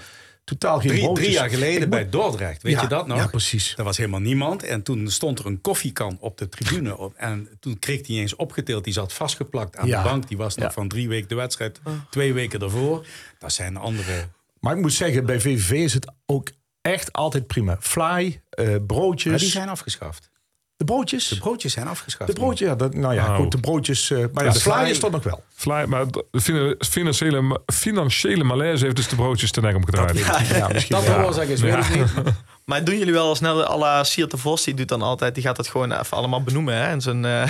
totaal 0.45 0.81
geen 0.81 0.89
Drie, 0.89 1.03
broodjes. 1.03 1.25
drie 1.25 1.37
jaar 1.39 1.49
geleden 1.51 1.83
Ik 1.83 1.91
bij 1.91 2.09
Dordrecht, 2.09 2.63
weet 2.63 2.73
Ja, 2.75 2.83
je 2.83 2.89
dat 2.89 3.07
nog? 3.07 3.19
ja, 3.19 3.27
precies. 3.27 3.75
Er 3.77 3.85
was 3.85 3.97
helemaal 3.97 4.21
niemand. 4.21 4.63
En 4.63 4.83
toen 4.83 5.11
stond 5.11 5.39
er 5.39 5.47
een 5.47 5.61
koffiekan 5.61 6.17
op 6.21 6.39
de 6.39 6.49
tribune. 6.49 6.97
Op, 6.99 7.15
en 7.17 7.49
toen 7.61 7.79
kreeg 7.79 8.07
hij 8.07 8.17
eens 8.17 8.37
opgetild. 8.37 8.85
Die 8.85 8.93
zat 8.93 9.13
vastgeplakt 9.13 9.77
aan 9.77 9.87
Ja. 9.87 10.03
de 10.03 10.09
bank. 10.09 10.29
Die 10.29 10.37
was 10.37 10.55
nog 10.57 10.73
van 10.73 10.89
drie 10.89 11.09
weken 11.09 11.29
de 11.29 11.35
wedstrijd. 11.35 11.81
Twee 12.11 12.33
weken 12.33 12.61
ervoor. 12.61 13.07
Dat 13.39 13.53
zijn 13.53 13.77
andere... 13.77 14.29
Maar 14.61 14.75
ik 14.77 14.81
moet 14.81 14.93
zeggen, 14.93 15.27
bij 15.27 15.41
VVV 15.41 15.71
is 15.71 15.95
het 15.95 16.13
ook 16.27 16.51
echt 16.81 17.13
altijd 17.13 17.47
prima. 17.47 17.77
Fly, 17.81 18.41
eh, 18.51 18.75
broodjes. 18.87 19.31
Maar 19.31 19.41
die 19.41 19.49
zijn 19.51 19.69
afgeschaft. 19.69 20.31
De 20.77 20.85
broodjes? 20.85 21.29
De 21.29 21.39
broodjes 21.39 21.73
zijn 21.73 21.87
afgeschaft. 21.89 22.31
De 22.33 22.41
broodjes, 22.41 22.69
ja. 22.69 22.75
Dat, 22.75 22.95
nou 22.95 23.15
ja, 23.15 23.29
Oh. 23.29 23.37
goed, 23.37 23.51
de 23.53 23.59
broodjes. 23.59 24.11
eh, 24.11 24.19
maar 24.33 24.45
ja, 24.45 24.51
de 24.53 24.61
fly- 24.61 24.73
fly 24.73 24.91
is 24.91 25.01
dat 25.01 25.11
nog 25.11 25.23
wel. 25.23 25.43
Fly, 25.55 25.85
maar 25.89 26.05
de 26.11 26.41
fina- 26.41 26.75
financiële, 26.79 27.61
financiële 27.73 28.45
malaise 28.45 28.85
heeft 28.85 28.97
dus 28.97 29.09
de 29.09 29.17
broodjes 29.17 29.51
ten 29.51 29.63
nek 29.63 29.77
omgedraaid. 29.77 30.19
Ja, 30.49 30.69
misschien 30.73 30.97
Dat 30.97 31.07
wel. 31.07 31.19
de 31.19 31.25
oorzaak 31.25 31.47
is, 31.47 31.61
weet 31.61 31.75
ik 31.85 31.95
niet. 31.95 32.13
Maar 32.65 32.85
doen 32.85 32.99
jullie 32.99 33.13
wel 33.13 33.35
snel 33.35 33.65
à 33.67 33.77
la 33.79 34.05
Siert 34.05 34.31
de 34.31 34.37
Vos? 34.37 34.65
Die 34.65 34.75
doet 34.75 34.89
dan 34.89 35.03
altijd, 35.03 35.35
die 35.35 35.43
gaat 35.45 35.57
het 35.57 35.69
gewoon 35.69 35.93
even 35.93 36.17
allemaal 36.17 36.43
benoemen. 36.43 36.75
Hè? 36.75 36.85
En 36.85 37.01
zijn, 37.01 37.25
eh, 37.25 37.49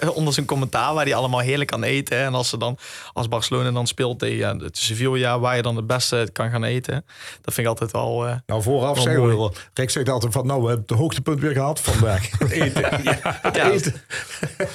onder 0.14 0.32
zijn 0.34 0.46
commentaar 0.46 0.94
waar 0.94 1.04
hij 1.04 1.14
allemaal 1.14 1.40
heerlijk 1.40 1.70
kan 1.70 1.82
eten. 1.82 2.18
hè. 2.18 2.24
En 2.24 2.34
als 2.34 2.48
ze 2.48 2.58
dan, 2.58 2.78
als 3.12 3.28
Barcelona 3.28 3.70
dan 3.70 3.86
speelt 3.86 4.18
tegen 4.18 4.58
het 4.58 4.78
Sevilla, 4.78 5.38
waar 5.38 5.56
je 5.56 5.62
dan 5.62 5.76
het 5.76 5.86
beste 5.86 6.28
kan 6.32 6.50
gaan 6.50 6.64
eten. 6.64 7.04
Dat 7.40 7.54
vind 7.54 7.66
ik 7.66 7.72
altijd 7.72 7.90
wel. 7.92 8.26
eh, 8.26 8.34
Nou, 8.46 8.62
vooraf 8.62 8.96
zeggen 9.00 9.14
we 9.22 9.26
mooi. 9.26 9.36
wel. 9.38 9.54
Rick 9.74 9.90
zegt 9.90 10.08
altijd 10.08 10.32
van, 10.32 10.46
nou, 10.46 10.60
we 10.62 10.68
hebben 10.68 10.84
het 10.88 10.98
hoogtepunt 10.98 11.40
weer 11.40 11.52
gehad 11.52 11.80
vandaag. 11.80 12.40
Eten. 12.50 12.84
Ja, 13.04 13.38
het 13.42 13.56
eten. 13.56 13.94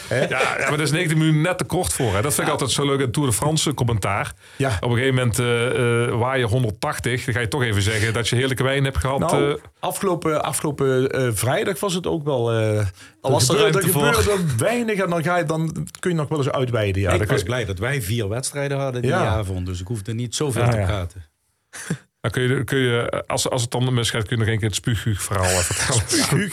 Ja, 0.10 0.26
ja, 0.30 0.56
maar 0.58 0.70
dat 0.70 0.80
is 0.80 0.92
19 0.92 1.18
minuten 1.18 1.42
net 1.42 1.58
te 1.58 1.64
kort 1.64 1.94
voor. 1.94 2.14
Hè. 2.16 2.22
Dat 2.22 2.34
vind 2.34 2.48
ik 2.48 2.54
altijd 2.54 2.72
zo 2.72 2.86
leuk 2.86 3.00
in 3.00 3.12
Tour 3.12 3.30
de 3.30 3.36
France 3.36 3.74
commentaar. 3.74 4.34
Ja. 4.56 4.78
Op 4.82 4.90
een 4.90 4.96
gegeven 4.98 5.16
moment 5.16 5.40
eh 5.40 5.60
eh, 6.08 6.16
waar 6.20 6.38
je 6.38 6.46
180. 6.46 7.26
Dan 7.26 7.34
ga 7.34 7.40
je 7.40 7.48
toch 7.48 7.64
even 7.64 7.82
zeggen 7.82 8.14
dat 8.14 8.28
je 8.30 8.36
heerlijke 8.36 8.64
wijn 8.64 8.84
hebt 8.84 8.98
gehad. 8.98 9.20
Nou, 9.20 9.60
afgelopen, 9.80 10.44
afgelopen 10.44 11.10
eh, 11.10 11.28
vrijdag 11.34 11.80
was 11.80 11.94
het 11.94 12.08
ook 12.08 12.24
wel... 12.24 12.52
Al 13.22 13.32
was 13.32 13.48
er 13.50 13.56
gebeurde- 13.56 13.78
ruimte 13.80 13.92
voor. 14.00 14.14
gebeurde 14.14 14.30
dan 14.48 14.58
weinig 14.58 15.00
en 15.00 15.10
dan, 15.10 15.24
ga 15.24 15.38
je, 15.38 15.44
dan 15.44 15.88
kun 16.00 16.10
je 16.12 16.16
nog 16.18 16.28
wel 16.30 16.38
eens 16.38 16.50
uitweiden. 16.50 17.02
Ja, 17.02 17.12
ik 17.12 17.28
was 17.30 17.40
je- 17.40 17.46
blij 17.46 17.66
dat 17.66 17.80
wij 17.80 18.02
vier 18.02 18.30
wedstrijden 18.30 18.78
hadden 18.80 19.02
die 19.02 19.12
Ja. 19.12 19.26
avond. 19.26 19.66
Dus 19.66 19.80
ik 19.82 19.88
hoefde 19.88 20.14
niet 20.14 20.36
zoveel 20.36 20.62
Ah, 20.64 20.70
te 20.70 20.78
ja. 20.78 20.86
praten. 20.86 21.26
dan 22.22 22.32
kun 22.32 22.42
je, 22.42 22.64
kun 22.64 22.78
je 22.80 23.24
als, 23.28 23.50
als 23.50 23.62
het 23.62 23.72
dan 23.72 23.94
misgaat, 23.94 24.28
kun 24.28 24.38
je 24.38 24.44
nog 24.44 24.54
een 24.54 24.60
keer 24.60 24.68
het 24.68 24.78
spuughuug 24.84 25.22
verhaal 25.22 25.46
vertellen. 25.64 26.52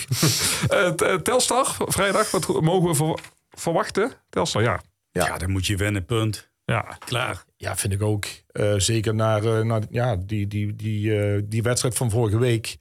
Eh, 0.69 1.13
eh, 1.13 1.21
Telstar, 1.21 1.75
vrijdag, 1.79 2.31
wat 2.31 2.61
mogen 2.61 2.89
we 2.89 2.95
ver- 2.95 3.19
verwachten? 3.51 4.13
Telstar, 4.31 4.63
ja. 4.63 4.81
Ja. 5.13 5.27
Ja. 5.27 5.39
dan 5.39 5.51
moet 5.51 5.67
je 5.67 5.77
winnen, 5.77 6.05
punt. 6.05 6.49
Ja. 6.75 6.97
Klaar. 7.05 7.45
Ja, 7.57 7.77
vind 7.77 7.93
ik 7.93 8.03
ook. 8.03 8.27
Eh, 8.53 8.75
zeker 8.77 9.15
naar, 9.15 9.45
eh, 9.59 9.65
naar 9.65 9.83
ja, 9.91 10.17
die, 10.17 10.47
die, 10.47 10.77
die, 10.77 11.19
eh, 11.21 11.43
die 11.45 11.63
wedstrijd 11.63 11.95
van 11.95 12.11
vorige 12.11 12.39
week. 12.39 12.77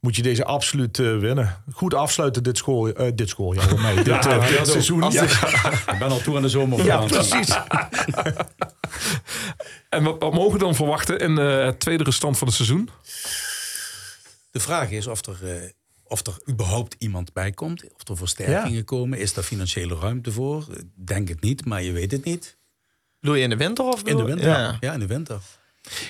Moet 0.00 0.16
je 0.16 0.22
deze 0.22 0.44
absoluut 0.44 0.98
eh, 0.98 1.18
winnen. 1.18 1.62
Goed 1.72 1.94
afsluiten 1.94 2.42
dit, 2.42 2.56
school, 2.58 2.88
eh, 2.88 3.12
dit 3.14 3.28
schooljaar 3.28 3.68
voor 3.68 3.80
mij. 3.90 3.94
dit, 3.94 4.06
ja, 4.06 4.64
seizoen. 4.64 5.10
Ja, 5.10 5.22
Ik 5.92 5.98
ben 5.98 6.08
al 6.10 6.20
toe 6.20 6.36
aan 6.36 6.42
de 6.42 6.48
zomer. 6.48 6.84
ja, 6.84 7.04
precies. 7.04 7.48
En 9.88 10.02
wat, 10.04 10.16
wat 10.18 10.32
mogen 10.34 10.52
we 10.52 10.58
dan 10.58 10.74
verwachten 10.74 11.18
in 11.18 11.38
eh, 11.38 11.64
het 11.64 11.80
tweede 11.80 12.04
restant 12.04 12.38
van 12.38 12.46
het 12.46 12.56
seizoen? 12.56 12.88
De 14.50 14.60
vraag 14.60 14.90
is 14.90 15.06
of 15.06 15.26
er, 15.26 15.38
eh, 15.56 15.70
of 16.04 16.26
er 16.26 16.34
überhaupt 16.48 16.94
iemand 16.98 17.32
bij 17.32 17.50
komt. 17.52 17.84
Of 17.94 18.08
er 18.08 18.16
versterkingen 18.16 18.84
komen. 18.84 19.18
Is 19.18 19.34
daar 19.34 19.44
financiële 19.44 19.94
ruimte 20.00 20.32
voor? 20.32 20.66
Denk 20.94 21.28
het 21.28 21.40
niet, 21.40 21.64
maar 21.64 21.82
je 21.82 21.92
weet 21.92 22.10
het 22.10 22.24
niet. 22.24 22.58
Bedoel 23.20 23.34
je 23.36 23.42
in 23.42 23.50
de 23.50 23.56
winter? 23.56 23.84
Of 23.84 24.02
In 24.02 24.16
de 24.16 24.22
winter. 24.24 24.48
Ja. 24.48 24.76
Ja, 24.80 24.92
in 24.92 25.00
de 25.00 25.06
winter. 25.06 25.38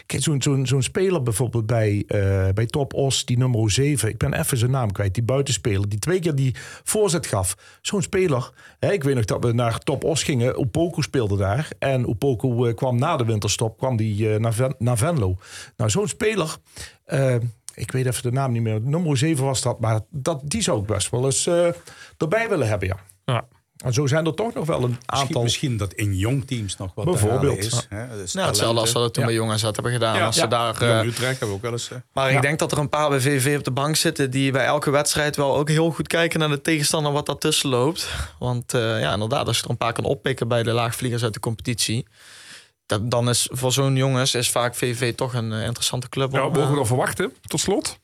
Kijk, 0.06 0.22
zo'n 0.22 0.42
zo'n 0.42 0.66
zo'n 0.66 0.82
speler 0.82 1.22
bijvoorbeeld 1.22 1.66
bij, 1.66 2.04
eh, 2.06 2.48
bij 2.54 2.66
Top 2.66 2.94
Os, 2.94 3.24
die 3.24 3.38
nummer 3.38 3.70
7. 3.70 4.08
Ik 4.08 4.18
ben 4.18 4.32
even 4.34 4.56
zijn 4.56 4.70
naam 4.70 4.92
kwijt. 4.92 5.14
Die 5.14 5.22
buitenspeler, 5.22 5.88
die 5.88 5.98
twee 5.98 6.18
keer 6.20 6.34
die 6.34 6.54
voorzet 6.84 7.26
gaf. 7.26 7.78
Zo'n 7.82 8.02
speler. 8.02 8.50
Hè, 8.78 8.92
ik 8.92 9.02
weet 9.04 9.14
nog 9.14 9.24
dat 9.24 9.44
we 9.44 9.52
naar 9.52 9.78
Top 9.78 10.04
Os 10.04 10.22
gingen. 10.22 10.56
Opoku 10.56 11.02
speelde 11.02 11.36
daar. 11.36 11.68
En 11.78 12.06
Opoku 12.06 12.68
eh, 12.68 12.74
kwam 12.74 12.98
na 12.98 13.16
de 13.16 13.24
winterstop 13.24 13.78
kwam 13.78 13.96
die, 13.96 14.32
eh, 14.32 14.40
naar, 14.40 14.54
Ven- 14.54 14.74
naar 14.78 14.98
Venlo. 14.98 15.36
Nou, 15.76 15.90
zo'n 15.90 16.08
speler... 16.08 16.56
ik 17.74 17.90
weet 17.92 18.06
even 18.06 18.22
de 18.22 18.32
naam 18.32 18.52
niet 18.52 18.62
meer. 18.62 18.80
Nummer 18.80 19.16
7 19.16 19.44
was 19.44 19.62
dat. 19.62 19.80
Maar 19.80 20.00
dat, 20.10 20.40
die 20.44 20.62
zou 20.62 20.80
ik 20.80 20.86
best 20.86 21.10
wel 21.10 21.24
eens 21.24 21.46
eh, 21.46 21.68
erbij 22.18 22.48
willen 22.48 22.68
hebben, 22.68 22.88
ja. 22.88 22.96
Ja. 23.24 23.48
En 23.84 23.92
zo 23.92 24.06
zijn 24.06 24.26
er 24.26 24.34
toch 24.34 24.54
nog 24.54 24.66
wel 24.66 24.82
een 24.82 24.88
Misschien, 24.88 25.06
aantal... 25.06 25.42
misschien 25.42 25.76
dat 25.76 25.92
in 25.92 26.16
jong 26.16 26.46
teams 26.46 26.76
nog 26.76 26.90
wat 26.94 27.04
Bijvoorbeeld. 27.04 27.40
te 27.70 27.76
halen 27.88 28.06
is. 28.08 28.08
Hè? 28.10 28.18
Dus 28.18 28.32
Nou, 28.34 28.46
hetzelfde 28.46 28.80
als 28.80 28.92
we 28.92 28.98
dat 28.98 29.14
toen 29.14 29.24
bij 29.24 29.34
jongens 29.34 29.62
dat 29.62 29.74
hebben 29.74 29.92
gedaan. 29.92 30.20
als 30.22 30.36
ze 30.36 30.48
daar, 30.48 30.82
eh, 30.82 30.88
Jong 30.88 31.04
Utrecht 31.08 31.30
hebben 31.30 31.48
we 31.48 31.54
ook 31.54 31.62
wel 31.62 31.72
eens. 31.72 31.90
maar 32.12 32.30
ik 32.32 32.42
denk 32.42 32.58
dat 32.58 32.72
er 32.72 32.78
een 32.78 32.88
paar 32.88 33.08
bij 33.08 33.20
VVV 33.20 33.58
op 33.58 33.64
de 33.64 33.70
bank 33.70 33.96
zitten 33.96 34.30
die 34.30 34.52
bij 34.52 34.64
elke 34.64 34.90
wedstrijd 34.90 35.36
wel 35.36 35.56
ook 35.56 35.68
heel 35.68 35.90
goed 35.90 36.06
kijken 36.06 36.38
naar 36.40 36.48
de 36.48 36.60
tegenstander 36.60 37.12
wat 37.12 37.26
daartussen 37.26 37.68
loopt. 37.68 38.08
Want 38.38 38.74
eh, 38.74 39.00
ja, 39.00 39.12
inderdaad, 39.12 39.46
als 39.46 39.56
je 39.56 39.64
er 39.64 39.70
een 39.70 39.76
paar 39.76 39.92
kan 39.92 40.04
oppikken 40.04 40.48
bij 40.48 40.62
de 40.62 40.72
laagvliegers 40.72 41.22
uit 41.22 41.34
de 41.34 41.40
competitie. 41.40 42.06
Dat, 42.86 43.10
dan 43.10 43.28
is 43.28 43.48
voor 43.52 43.72
zo'n 43.72 43.96
jongens 43.96 44.34
is 44.34 44.50
vaak 44.50 44.74
VVV 44.74 45.14
toch 45.14 45.34
een 45.34 45.52
eh, 45.52 45.64
interessante 45.64 46.08
club. 46.08 46.32
Ja, 46.32 46.46
om, 46.46 46.52
mogen 46.52 46.70
we 46.70 46.76
dan 46.76 46.86
verwachten, 46.86 47.32
tot 47.42 47.60
slot? 47.60 47.98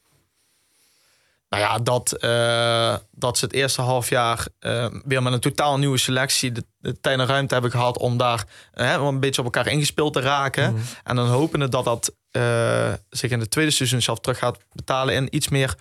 Nou 1.57 1.69
ja, 1.69 1.79
dat, 1.79 2.13
eh, 2.13 2.95
dat 3.11 3.39
ze 3.39 3.45
het 3.45 3.55
eerste 3.55 3.83
half 3.83 4.09
jaar 4.09 4.47
eh, 4.59 4.87
weer 5.05 5.23
met 5.23 5.33
een 5.33 5.41
totaal 5.41 5.79
nieuwe 5.79 5.99
selectie 5.99 6.53
de, 6.53 6.65
de 6.79 7.01
tijd 7.01 7.19
en 7.19 7.27
ruimte 7.27 7.53
hebben 7.53 7.71
gehad 7.71 7.99
om 7.99 8.17
daar 8.17 8.45
eh, 8.73 8.93
een 8.93 9.21
beetje 9.21 9.41
op 9.41 9.55
elkaar 9.55 9.73
ingespeeld 9.73 10.13
te 10.13 10.21
raken. 10.21 10.77
En 11.05 11.17
dan 11.17 11.29
hopende 11.29 11.69
dat 11.69 11.85
dat 11.85 12.15
zich 13.09 13.31
in 13.31 13.41
het 13.41 13.51
tweede 13.51 13.71
seizoen 13.71 14.03
zelf 14.03 14.21
terug 14.21 14.39
gaat 14.39 14.59
betalen 14.73 15.15
en 15.15 15.37
iets 15.37 15.49
meer, 15.49 15.75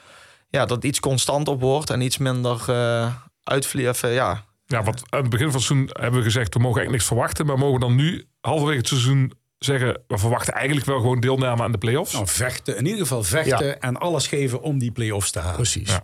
ja, 0.50 0.66
dat 0.66 0.84
iets 0.84 1.00
constant 1.00 1.48
op 1.48 1.62
wordt 1.62 1.90
en 1.90 2.02
iets 2.02 2.18
minder 2.18 2.66
uh, 2.70 3.14
uitvliegen. 3.44 4.10
Ja. 4.10 4.44
Ja, 4.66 4.84
want 4.84 5.04
aan 5.10 5.22
het 5.22 5.30
begin 5.30 5.46
van 5.46 5.56
het 5.56 5.64
seizoen 5.64 5.90
hebben 5.92 6.20
we 6.20 6.26
gezegd, 6.26 6.54
we 6.54 6.60
mogen 6.60 6.82
eigenlijk 6.82 6.92
niks 6.92 7.06
verwachten, 7.06 7.46
maar 7.46 7.58
mogen 7.58 7.80
dan 7.80 7.96
nu 7.96 8.28
halverwege 8.42 8.78
het 8.78 8.88
seizoen 8.88 9.34
zeggen, 9.66 10.02
we 10.08 10.18
verwachten 10.18 10.54
eigenlijk 10.54 10.86
wel 10.86 11.00
gewoon 11.00 11.20
deelname 11.20 11.64
aan 11.64 11.72
de 11.72 11.78
play-offs? 11.78 12.14
Nou, 12.14 12.28
vechten, 12.28 12.78
in 12.78 12.86
ieder 12.86 13.02
geval 13.02 13.24
vechten 13.24 13.66
Ja. 13.66 13.80
en 13.80 13.98
alles 13.98 14.28
geven 14.28 14.62
om 14.62 14.80
die 14.80 14.92
play-offs 14.92 15.32
te 15.32 15.40
halen. 15.40 15.56
Precies. 15.56 15.90
Ja. 15.90 16.04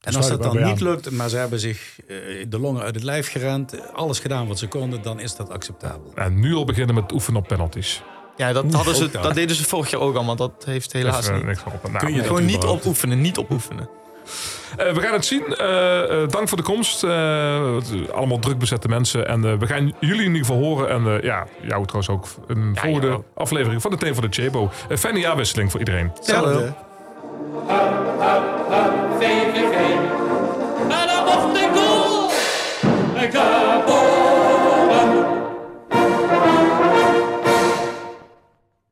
En 0.00 0.14
als 0.14 0.28
dat 0.28 0.42
dan 0.42 0.62
niet 0.62 0.80
lukt, 0.80 1.10
maar 1.10 1.28
ze 1.28 1.36
hebben 1.36 1.60
zich 1.60 2.00
eh, 2.08 2.16
de 2.48 2.58
longen 2.58 2.82
uit 2.82 2.94
het 2.94 3.04
lijf 3.04 3.30
gerend, 3.30 3.92
alles 3.92 4.18
gedaan 4.18 4.46
wat 4.46 4.58
ze 4.58 4.68
konden, 4.68 5.02
dan 5.02 5.20
is 5.20 5.36
dat 5.36 5.50
acceptabel. 5.50 6.12
En 6.14 6.40
nu 6.40 6.54
al 6.54 6.64
beginnen 6.64 6.94
met 6.94 7.12
oefenen 7.12 7.40
op 7.40 7.48
penalties. 7.48 8.02
Ja, 8.36 8.52
dat, 8.52 8.72
hadden 8.72 8.94
ze, 8.94 9.10
dat. 9.10 9.34
deden 9.34 9.56
ze 9.56 9.64
vorig 9.64 9.90
jaar 9.90 10.00
ook 10.00 10.14
al, 10.16 10.24
maar 10.24 10.36
dat 10.36 10.64
heeft 10.64 10.92
helaas 10.92 11.30
niet. 11.30 11.62
Kun 11.98 12.14
je 12.14 12.22
Gewoon 12.22 12.44
niet 12.44 12.64
opoefenen, 12.64 13.20
niet 13.20 13.38
opoefenen. 13.38 13.88
Eh, 14.76 14.92
we 14.92 15.00
gaan 15.00 15.12
het 15.12 15.24
zien. 15.24 15.56
Eh, 15.56 16.22
eh, 16.22 16.28
dank 16.28 16.48
voor 16.48 16.56
de 16.56 16.62
komst. 16.64 17.04
Eh, 17.04 17.10
allemaal 18.14 18.38
druk 18.38 18.58
bezette 18.58 18.88
mensen. 18.88 19.28
En 19.28 19.44
eh, 19.44 19.52
we 19.58 19.66
gaan 19.66 19.92
jullie 20.00 20.24
in 20.24 20.34
ieder 20.34 20.46
geval 20.46 20.62
horen. 20.62 20.88
En 20.88 21.06
eh, 21.16 21.22
ja, 21.22 21.46
jou 21.60 21.86
trouwens 21.86 22.08
ook. 22.08 22.24
Een 22.46 22.76
volgende 22.80 23.06
jou. 23.06 23.22
aflevering 23.34 23.82
van 23.82 23.90
de 23.90 23.96
Thee 23.96 24.12
voor 24.14 24.22
de 24.30 24.42
Chebo. 24.42 24.70
Een 24.88 24.98
fijne 24.98 25.18
jaarwisseling 25.18 25.70
voor 25.70 25.80
iedereen. 25.80 26.10
Hetzelfde. 26.14 26.72
VVV. 29.18 29.74
En 30.88 31.06
dan 31.06 31.24
mocht 31.24 31.54
de 31.54 31.68
goal. 31.74 32.30
Ik 33.24 33.32
heb 33.32 33.71